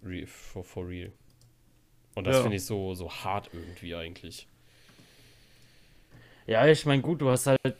Re 0.02 0.26
for, 0.26 0.64
for 0.64 0.88
real. 0.88 1.12
Und 2.14 2.26
das 2.26 2.36
ja. 2.36 2.42
finde 2.42 2.56
ich 2.56 2.64
so, 2.64 2.94
so 2.94 3.10
hart 3.10 3.50
irgendwie 3.52 3.94
eigentlich. 3.94 4.48
Ja, 6.46 6.66
ich 6.66 6.86
meine, 6.86 7.02
gut, 7.02 7.20
du 7.20 7.28
hast 7.28 7.46
halt 7.46 7.76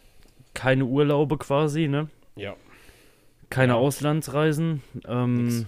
keine 0.60 0.84
Urlaube 0.84 1.38
quasi, 1.38 1.88
ne? 1.88 2.10
Ja. 2.36 2.54
Keine 3.48 3.72
ja. 3.72 3.78
Auslandsreisen. 3.78 4.82
Ähm, 5.06 5.66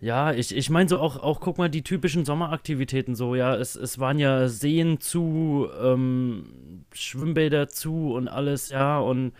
ja, 0.00 0.32
ich, 0.32 0.56
ich 0.56 0.70
meine 0.70 0.88
so 0.88 0.98
auch, 0.98 1.18
auch, 1.18 1.40
guck 1.40 1.58
mal, 1.58 1.68
die 1.68 1.82
typischen 1.82 2.24
Sommeraktivitäten 2.24 3.14
so, 3.14 3.34
ja, 3.34 3.56
es, 3.56 3.76
es 3.76 3.98
waren 3.98 4.18
ja 4.18 4.48
Seen 4.48 5.00
zu, 5.00 5.68
ähm, 5.82 6.86
Schwimmbäder 6.94 7.68
zu 7.68 8.14
und 8.14 8.26
alles, 8.28 8.70
ja, 8.70 8.98
und 8.98 9.34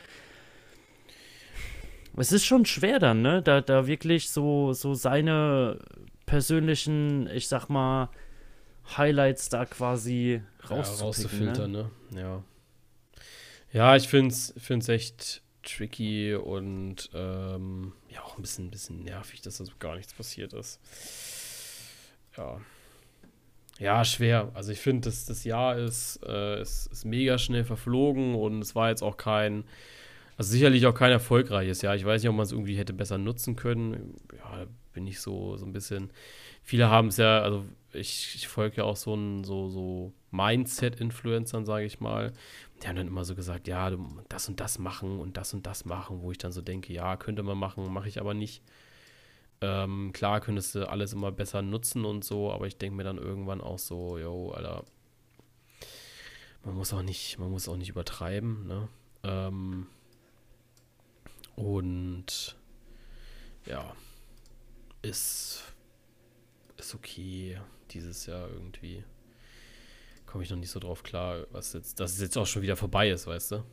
es 2.18 2.30
ist 2.30 2.44
schon 2.44 2.66
schwer 2.66 2.98
dann, 2.98 3.22
ne, 3.22 3.40
da, 3.40 3.62
da 3.62 3.86
wirklich 3.86 4.28
so, 4.28 4.74
so 4.74 4.92
seine 4.92 5.78
persönlichen, 6.26 7.30
ich 7.32 7.48
sag 7.48 7.70
mal, 7.70 8.10
Highlights 8.98 9.48
da 9.48 9.64
quasi 9.64 10.42
ja, 10.68 10.68
rauszufiltern, 10.68 11.72
ne? 11.72 11.90
ne? 12.10 12.20
Ja. 12.20 12.44
Ja, 13.74 13.96
ich 13.96 14.06
finde 14.06 14.32
es 14.32 14.88
echt 14.88 15.42
tricky 15.64 16.36
und 16.36 17.10
ähm, 17.12 17.92
ja, 18.08 18.22
auch 18.22 18.38
ein 18.38 18.42
bisschen, 18.42 18.70
bisschen 18.70 19.02
nervig, 19.02 19.42
dass 19.42 19.56
da 19.56 19.64
so 19.64 19.72
gar 19.80 19.96
nichts 19.96 20.14
passiert 20.14 20.52
ist. 20.52 20.78
Ja. 22.36 22.60
Ja, 23.80 24.04
schwer. 24.04 24.52
Also 24.54 24.70
ich 24.70 24.78
finde, 24.78 25.08
das, 25.08 25.26
das 25.26 25.42
Jahr 25.42 25.76
ist, 25.76 26.20
äh, 26.24 26.62
ist, 26.62 26.86
ist 26.86 27.04
mega 27.04 27.36
schnell 27.36 27.64
verflogen 27.64 28.36
und 28.36 28.62
es 28.62 28.76
war 28.76 28.90
jetzt 28.90 29.02
auch 29.02 29.16
kein, 29.16 29.64
also 30.36 30.52
sicherlich 30.52 30.86
auch 30.86 30.94
kein 30.94 31.10
erfolgreiches 31.10 31.82
Jahr. 31.82 31.96
Ich 31.96 32.04
weiß 32.04 32.22
nicht, 32.22 32.30
ob 32.30 32.36
man 32.36 32.44
es 32.44 32.52
irgendwie 32.52 32.76
hätte 32.78 32.92
besser 32.92 33.18
nutzen 33.18 33.56
können. 33.56 34.14
Ja, 34.38 34.66
bin 34.92 35.08
ich 35.08 35.20
so, 35.20 35.56
so 35.56 35.66
ein 35.66 35.72
bisschen. 35.72 36.12
Viele 36.62 36.88
haben 36.90 37.08
es 37.08 37.16
ja, 37.16 37.40
also 37.40 37.64
ich, 37.94 38.34
ich 38.34 38.48
folge 38.48 38.78
ja 38.78 38.84
auch 38.84 38.96
so 38.96 39.14
ein, 39.14 39.44
so, 39.44 39.68
so 39.68 40.12
Mindset-Influencern, 40.30 41.64
sage 41.64 41.84
ich 41.84 42.00
mal. 42.00 42.32
Die 42.82 42.88
haben 42.88 42.96
dann 42.96 43.08
immer 43.08 43.24
so 43.24 43.34
gesagt, 43.34 43.68
ja, 43.68 43.90
das 44.28 44.48
und 44.48 44.60
das 44.60 44.78
machen 44.78 45.20
und 45.20 45.36
das 45.36 45.54
und 45.54 45.66
das 45.66 45.84
machen, 45.84 46.22
wo 46.22 46.32
ich 46.32 46.38
dann 46.38 46.52
so 46.52 46.62
denke, 46.62 46.92
ja, 46.92 47.16
könnte 47.16 47.42
man 47.42 47.58
machen, 47.58 47.92
mache 47.92 48.08
ich 48.08 48.20
aber 48.20 48.34
nicht. 48.34 48.62
Ähm, 49.60 50.12
klar 50.12 50.40
könntest 50.40 50.74
du 50.74 50.88
alles 50.88 51.12
immer 51.12 51.32
besser 51.32 51.62
nutzen 51.62 52.04
und 52.04 52.24
so, 52.24 52.52
aber 52.52 52.66
ich 52.66 52.76
denke 52.76 52.96
mir 52.96 53.04
dann 53.04 53.18
irgendwann 53.18 53.60
auch 53.60 53.78
so, 53.78 54.18
yo, 54.18 54.50
Alter, 54.50 54.84
man 56.64 56.74
muss 56.74 56.92
auch 56.92 57.02
nicht, 57.02 57.38
man 57.38 57.50
muss 57.50 57.68
auch 57.68 57.76
nicht 57.76 57.90
übertreiben, 57.90 58.66
ne? 58.66 58.88
Ähm, 59.22 59.86
und 61.56 62.56
ja, 63.66 63.94
ist, 65.02 65.73
ist 66.86 66.94
okay 66.94 67.58
dieses 67.90 68.26
Jahr 68.26 68.48
irgendwie. 68.48 69.04
Komme 70.26 70.44
ich 70.44 70.50
noch 70.50 70.58
nicht 70.58 70.70
so 70.70 70.80
drauf 70.80 71.02
klar, 71.02 71.46
was 71.50 71.72
jetzt, 71.72 72.00
dass 72.00 72.12
es 72.12 72.20
jetzt 72.20 72.36
auch 72.36 72.46
schon 72.46 72.62
wieder 72.62 72.76
vorbei 72.76 73.10
ist, 73.10 73.26
weißt 73.26 73.52
du? 73.52 73.64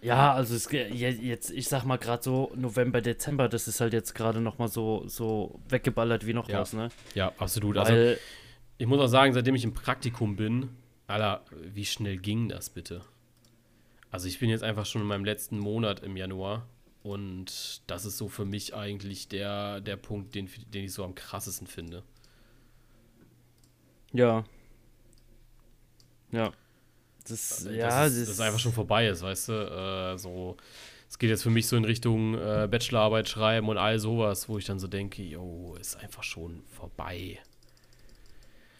Ja, 0.00 0.32
also 0.32 0.54
es, 0.54 0.70
jetzt, 0.70 1.50
ich 1.50 1.68
sag 1.68 1.84
mal 1.84 1.96
gerade 1.96 2.22
so 2.22 2.52
November, 2.54 3.00
Dezember, 3.00 3.48
das 3.48 3.66
ist 3.66 3.80
halt 3.80 3.92
jetzt 3.92 4.14
gerade 4.14 4.40
nochmal 4.40 4.68
so, 4.68 5.06
so 5.08 5.60
weggeballert 5.68 6.26
wie 6.26 6.34
noch 6.34 6.48
ja. 6.48 6.60
was, 6.60 6.72
ne? 6.72 6.88
Ja, 7.14 7.32
absolut. 7.38 7.76
Also, 7.76 7.92
Weil, 7.92 8.08
also 8.08 8.20
ich 8.78 8.86
muss 8.86 9.00
auch 9.00 9.08
sagen, 9.08 9.32
seitdem 9.32 9.54
ich 9.54 9.64
im 9.64 9.74
Praktikum 9.74 10.36
bin, 10.36 10.70
Alter, 11.06 11.44
wie 11.50 11.84
schnell 11.84 12.16
ging 12.18 12.48
das 12.48 12.70
bitte? 12.70 13.02
Also 14.10 14.28
ich 14.28 14.38
bin 14.38 14.50
jetzt 14.50 14.62
einfach 14.62 14.86
schon 14.86 15.02
in 15.02 15.08
meinem 15.08 15.24
letzten 15.24 15.58
Monat 15.58 16.00
im 16.00 16.16
Januar 16.16 16.66
und 17.06 17.82
das 17.86 18.04
ist 18.04 18.18
so 18.18 18.28
für 18.28 18.44
mich 18.44 18.74
eigentlich 18.74 19.28
der, 19.28 19.80
der 19.80 19.96
Punkt, 19.96 20.34
den, 20.34 20.50
den 20.74 20.86
ich 20.86 20.92
so 20.92 21.04
am 21.04 21.14
krassesten 21.14 21.68
finde. 21.68 22.02
Ja. 24.12 24.44
Ja. 26.32 26.52
Das, 27.28 27.64
ja, 27.70 27.88
das, 27.88 28.12
ist, 28.12 28.22
das, 28.22 28.28
ist 28.30 28.40
einfach 28.40 28.58
schon 28.58 28.72
vorbei 28.72 29.06
ist, 29.06 29.22
weißt 29.22 29.48
du? 29.48 29.52
Äh, 29.52 30.18
so, 30.18 30.56
es 31.08 31.16
geht 31.18 31.30
jetzt 31.30 31.44
für 31.44 31.50
mich 31.50 31.68
so 31.68 31.76
in 31.76 31.84
Richtung 31.84 32.34
äh, 32.34 32.66
Bachelorarbeit 32.68 33.28
schreiben 33.28 33.68
und 33.68 33.78
all 33.78 34.00
sowas, 34.00 34.48
wo 34.48 34.58
ich 34.58 34.64
dann 34.64 34.80
so 34.80 34.88
denke, 34.88 35.22
yo, 35.22 35.76
ist 35.80 35.96
einfach 35.96 36.24
schon 36.24 36.64
vorbei. 36.64 37.38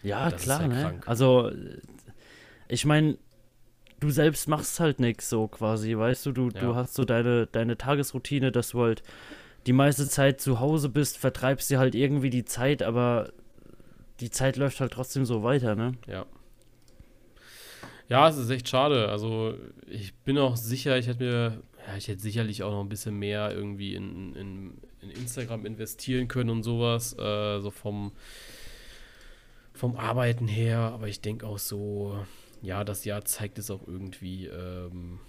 Ja, 0.03 0.29
das 0.29 0.41
klar, 0.41 0.67
ne? 0.67 0.81
Krank. 0.81 1.07
Also, 1.07 1.49
ich 2.67 2.83
meine, 2.83 3.17
du 3.99 4.09
selbst 4.09 4.47
machst 4.47 4.79
halt 4.79 4.99
nichts 4.99 5.29
so 5.29 5.47
quasi, 5.47 5.97
weißt 5.97 6.25
du? 6.27 6.31
Du, 6.31 6.49
ja. 6.49 6.59
du 6.59 6.75
hast 6.75 6.93
so 6.93 7.05
deine, 7.05 7.47
deine 7.47 7.77
Tagesroutine, 7.77 8.51
dass 8.51 8.69
du 8.69 8.81
halt 8.81 9.03
die 9.65 9.73
meiste 9.73 10.07
Zeit 10.07 10.39
zu 10.39 10.59
Hause 10.59 10.89
bist, 10.89 11.17
vertreibst 11.17 11.69
dir 11.69 11.79
halt 11.79 11.95
irgendwie 11.95 12.29
die 12.29 12.45
Zeit, 12.45 12.83
aber 12.83 13.31
die 14.19 14.29
Zeit 14.29 14.55
läuft 14.55 14.79
halt 14.79 14.93
trotzdem 14.93 15.25
so 15.25 15.43
weiter, 15.43 15.75
ne? 15.75 15.93
Ja. 16.07 16.25
Ja, 18.09 18.29
es 18.29 18.37
ist 18.37 18.49
echt 18.49 18.69
schade. 18.69 19.09
Also 19.09 19.55
ich 19.89 20.13
bin 20.15 20.37
auch 20.37 20.55
sicher, 20.55 20.97
ich 20.97 21.07
hätte 21.07 21.23
mir, 21.23 21.63
ja, 21.85 21.97
ich 21.97 22.07
hätte 22.07 22.21
sicherlich 22.21 22.63
auch 22.63 22.71
noch 22.71 22.81
ein 22.81 22.89
bisschen 22.89 23.19
mehr 23.19 23.51
irgendwie 23.51 23.95
in, 23.95 24.33
in, 24.35 24.77
in 25.01 25.09
Instagram 25.09 25.65
investieren 25.65 26.29
können 26.29 26.49
und 26.49 26.63
sowas, 26.63 27.17
äh, 27.17 27.59
so 27.59 27.69
vom, 27.69 28.13
vom 29.73 29.97
Arbeiten 29.97 30.47
her. 30.47 30.79
Aber 30.79 31.09
ich 31.09 31.19
denke 31.19 31.45
auch 31.45 31.59
so, 31.59 32.17
ja, 32.67 32.83
das 32.83 33.05
Jahr 33.05 33.23
zeigt 33.23 33.59
es 33.59 33.71
auch 33.71 33.87
irgendwie, 33.87 34.47
ähm, 34.47 35.21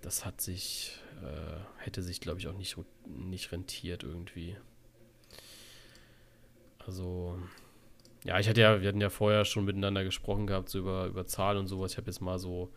das 0.00 0.24
hat 0.24 0.40
sich, 0.40 0.96
äh, 1.24 1.82
hätte 1.82 2.02
sich, 2.02 2.20
glaube 2.20 2.38
ich, 2.38 2.46
auch 2.46 2.56
nicht, 2.56 2.76
nicht 3.04 3.50
rentiert 3.50 4.04
irgendwie. 4.04 4.56
Also, 6.86 7.36
ja, 8.22 8.38
ich 8.38 8.48
hatte 8.48 8.60
ja, 8.60 8.80
wir 8.80 8.88
hatten 8.88 9.00
ja 9.00 9.10
vorher 9.10 9.44
schon 9.44 9.64
miteinander 9.64 10.04
gesprochen 10.04 10.46
gehabt, 10.46 10.68
so 10.68 10.78
über, 10.78 11.06
über 11.06 11.26
Zahlen 11.26 11.58
und 11.58 11.66
sowas. 11.66 11.90
Ich 11.90 11.98
habe 11.98 12.06
jetzt 12.06 12.20
mal 12.20 12.38
so, 12.38 12.72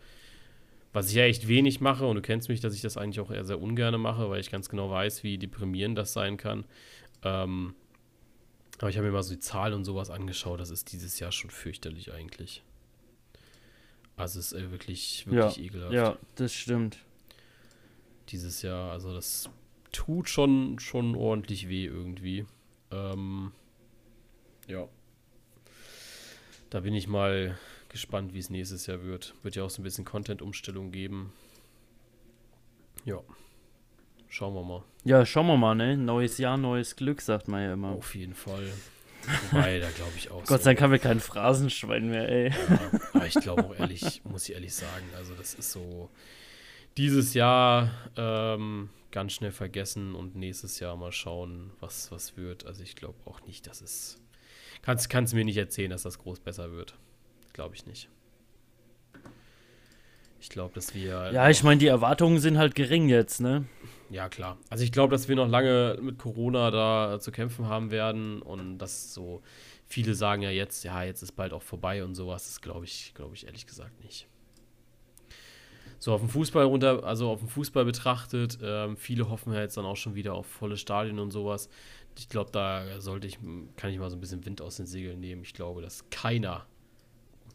was 0.92 1.10
ich 1.10 1.14
ja 1.14 1.22
echt 1.22 1.46
wenig 1.46 1.80
mache, 1.80 2.04
und 2.04 2.16
du 2.16 2.22
kennst 2.22 2.48
mich, 2.48 2.58
dass 2.58 2.74
ich 2.74 2.80
das 2.80 2.96
eigentlich 2.96 3.20
auch 3.20 3.30
eher 3.30 3.44
sehr 3.44 3.60
ungern 3.60 4.00
mache, 4.00 4.28
weil 4.30 4.40
ich 4.40 4.50
ganz 4.50 4.68
genau 4.68 4.90
weiß, 4.90 5.22
wie 5.22 5.38
deprimierend 5.38 5.96
das 5.96 6.12
sein 6.12 6.38
kann. 6.38 6.64
Ähm, 7.22 7.76
aber 8.78 8.90
ich 8.90 8.96
habe 8.96 9.06
mir 9.06 9.12
mal 9.12 9.22
so 9.22 9.34
die 9.34 9.40
Zahlen 9.40 9.74
und 9.74 9.84
sowas 9.84 10.10
angeschaut. 10.10 10.58
Das 10.58 10.70
ist 10.70 10.90
dieses 10.90 11.20
Jahr 11.20 11.30
schon 11.30 11.50
fürchterlich 11.50 12.12
eigentlich. 12.12 12.64
Also 14.18 14.40
es 14.40 14.52
ist 14.52 14.60
äh, 14.60 14.70
wirklich, 14.72 15.26
wirklich 15.26 15.56
ja, 15.56 15.62
ekelhaft. 15.62 15.92
Ja, 15.92 16.18
das 16.34 16.52
stimmt. 16.52 16.98
Dieses 18.28 18.62
Jahr, 18.62 18.90
also 18.90 19.14
das 19.14 19.48
tut 19.92 20.28
schon, 20.28 20.78
schon 20.80 21.14
ordentlich 21.14 21.68
weh 21.68 21.86
irgendwie. 21.86 22.44
Ähm, 22.90 23.52
ja. 24.66 24.88
Da 26.68 26.80
bin 26.80 26.94
ich 26.94 27.06
mal 27.06 27.56
gespannt, 27.88 28.34
wie 28.34 28.40
es 28.40 28.50
nächstes 28.50 28.86
Jahr 28.86 29.02
wird. 29.04 29.34
Wird 29.42 29.54
ja 29.54 29.62
auch 29.62 29.70
so 29.70 29.80
ein 29.80 29.84
bisschen 29.84 30.04
Content-Umstellung 30.04 30.90
geben. 30.90 31.32
Ja. 33.04 33.20
Schauen 34.28 34.52
wir 34.54 34.64
mal. 34.64 34.82
Ja, 35.04 35.24
schauen 35.24 35.46
wir 35.46 35.56
mal, 35.56 35.74
ne? 35.74 35.96
Neues 35.96 36.36
Jahr, 36.38 36.58
neues 36.58 36.96
Glück, 36.96 37.22
sagt 37.22 37.48
man 37.48 37.62
ja 37.62 37.72
immer. 37.72 37.92
Auf 37.92 38.14
jeden 38.14 38.34
Fall. 38.34 38.70
Wobei, 39.50 39.78
da 39.78 39.90
glaube 39.90 40.12
ich 40.16 40.30
auch. 40.30 40.44
Gott 40.44 40.62
sei 40.62 40.70
Dank 40.70 40.82
haben 40.82 40.92
wir 40.92 40.98
kein 40.98 41.20
Phrasenschwein 41.20 42.08
mehr, 42.08 42.28
ey. 42.28 42.50
Ja, 42.50 43.00
aber 43.14 43.26
ich 43.26 43.34
glaube 43.34 43.64
auch 43.64 43.74
ehrlich, 43.78 44.22
muss 44.24 44.48
ich 44.48 44.54
ehrlich 44.54 44.74
sagen, 44.74 45.06
also 45.16 45.34
das 45.34 45.54
ist 45.54 45.72
so 45.72 46.10
dieses 46.96 47.34
Jahr 47.34 47.90
ähm, 48.16 48.90
ganz 49.10 49.32
schnell 49.32 49.52
vergessen 49.52 50.14
und 50.14 50.36
nächstes 50.36 50.80
Jahr 50.80 50.96
mal 50.96 51.12
schauen, 51.12 51.72
was, 51.80 52.10
was 52.10 52.36
wird. 52.36 52.66
Also 52.66 52.82
ich 52.82 52.96
glaube 52.96 53.18
auch 53.24 53.40
nicht, 53.46 53.66
dass 53.66 53.80
es 53.80 54.18
Kannst, 54.82 55.10
kannst 55.10 55.34
mir 55.34 55.44
nicht 55.44 55.56
erzählen, 55.56 55.90
dass 55.90 56.02
das 56.02 56.18
groß 56.18 56.40
besser 56.40 56.72
wird. 56.72 56.94
Glaube 57.52 57.74
ich 57.74 57.86
nicht. 57.86 58.08
Ich 60.40 60.48
glaube, 60.48 60.74
dass 60.74 60.94
wir. 60.94 61.30
Ja, 61.32 61.48
ich 61.50 61.62
meine, 61.62 61.78
die 61.78 61.86
Erwartungen 61.86 62.38
sind 62.38 62.58
halt 62.58 62.74
gering 62.74 63.08
jetzt, 63.08 63.40
ne? 63.40 63.64
Ja, 64.10 64.28
klar. 64.28 64.56
Also 64.70 64.84
ich 64.84 64.92
glaube, 64.92 65.10
dass 65.10 65.28
wir 65.28 65.36
noch 65.36 65.48
lange 65.48 65.98
mit 66.00 66.18
Corona 66.18 66.70
da 66.70 67.18
zu 67.20 67.30
kämpfen 67.30 67.66
haben 67.66 67.90
werden 67.90 68.40
und 68.40 68.78
dass 68.78 69.12
so 69.12 69.42
viele 69.86 70.14
sagen 70.14 70.42
ja 70.42 70.50
jetzt, 70.50 70.84
ja, 70.84 71.02
jetzt 71.02 71.22
ist 71.22 71.32
bald 71.32 71.52
auch 71.52 71.62
vorbei 71.62 72.04
und 72.04 72.14
sowas. 72.14 72.46
Das 72.46 72.60
glaube 72.60 72.84
ich, 72.84 73.12
glaube 73.14 73.34
ich 73.34 73.46
ehrlich 73.46 73.66
gesagt 73.66 74.02
nicht. 74.02 74.26
So 75.98 76.12
auf 76.12 76.20
dem 76.20 76.30
Fußball 76.30 76.64
runter, 76.64 77.02
also 77.04 77.28
auf 77.28 77.40
dem 77.40 77.48
Fußball 77.48 77.84
betrachtet, 77.84 78.58
ähm, 78.62 78.96
viele 78.96 79.28
hoffen 79.28 79.52
ja 79.52 79.60
jetzt 79.60 79.76
dann 79.76 79.84
auch 79.84 79.96
schon 79.96 80.14
wieder 80.14 80.34
auf 80.34 80.46
volle 80.46 80.76
Stadien 80.76 81.18
und 81.18 81.32
sowas 81.32 81.68
ich 82.18 82.28
glaube, 82.28 82.50
da 82.50 83.00
sollte 83.00 83.26
ich, 83.26 83.38
kann 83.76 83.90
ich 83.90 83.98
mal 83.98 84.10
so 84.10 84.16
ein 84.16 84.20
bisschen 84.20 84.44
Wind 84.44 84.60
aus 84.60 84.76
den 84.76 84.86
Segeln 84.86 85.20
nehmen. 85.20 85.42
Ich 85.42 85.54
glaube, 85.54 85.82
dass 85.82 86.10
keiner, 86.10 86.66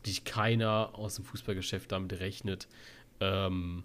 wirklich 0.04 0.26
keiner 0.26 0.92
aus 0.94 1.16
dem 1.16 1.24
Fußballgeschäft 1.24 1.92
damit 1.92 2.20
rechnet, 2.20 2.68
ähm, 3.22 3.84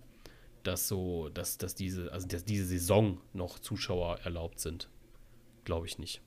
dass 0.64 0.88
so, 0.88 1.28
dass, 1.28 1.58
dass 1.58 1.76
diese, 1.76 2.12
also 2.12 2.26
dass 2.26 2.44
diese 2.44 2.64
Saison 2.64 3.18
noch 3.32 3.60
Zuschauer 3.60 4.18
erlaubt 4.24 4.58
sind. 4.58 4.88
Glaube 5.64 5.86
ich 5.86 5.98
nicht. 5.98 6.20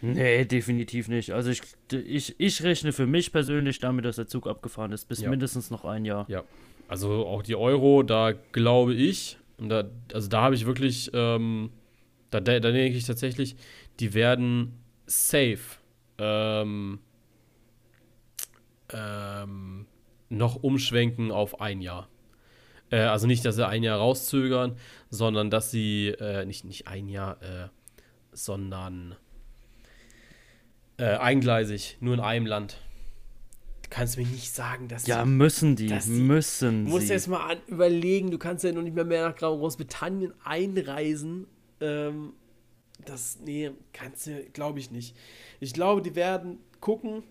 Nee, 0.00 0.44
definitiv 0.44 1.08
nicht. 1.08 1.32
Also 1.32 1.50
ich, 1.50 1.60
ich, 1.92 2.38
ich 2.38 2.62
rechne 2.62 2.92
für 2.92 3.06
mich 3.06 3.32
persönlich 3.32 3.80
damit, 3.80 4.04
dass 4.04 4.16
der 4.16 4.28
Zug 4.28 4.46
abgefahren 4.46 4.92
ist, 4.92 5.06
bis 5.06 5.20
ja. 5.20 5.28
mindestens 5.28 5.70
noch 5.70 5.84
ein 5.84 6.04
Jahr. 6.04 6.24
Ja. 6.28 6.44
Also 6.86 7.26
auch 7.26 7.42
die 7.42 7.56
Euro, 7.56 8.02
da 8.02 8.32
glaube 8.52 8.94
ich, 8.94 9.36
und 9.58 9.68
da, 9.68 9.90
also 10.14 10.28
da 10.28 10.42
habe 10.42 10.54
ich 10.54 10.64
wirklich 10.66 11.10
ähm, 11.12 11.70
da, 12.30 12.40
da, 12.40 12.60
da 12.60 12.70
denke 12.70 12.96
ich 12.96 13.04
tatsächlich, 13.04 13.56
die 14.00 14.14
werden 14.14 14.78
safe 15.06 15.78
ähm, 16.18 17.00
ähm, 18.92 19.86
noch 20.28 20.56
umschwenken 20.62 21.30
auf 21.30 21.60
ein 21.60 21.80
Jahr. 21.80 22.08
Äh, 22.90 23.00
also 23.00 23.26
nicht, 23.26 23.44
dass 23.44 23.56
sie 23.56 23.66
ein 23.66 23.82
Jahr 23.82 23.98
rauszögern, 23.98 24.76
sondern 25.10 25.50
dass 25.50 25.70
sie, 25.70 26.08
äh, 26.08 26.44
nicht, 26.44 26.64
nicht 26.64 26.88
ein 26.88 27.08
Jahr, 27.08 27.42
äh, 27.42 27.68
sondern 28.32 29.16
äh, 30.98 31.16
eingleisig, 31.16 31.98
nur 32.00 32.14
in 32.14 32.20
einem 32.20 32.46
Land. 32.46 32.80
Du 33.82 33.90
kannst 33.90 34.18
mir 34.18 34.26
nicht 34.26 34.52
sagen, 34.52 34.88
dass 34.88 35.06
Ja, 35.06 35.24
müssen 35.24 35.76
die, 35.76 35.86
die 35.86 36.10
müssen 36.10 36.84
Du 36.84 36.90
musst 36.90 37.10
erst 37.10 37.28
mal 37.28 37.52
an, 37.52 37.58
überlegen, 37.68 38.30
du 38.30 38.38
kannst 38.38 38.64
ja 38.64 38.72
noch 38.72 38.82
nicht 38.82 38.94
mehr, 38.94 39.04
mehr 39.04 39.28
nach 39.28 39.36
Großbritannien 39.36 40.34
einreisen 40.44 41.46
ähm, 41.80 42.32
das, 43.04 43.38
nee, 43.44 43.70
kannst 43.92 44.26
du, 44.26 44.44
glaube 44.52 44.78
ich 44.78 44.90
nicht. 44.90 45.16
Ich 45.60 45.72
glaube, 45.72 46.02
die 46.02 46.14
werden 46.14 46.58
gucken, 46.80 47.22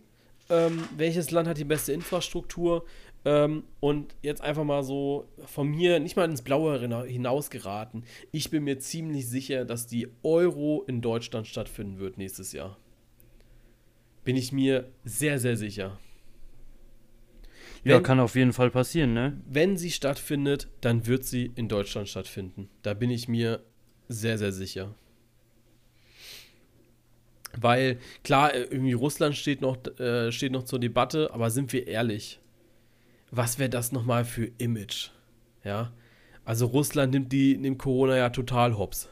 ähm, 0.50 0.84
welches 0.96 1.32
Land 1.32 1.48
hat 1.48 1.58
die 1.58 1.64
beste 1.64 1.94
Infrastruktur? 1.94 2.86
Ähm, 3.26 3.64
und 3.80 4.16
jetzt 4.22 4.42
einfach 4.42 4.64
mal 4.64 4.84
so 4.84 5.28
von 5.46 5.68
mir 5.68 6.00
nicht 6.00 6.16
mal 6.16 6.30
ins 6.30 6.42
Blaue 6.42 6.80
hinausgeraten. 7.06 8.04
Ich 8.32 8.50
bin 8.50 8.64
mir 8.64 8.80
ziemlich 8.80 9.28
sicher, 9.28 9.66
dass 9.66 9.88
die 9.88 10.08
Euro 10.24 10.84
in 10.88 11.02
Deutschland 11.02 11.48
stattfinden 11.48 12.00
wird 12.00 12.18
nächstes 12.18 12.54
Jahr. 12.54 12.78
Bin 14.24 14.36
ich 14.36 14.52
mir 14.52 14.90
sehr, 15.04 15.40
sehr 15.40 15.58
sicher. 15.58 16.00
Wenn, 17.84 17.92
ja, 17.92 18.00
kann 18.00 18.20
auf 18.20 18.36
jeden 18.36 18.54
Fall 18.54 18.70
passieren, 18.70 19.14
ne? 19.14 19.42
Wenn 19.46 19.78
sie 19.78 19.92
stattfindet, 19.92 20.68
dann 20.82 21.06
wird 21.06 21.24
sie 21.26 21.52
in 21.56 21.68
Deutschland 21.68 22.10
stattfinden. 22.10 22.70
Da 22.82 22.94
bin 22.94 23.10
ich 23.10 23.28
mir 23.28 23.64
sehr, 24.10 24.38
sehr 24.38 24.52
sicher. 24.52 24.94
Weil, 27.62 28.00
klar, 28.24 28.54
irgendwie 28.54 28.94
Russland 28.94 29.36
steht 29.36 29.62
noch, 29.62 29.78
äh, 30.00 30.32
steht 30.32 30.52
noch 30.52 30.64
zur 30.64 30.80
Debatte, 30.80 31.34
aber 31.34 31.50
sind 31.50 31.74
wir 31.74 31.88
ehrlich, 31.88 32.40
was 33.32 33.60
wäre 33.60 33.70
das 33.70 33.92
nochmal 33.92 34.26
für 34.26 34.52
Image? 34.58 35.10
Ja. 35.64 35.92
Also 36.46 36.68
Russland 36.68 37.14
nimmt 37.14 37.32
die 37.34 37.58
nimmt 37.58 37.78
Corona 37.78 38.16
ja 38.16 38.30
total 38.30 38.78
hops. 38.78 39.10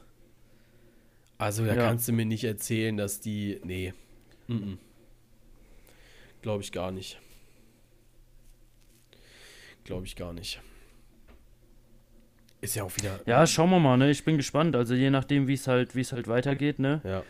Also 1.37 1.65
da 1.65 1.75
ja. 1.75 1.87
kannst 1.87 2.07
du 2.07 2.13
mir 2.13 2.25
nicht 2.25 2.45
erzählen, 2.45 2.95
dass 2.95 3.19
die. 3.19 3.59
Nee. 3.63 3.93
Mm 4.47 4.53
-mm. 4.53 4.77
Glaube 6.41 6.63
ich 6.63 6.71
gar 6.71 6.91
nicht. 6.91 7.19
Glaube 9.83 10.05
ich 10.05 10.15
gar 10.15 10.31
nicht. 10.31 10.61
Ist 12.61 12.75
ja 12.75 12.83
auch 12.83 12.97
wieder. 12.97 13.19
Ja, 13.25 13.45
schauen 13.45 13.69
wir 13.69 13.79
mal, 13.79 13.97
ne? 13.97 14.09
Ich 14.09 14.23
bin 14.23 14.37
gespannt. 14.37 14.75
Also 14.75 14.95
je 14.95 15.09
nachdem, 15.09 15.47
wie 15.47 15.53
es 15.53 15.67
halt, 15.67 15.95
wie 15.95 16.01
es 16.01 16.13
halt 16.13 16.27
weitergeht, 16.27 16.79
ne? 16.79 17.01
Ja. 17.03 17.23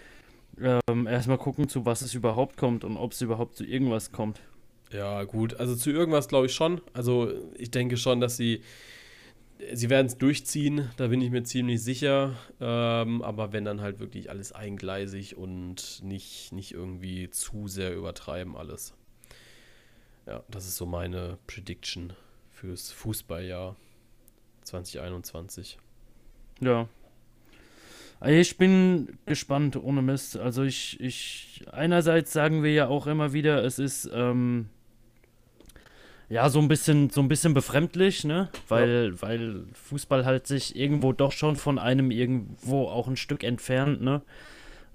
Ähm, 0.62 1.08
erstmal 1.08 1.38
gucken, 1.38 1.68
zu 1.68 1.86
was 1.86 2.02
es 2.02 2.14
überhaupt 2.14 2.58
kommt 2.58 2.84
und 2.84 2.98
ob 2.98 3.12
es 3.12 3.22
überhaupt 3.22 3.56
zu 3.56 3.66
irgendwas 3.66 4.12
kommt. 4.12 4.42
Ja, 4.92 5.24
gut. 5.24 5.56
Also 5.56 5.76
zu 5.76 5.92
irgendwas 5.92 6.28
glaube 6.28 6.46
ich 6.46 6.54
schon. 6.54 6.82
Also 6.94 7.32
ich 7.58 7.72
denke 7.72 7.98
schon, 7.98 8.20
dass 8.20 8.38
sie. 8.38 8.62
Sie 9.74 9.90
werden 9.90 10.08
es 10.08 10.18
durchziehen, 10.18 10.90
da 10.98 11.08
bin 11.08 11.22
ich 11.22 11.32
mir 11.32 11.44
ziemlich 11.44 11.82
sicher. 11.82 12.36
Ähm, 12.60 13.22
aber 13.22 13.54
wenn 13.54 13.64
dann 13.64 13.80
halt 13.80 14.00
wirklich 14.00 14.30
alles 14.30 14.52
eingleisig 14.52 15.38
und 15.38 16.02
nicht, 16.04 16.52
nicht 16.52 16.74
irgendwie 16.74 17.30
zu 17.30 17.70
sehr 17.70 17.96
übertreiben 17.96 18.58
alles. 18.58 18.94
Ja, 20.26 20.44
das 20.50 20.68
ist 20.68 20.76
so 20.76 20.86
meine 20.86 21.38
Prediction 21.48 22.12
fürs 22.52 22.92
Fußballjahr 22.92 23.78
2021. 24.64 25.78
Ja. 26.60 26.90
Ich 28.24 28.58
bin 28.58 29.18
gespannt, 29.26 29.76
ohne 29.76 30.02
Mist. 30.02 30.38
Also 30.38 30.64
ich, 30.64 31.00
ich, 31.00 31.66
einerseits 31.72 32.32
sagen 32.32 32.64
wir 32.64 32.74
ja 32.74 32.88
auch 32.88 33.08
immer 33.08 33.34
wieder, 33.34 33.64
es 33.64 33.78
ist 33.78 34.10
ähm, 34.14 34.70
ja 36.30 36.50
so 36.50 36.60
ein 36.60 36.68
bisschen, 36.68 37.10
so 37.10 37.22
ein 37.22 37.28
bisschen 37.28 37.54
befremdlich, 37.54 38.24
ne? 38.24 38.50
Weil, 38.68 39.12
ja. 39.14 39.22
weil 39.22 39.64
Fußball 39.74 40.26
halt 40.26 40.48
sich 40.48 40.76
irgendwo 40.76 41.14
doch 41.14 41.32
schon 41.32 41.56
von 41.56 41.78
einem 41.78 42.10
irgendwo 42.10 42.88
auch 42.88 43.08
ein 43.08 43.18
Stück 43.18 43.44
entfernt, 43.44 44.02
ne? 44.02 44.22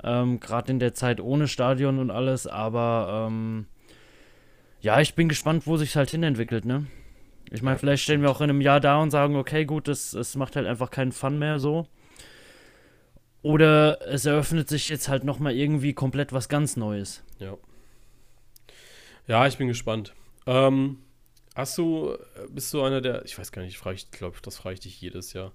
Ähm, 0.02 0.40
Gerade 0.40 0.72
in 0.72 0.78
der 0.78 0.94
Zeit 0.94 1.20
ohne 1.20 1.46
Stadion 1.46 1.98
und 1.98 2.10
alles, 2.10 2.46
aber 2.46 3.28
ähm, 3.28 3.66
ja, 4.80 5.00
ich 5.00 5.14
bin 5.14 5.28
gespannt, 5.28 5.66
wo 5.66 5.76
sich 5.76 5.94
halt 5.94 6.10
hinentwickelt, 6.10 6.64
ne? 6.64 6.86
Ich 7.50 7.62
meine, 7.62 7.78
vielleicht 7.78 8.04
stehen 8.04 8.22
wir 8.22 8.30
auch 8.30 8.40
in 8.40 8.48
einem 8.48 8.60
Jahr 8.60 8.80
da 8.80 9.02
und 9.02 9.10
sagen, 9.10 9.36
okay, 9.36 9.64
gut, 9.64 9.88
es, 9.88 10.14
es 10.14 10.36
macht 10.36 10.56
halt 10.56 10.66
einfach 10.66 10.90
keinen 10.90 11.12
Fun 11.12 11.38
mehr 11.38 11.58
so. 11.58 11.86
Oder 13.42 14.06
es 14.06 14.26
eröffnet 14.26 14.68
sich 14.68 14.88
jetzt 14.88 15.08
halt 15.08 15.24
nochmal 15.24 15.54
irgendwie 15.54 15.94
komplett 15.94 16.32
was 16.32 16.48
ganz 16.48 16.76
Neues. 16.76 17.22
Ja. 17.38 17.56
Ja, 19.26 19.46
ich 19.46 19.56
bin 19.56 19.68
gespannt. 19.68 20.14
Ähm, 20.46 20.98
hast 21.54 21.78
du, 21.78 22.16
bist 22.50 22.72
du 22.74 22.82
einer 22.82 23.00
der, 23.00 23.24
ich 23.24 23.38
weiß 23.38 23.52
gar 23.52 23.62
nicht, 23.62 23.80
ich 23.84 24.10
glaube, 24.10 24.36
das 24.42 24.58
frage 24.58 24.74
ich 24.74 24.80
dich 24.80 25.00
jedes 25.00 25.32
Jahr. 25.32 25.52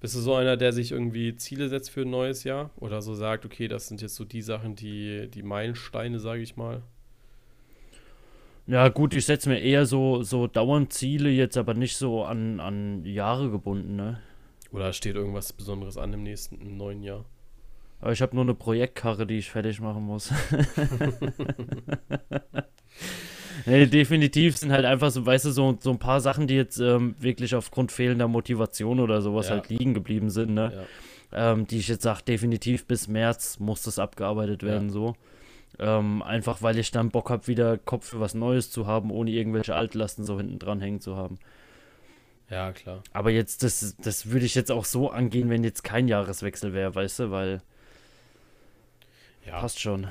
Bist 0.00 0.16
du 0.16 0.18
so 0.18 0.34
einer, 0.34 0.56
der 0.56 0.72
sich 0.72 0.90
irgendwie 0.90 1.36
Ziele 1.36 1.68
setzt 1.68 1.90
für 1.90 2.02
ein 2.02 2.10
neues 2.10 2.42
Jahr? 2.42 2.70
Oder 2.76 3.00
so 3.02 3.14
sagt, 3.14 3.46
okay, 3.46 3.68
das 3.68 3.86
sind 3.86 4.02
jetzt 4.02 4.16
so 4.16 4.24
die 4.24 4.42
Sachen, 4.42 4.74
die, 4.74 5.28
die 5.30 5.44
Meilensteine, 5.44 6.18
sage 6.18 6.42
ich 6.42 6.56
mal? 6.56 6.82
Ja, 8.66 8.88
gut, 8.88 9.14
ich 9.14 9.26
setze 9.26 9.48
mir 9.48 9.60
eher 9.60 9.86
so, 9.86 10.22
so 10.22 10.48
dauernd 10.48 10.92
Ziele, 10.92 11.30
jetzt 11.30 11.56
aber 11.56 11.74
nicht 11.74 11.96
so 11.96 12.24
an, 12.24 12.58
an 12.58 13.04
Jahre 13.04 13.50
gebunden, 13.50 13.94
ne? 13.94 14.20
Oder 14.72 14.92
steht 14.92 15.16
irgendwas 15.16 15.52
Besonderes 15.52 15.96
an 15.96 16.12
im 16.12 16.22
nächsten, 16.22 16.60
im 16.60 16.76
neuen 16.76 17.02
Jahr? 17.02 17.24
Aber 18.00 18.12
ich 18.12 18.22
habe 18.22 18.34
nur 18.34 18.44
eine 18.44 18.54
Projektkarre, 18.54 19.26
die 19.26 19.38
ich 19.38 19.50
fertig 19.50 19.80
machen 19.80 20.02
muss. 20.02 20.32
nee, 23.66 23.86
definitiv 23.86 24.56
sind 24.56 24.72
halt 24.72 24.84
einfach 24.84 25.12
so, 25.12 25.24
weißt 25.24 25.44
du, 25.44 25.52
so, 25.52 25.78
so 25.80 25.90
ein 25.90 26.00
paar 26.00 26.20
Sachen, 26.20 26.48
die 26.48 26.54
jetzt 26.54 26.80
ähm, 26.80 27.14
wirklich 27.20 27.54
aufgrund 27.54 27.92
fehlender 27.92 28.26
Motivation 28.26 28.98
oder 28.98 29.22
sowas 29.22 29.48
ja. 29.48 29.54
halt 29.54 29.68
liegen 29.68 29.94
geblieben 29.94 30.30
sind, 30.30 30.54
ne? 30.54 30.86
Ja. 31.32 31.52
Ähm, 31.52 31.66
die 31.66 31.78
ich 31.78 31.88
jetzt 31.88 32.02
sage, 32.02 32.22
definitiv 32.26 32.86
bis 32.86 33.06
März 33.06 33.60
muss 33.60 33.82
das 33.82 34.00
abgearbeitet 34.00 34.64
werden, 34.64 34.88
ja. 34.88 34.92
so. 34.92 35.14
Ähm, 35.78 36.22
einfach 36.22 36.60
weil 36.60 36.78
ich 36.78 36.90
dann 36.90 37.10
Bock 37.10 37.30
habe, 37.30 37.46
wieder 37.46 37.78
Kopf 37.78 38.08
für 38.08 38.20
was 38.20 38.34
Neues 38.34 38.70
zu 38.70 38.86
haben, 38.86 39.10
ohne 39.10 39.30
irgendwelche 39.30 39.74
Altlasten 39.74 40.24
so 40.24 40.38
hinten 40.38 40.58
dran 40.58 40.80
hängen 40.80 41.00
zu 41.00 41.16
haben. 41.16 41.38
Ja, 42.52 42.72
klar. 42.72 43.02
Aber 43.12 43.30
jetzt, 43.30 43.62
das, 43.62 43.96
das 43.98 44.30
würde 44.30 44.44
ich 44.44 44.54
jetzt 44.54 44.70
auch 44.70 44.84
so 44.84 45.10
angehen, 45.10 45.48
wenn 45.48 45.64
jetzt 45.64 45.82
kein 45.82 46.06
Jahreswechsel 46.06 46.74
wäre, 46.74 46.94
weißt 46.94 47.20
du, 47.20 47.30
weil. 47.30 47.62
Ja. 49.46 49.58
Passt 49.60 49.80
schon. 49.80 50.08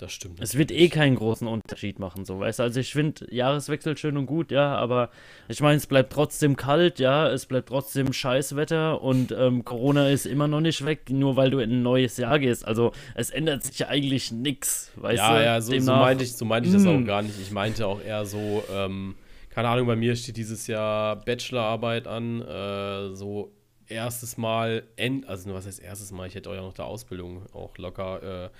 Das 0.00 0.14
stimmt. 0.14 0.40
Es 0.40 0.56
wird 0.56 0.70
eh 0.70 0.88
keinen 0.88 1.14
großen 1.14 1.46
Unterschied 1.46 1.98
machen, 1.98 2.24
so 2.24 2.40
weißt 2.40 2.58
du. 2.58 2.62
Also 2.62 2.80
ich 2.80 2.94
finde 2.94 3.26
Jahreswechsel 3.30 3.98
schön 3.98 4.16
und 4.16 4.24
gut, 4.24 4.50
ja, 4.50 4.74
aber 4.74 5.10
ich 5.46 5.60
meine, 5.60 5.76
es 5.76 5.86
bleibt 5.86 6.10
trotzdem 6.10 6.56
kalt, 6.56 6.98
ja, 7.00 7.28
es 7.28 7.44
bleibt 7.44 7.68
trotzdem 7.68 8.14
Scheißwetter 8.14 9.02
und 9.02 9.30
ähm, 9.32 9.62
Corona 9.62 10.08
ist 10.08 10.24
immer 10.24 10.48
noch 10.48 10.62
nicht 10.62 10.86
weg, 10.86 11.10
nur 11.10 11.36
weil 11.36 11.50
du 11.50 11.58
in 11.58 11.70
ein 11.70 11.82
neues 11.82 12.16
Jahr 12.16 12.38
gehst. 12.38 12.66
Also 12.66 12.92
es 13.14 13.28
ändert 13.28 13.62
sich 13.62 13.78
ja 13.78 13.88
eigentlich 13.88 14.32
nichts, 14.32 14.90
weißt 14.96 15.18
ja, 15.18 15.28
du. 15.28 15.36
Ja, 15.36 15.42
ja, 15.42 15.60
so, 15.60 15.78
so, 15.78 15.92
meinte 15.92 16.24
ich, 16.24 16.32
so 16.32 16.46
meinte 16.46 16.70
ich 16.70 16.74
das 16.74 16.86
auch 16.86 16.94
hm. 16.94 17.04
gar 17.04 17.20
nicht. 17.20 17.38
Ich 17.38 17.50
meinte 17.50 17.86
auch 17.86 18.02
eher 18.02 18.24
so, 18.24 18.64
ähm, 18.72 19.16
keine 19.60 19.74
Ahnung, 19.74 19.88
bei 19.88 19.96
mir 19.96 20.16
steht 20.16 20.38
dieses 20.38 20.68
Jahr 20.68 21.16
Bachelorarbeit 21.16 22.06
an, 22.06 22.40
äh, 22.40 23.14
so 23.14 23.52
erstes 23.88 24.38
Mal, 24.38 24.84
end, 24.96 25.28
also 25.28 25.52
was 25.52 25.66
heißt 25.66 25.82
erstes 25.82 26.12
Mal, 26.12 26.28
ich 26.28 26.34
hätte 26.34 26.48
auch 26.48 26.54
ja 26.54 26.62
noch 26.62 26.72
der 26.72 26.86
Ausbildung 26.86 27.44
auch 27.52 27.76
locker 27.76 28.46
äh, 28.46 28.50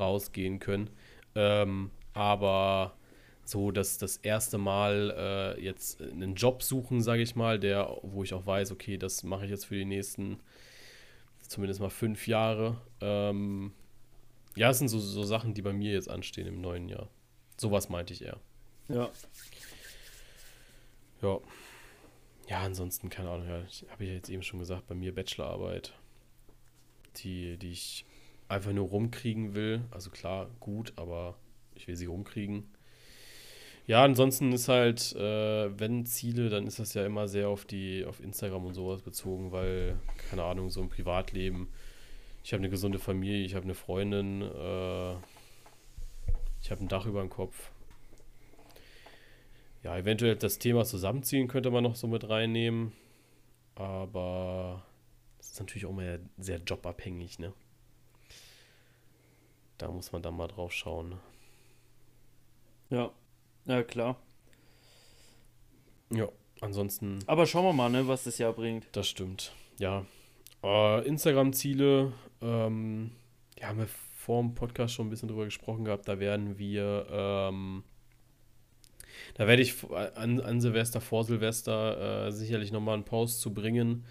rausgehen 0.00 0.58
können. 0.58 0.88
Ähm, 1.34 1.90
aber 2.14 2.96
so 3.44 3.70
dass 3.70 3.98
das 3.98 4.16
erste 4.16 4.56
Mal 4.56 5.56
äh, 5.58 5.62
jetzt 5.62 6.00
einen 6.00 6.36
Job 6.36 6.62
suchen, 6.62 7.02
sage 7.02 7.20
ich 7.20 7.36
mal, 7.36 7.60
der, 7.60 7.94
wo 8.00 8.24
ich 8.24 8.32
auch 8.32 8.46
weiß, 8.46 8.72
okay, 8.72 8.96
das 8.96 9.24
mache 9.24 9.44
ich 9.44 9.50
jetzt 9.50 9.66
für 9.66 9.74
die 9.74 9.84
nächsten 9.84 10.38
zumindest 11.46 11.80
mal 11.80 11.90
fünf 11.90 12.26
Jahre. 12.26 12.80
Ähm, 13.02 13.72
ja, 14.54 14.70
es 14.70 14.78
sind 14.78 14.88
so, 14.88 15.00
so 15.00 15.22
Sachen, 15.22 15.52
die 15.52 15.60
bei 15.60 15.74
mir 15.74 15.92
jetzt 15.92 16.08
anstehen 16.08 16.46
im 16.46 16.62
neuen 16.62 16.88
Jahr. 16.88 17.10
Sowas 17.58 17.90
meinte 17.90 18.14
ich 18.14 18.24
eher. 18.24 18.40
Ja. 18.88 19.10
Ja. 21.22 21.40
Ja, 22.48 22.60
ansonsten, 22.60 23.10
keine 23.10 23.30
Ahnung, 23.30 23.48
ja, 23.48 23.62
habe 23.90 24.04
ich 24.04 24.08
ja 24.08 24.14
jetzt 24.14 24.28
eben 24.30 24.42
schon 24.42 24.60
gesagt, 24.60 24.86
bei 24.86 24.94
mir 24.94 25.12
Bachelorarbeit, 25.12 25.94
die, 27.16 27.56
die 27.56 27.72
ich 27.72 28.04
einfach 28.48 28.72
nur 28.72 28.88
rumkriegen 28.88 29.54
will. 29.54 29.80
Also 29.90 30.10
klar, 30.10 30.48
gut, 30.60 30.92
aber 30.96 31.36
ich 31.74 31.88
will 31.88 31.96
sie 31.96 32.06
rumkriegen. 32.06 32.68
Ja, 33.86 34.04
ansonsten 34.04 34.52
ist 34.52 34.68
halt, 34.68 35.14
äh, 35.14 35.78
wenn 35.78 36.06
Ziele, 36.06 36.48
dann 36.48 36.66
ist 36.66 36.78
das 36.80 36.94
ja 36.94 37.06
immer 37.06 37.28
sehr 37.28 37.48
auf 37.48 37.64
die, 37.64 38.04
auf 38.04 38.20
Instagram 38.20 38.66
und 38.66 38.74
sowas 38.74 39.02
bezogen, 39.02 39.52
weil, 39.52 39.96
keine 40.28 40.42
Ahnung, 40.42 40.70
so 40.70 40.80
im 40.80 40.88
Privatleben, 40.88 41.68
ich 42.42 42.52
habe 42.52 42.60
eine 42.60 42.70
gesunde 42.70 42.98
Familie, 42.98 43.44
ich 43.44 43.54
habe 43.54 43.64
eine 43.64 43.74
Freundin, 43.74 44.42
äh, 44.42 45.12
ich 46.62 46.70
habe 46.70 46.80
ein 46.84 46.88
Dach 46.88 47.06
über 47.06 47.20
dem 47.20 47.30
Kopf. 47.30 47.70
Ja, 49.82 49.96
eventuell 49.96 50.36
das 50.36 50.58
Thema 50.58 50.84
Zusammenziehen 50.84 51.48
könnte 51.48 51.70
man 51.70 51.84
noch 51.84 51.96
so 51.96 52.06
mit 52.06 52.28
reinnehmen, 52.28 52.92
aber 53.74 54.84
das 55.38 55.52
ist 55.52 55.60
natürlich 55.60 55.86
auch 55.86 55.92
mal 55.92 56.20
sehr 56.38 56.58
jobabhängig, 56.58 57.38
ne? 57.38 57.52
Da 59.78 59.90
muss 59.90 60.10
man 60.12 60.22
dann 60.22 60.36
mal 60.36 60.48
drauf 60.48 60.72
schauen. 60.72 61.16
Ja, 62.90 63.10
ja 63.66 63.82
klar. 63.82 64.16
Ja, 66.10 66.28
ansonsten. 66.60 67.18
Aber 67.26 67.46
schauen 67.46 67.64
wir 67.64 67.72
mal, 67.72 67.90
ne, 67.90 68.08
was 68.08 68.24
das 68.24 68.38
Jahr 68.38 68.52
bringt. 68.52 68.86
Das 68.92 69.08
stimmt. 69.08 69.52
Ja. 69.78 70.06
Äh, 70.62 71.06
Instagram-Ziele, 71.06 72.12
ähm, 72.40 73.12
ja, 73.58 73.68
haben 73.68 73.78
wir 73.78 73.88
vor 73.88 74.42
dem 74.42 74.54
Podcast 74.54 74.94
schon 74.94 75.06
ein 75.06 75.10
bisschen 75.10 75.28
drüber 75.28 75.44
gesprochen 75.44 75.84
gehabt. 75.84 76.08
Da 76.08 76.18
werden 76.18 76.58
wir, 76.58 77.06
ähm, 77.10 77.84
da 79.36 79.46
werde 79.46 79.62
ich 79.62 79.74
an, 79.90 80.40
an 80.40 80.60
Silvester, 80.60 81.00
vor 81.00 81.24
Silvester 81.24 82.26
äh, 82.26 82.32
sicherlich 82.32 82.72
nochmal 82.72 82.94
einen 82.94 83.04
Post 83.04 83.40
zu 83.40 83.54
bringen 83.54 84.04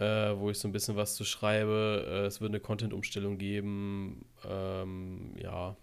äh, 0.00 0.34
wo 0.38 0.50
ich 0.50 0.58
so 0.58 0.66
ein 0.66 0.72
bisschen 0.72 0.96
was 0.96 1.14
zu 1.14 1.24
schreibe. 1.24 2.06
Äh, 2.08 2.26
es 2.26 2.40
wird 2.40 2.50
eine 2.50 2.60
Content-Umstellung 2.60 3.36
geben. 3.36 4.24
Ähm, 4.48 5.34
ja. 5.36 5.76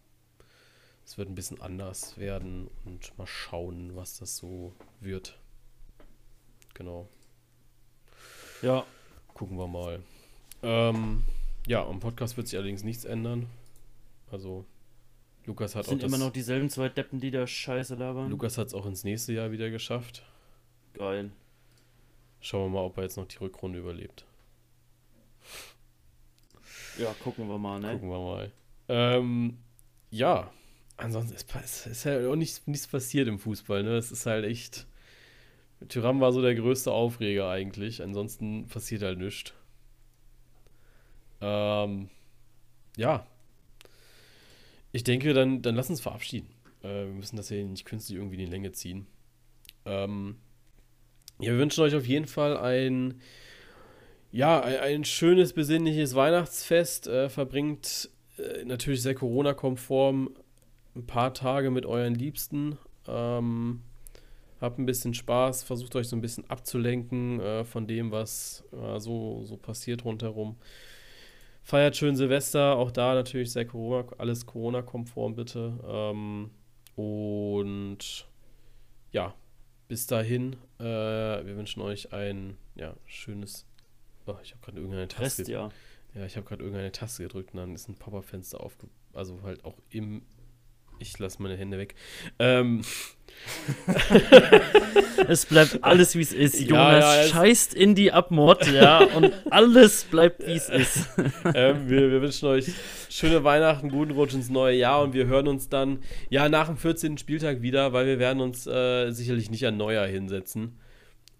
es 1.06 1.18
wird 1.18 1.30
ein 1.30 1.36
bisschen 1.36 1.62
anders 1.62 2.18
werden 2.18 2.70
und 2.84 3.16
mal 3.18 3.28
schauen, 3.28 3.96
was 3.96 4.18
das 4.18 4.36
so 4.36 4.74
wird. 5.00 5.38
Genau. 6.74 7.08
Ja. 8.62 8.86
Gucken 9.36 9.58
wir 9.58 9.68
mal. 9.68 10.02
Ähm, 10.64 11.24
ja, 11.68 11.86
am 11.86 12.00
Podcast 12.00 12.38
wird 12.38 12.48
sich 12.48 12.58
allerdings 12.58 12.84
nichts 12.84 13.06
ändern. 13.06 13.46
Also, 14.32 14.66
Lukas 15.48 15.76
hat 15.76 15.84
das 15.84 15.90
sind 15.90 16.00
auch. 16.00 16.02
Sind 16.02 16.16
immer 16.16 16.26
noch 16.26 16.34
dieselben 16.34 16.70
zwei 16.70 16.90
Deppen, 16.90 17.20
die 17.20 17.32
da 17.32 17.48
Scheiße 17.48 17.96
labern. 17.96 18.30
Lukas 18.30 18.58
hat 18.58 18.68
es 18.68 18.74
auch 18.74 18.86
ins 18.86 19.04
nächste 19.04 19.34
Jahr 19.34 19.50
wieder 19.52 19.70
geschafft. 19.70 20.24
Geil. 20.94 21.32
Schauen 22.42 22.72
wir 22.72 22.80
mal, 22.80 22.86
ob 22.86 22.98
er 22.98 23.04
jetzt 23.04 23.18
noch 23.18 23.26
die 23.26 23.38
Rückrunde 23.38 23.80
überlebt. 23.80 24.26
Ja, 27.00 27.16
gucken 27.24 27.48
wir 27.48 27.58
mal, 27.58 27.80
ne? 27.80 27.94
Gucken 27.94 28.10
wir 28.10 28.20
mal. 28.20 28.52
Ähm, 28.90 29.58
ja, 30.10 30.52
ansonsten 30.98 31.36
ist, 31.36 31.88
ist 31.88 32.04
ja 32.04 32.28
auch 32.28 32.36
nichts, 32.36 32.68
nichts 32.68 32.88
passiert 32.88 33.28
im 33.28 33.40
Fußball, 33.40 33.84
ne? 33.84 33.98
Es 33.98 34.12
ist 34.12 34.26
halt 34.26 34.46
echt. 34.46 34.86
Tyram 35.88 36.20
war 36.20 36.34
so 36.34 36.42
der 36.42 36.56
größte 36.56 36.92
Aufreger 36.92 37.50
eigentlich. 37.50 38.02
Ansonsten 38.02 38.68
passiert 38.68 39.04
halt 39.04 39.20
nichts. 39.20 39.54
Ähm, 41.40 42.10
ja. 42.98 43.26
Ich 44.92 45.04
denke, 45.04 45.34
dann, 45.34 45.62
dann 45.62 45.76
lass 45.76 45.90
uns 45.90 46.02
verabschieden. 46.02 46.50
Äh, 46.82 47.06
wir 47.06 47.14
müssen 47.14 47.38
das 47.38 47.50
hier 47.50 47.64
nicht 47.64 47.86
künstlich 47.86 48.18
irgendwie 48.18 48.36
in 48.36 48.46
die 48.46 48.52
Länge 48.52 48.72
ziehen. 48.72 49.08
Ähm, 49.86 50.38
ja, 51.40 51.52
wir 51.52 51.60
wünschen 51.60 51.84
euch 51.84 51.96
auf 51.96 52.08
jeden 52.08 52.28
Fall 52.28 52.58
ein, 52.58 53.22
ja, 54.32 54.62
ein, 54.62 54.78
ein 54.78 55.06
schönes, 55.06 55.54
besinnliches 55.54 56.16
Weihnachtsfest. 56.16 57.08
Äh, 57.08 57.30
verbringt 57.30 58.10
äh, 58.38 58.66
natürlich 58.66 59.02
sehr 59.02 59.16
Corona-konform 59.16 60.36
ein 60.96 61.06
paar 61.06 61.34
Tage 61.34 61.70
mit 61.70 61.86
euren 61.86 62.16
Liebsten. 62.16 62.78
Ähm, 63.08 63.82
habt 64.60 64.80
ein 64.80 64.86
bisschen 64.86 65.14
Spaß, 65.14 65.64
versucht 65.64 65.96
euch 65.96 66.10
so 66.10 66.16
ein 66.16 66.22
bisschen 66.22 66.50
abzulenken 66.50 67.40
äh, 67.40 67.64
von 67.64 67.88
dem, 67.88 68.12
was 68.12 68.64
äh, 68.72 69.00
so, 69.00 69.44
so 69.46 69.58
passiert 69.58 70.04
rundherum. 70.06 70.58
Feiert 71.68 71.98
schön 71.98 72.16
Silvester, 72.16 72.78
auch 72.78 72.92
da 72.92 73.14
natürlich 73.14 73.52
sehr 73.52 73.66
Corona, 73.66 74.08
alles 74.20 74.46
Corona-konform 74.46 75.36
bitte. 75.36 75.78
Ähm, 75.86 76.50
und 76.96 78.26
ja, 79.12 79.36
bis 79.90 80.08
dahin, 80.08 80.56
äh, 80.80 80.86
wir 80.86 81.58
wünschen 81.58 81.82
euch 81.82 82.14
ein 82.14 82.56
ja, 82.76 82.96
schönes. 83.04 83.66
Oh, 84.28 84.36
ich 84.42 84.52
habe 84.52 84.62
gerade 84.64 84.78
irgendeine 84.78 85.10
Taste. 85.10 85.42
Rest, 85.42 85.50
ja. 85.50 85.70
ja, 86.16 86.26
ich 86.26 86.38
habe 86.38 86.48
gerade 86.48 86.64
irgendeine 86.64 86.94
Taste 86.94 87.24
gedrückt 87.24 87.54
und 87.54 87.60
dann 87.60 87.76
ist 87.76 87.90
ein 87.90 87.96
Pop-up-Fenster 87.96 88.62
aufge. 88.62 88.88
Also 89.12 89.42
halt 89.44 89.66
auch 89.66 89.76
im. 89.90 90.22
Ich 91.00 91.18
lasse 91.20 91.42
meine 91.42 91.56
Hände 91.56 91.78
weg. 91.78 91.96
Ähm. 92.40 92.82
es 95.28 95.46
bleibt 95.46 95.84
alles 95.84 96.16
wie 96.16 96.22
es 96.22 96.34
ist. 96.34 96.60
Jonas 96.60 97.04
ja, 97.04 97.22
ja, 97.22 97.28
scheißt 97.28 97.74
in 97.74 97.96
die 97.96 98.12
Abmord, 98.12 98.68
ja, 98.72 99.04
und 99.04 99.32
alles 99.52 100.04
bleibt 100.06 100.46
wie 100.46 100.54
es 100.54 100.70
ist. 100.70 101.10
ähm, 101.54 101.88
wir, 101.88 102.12
wir, 102.12 102.22
wünschen 102.22 102.48
euch 102.48 102.72
schöne 103.10 103.44
Weihnachten, 103.44 103.90
guten 103.90 104.12
Rutsch 104.12 104.34
ins 104.34 104.50
neue 104.50 104.76
Jahr 104.76 105.02
und 105.02 105.14
wir 105.14 105.28
hören 105.28 105.48
uns 105.48 105.70
dann 105.70 106.00
ja 106.30 106.50
nach 106.50 106.68
dem 106.68 106.78
14. 106.78 107.18
Spieltag 107.18 107.62
wieder, 107.62 107.94
weil 107.94 108.06
wir 108.06 108.20
werden 108.20 108.42
uns 108.42 108.68
äh, 108.68 109.12
sicherlich 109.12 109.50
nicht 109.50 109.66
an 109.66 109.78
Neujahr 109.78 110.08
hinsetzen. 110.08 110.80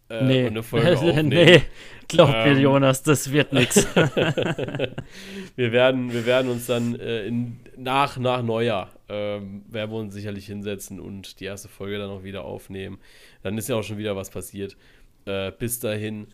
Äh, 0.10 0.24
nee. 0.24 0.48
Eine 0.48 0.64
Folge 0.64 0.92
aufnehmen. 0.98 1.30
nee, 1.30 1.62
glaub 2.08 2.34
ähm, 2.34 2.54
mir, 2.54 2.60
Jonas, 2.62 3.04
das 3.04 3.32
wird 3.32 3.54
nichts. 3.54 3.88
wir 3.96 5.72
werden, 5.72 6.14
wir 6.14 6.26
werden 6.26 6.52
uns 6.52 6.68
dann 6.68 7.00
äh, 7.00 7.26
in, 7.26 7.60
nach, 7.76 8.18
nach 8.18 8.42
Neujahr 8.42 8.90
ähm, 9.10 9.64
werden 9.70 9.92
wir 9.92 9.98
uns 9.98 10.14
sicherlich 10.14 10.46
hinsetzen 10.46 11.00
und 11.00 11.40
die 11.40 11.46
erste 11.46 11.68
Folge 11.68 11.98
dann 11.98 12.10
auch 12.10 12.24
wieder 12.24 12.46
aufnehmen. 12.46 13.00
Dann 13.44 13.58
ist 13.58 13.70
ja 13.70 13.76
auch 13.76 13.84
schon 13.84 13.98
wieder 13.98 14.16
was 14.16 14.30
passiert. 14.30 14.78
Äh, 15.26 15.52
bis 15.52 15.80
dahin 15.80 16.28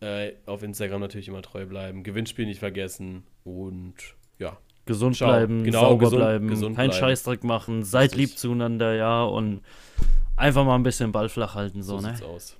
äh, 0.00 0.32
auf 0.46 0.62
Instagram 0.62 1.00
natürlich 1.00 1.28
immer 1.28 1.42
treu 1.42 1.66
bleiben, 1.66 2.02
Gewinnspiel 2.02 2.46
nicht 2.46 2.60
vergessen 2.60 3.24
und 3.44 3.94
ja. 4.38 4.56
Gesund 4.84 5.16
Ciao. 5.16 5.30
bleiben, 5.30 5.64
genau, 5.64 5.80
sauber 5.80 6.04
gesund, 6.04 6.20
bleiben, 6.20 6.48
gesund 6.48 6.76
keinen 6.76 6.92
Scheißdreck 6.92 7.42
machen, 7.42 7.82
seid 7.82 8.14
lieb 8.14 8.38
zueinander, 8.38 8.94
ja, 8.94 9.24
und 9.24 9.62
einfach 10.36 10.64
mal 10.64 10.76
ein 10.76 10.84
bisschen 10.84 11.10
Ball 11.10 11.28
flach 11.28 11.56
halten, 11.56 11.82
so, 11.82 11.98
so 11.98 12.06
ne? 12.06 12.14
Sieht's 12.14 12.22
aus. 12.22 12.56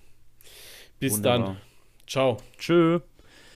Bis 0.98 1.14
Wunderbar. 1.14 1.46
dann. 1.46 1.56
Ciao. 2.06 2.36
Tschö. 2.58 3.00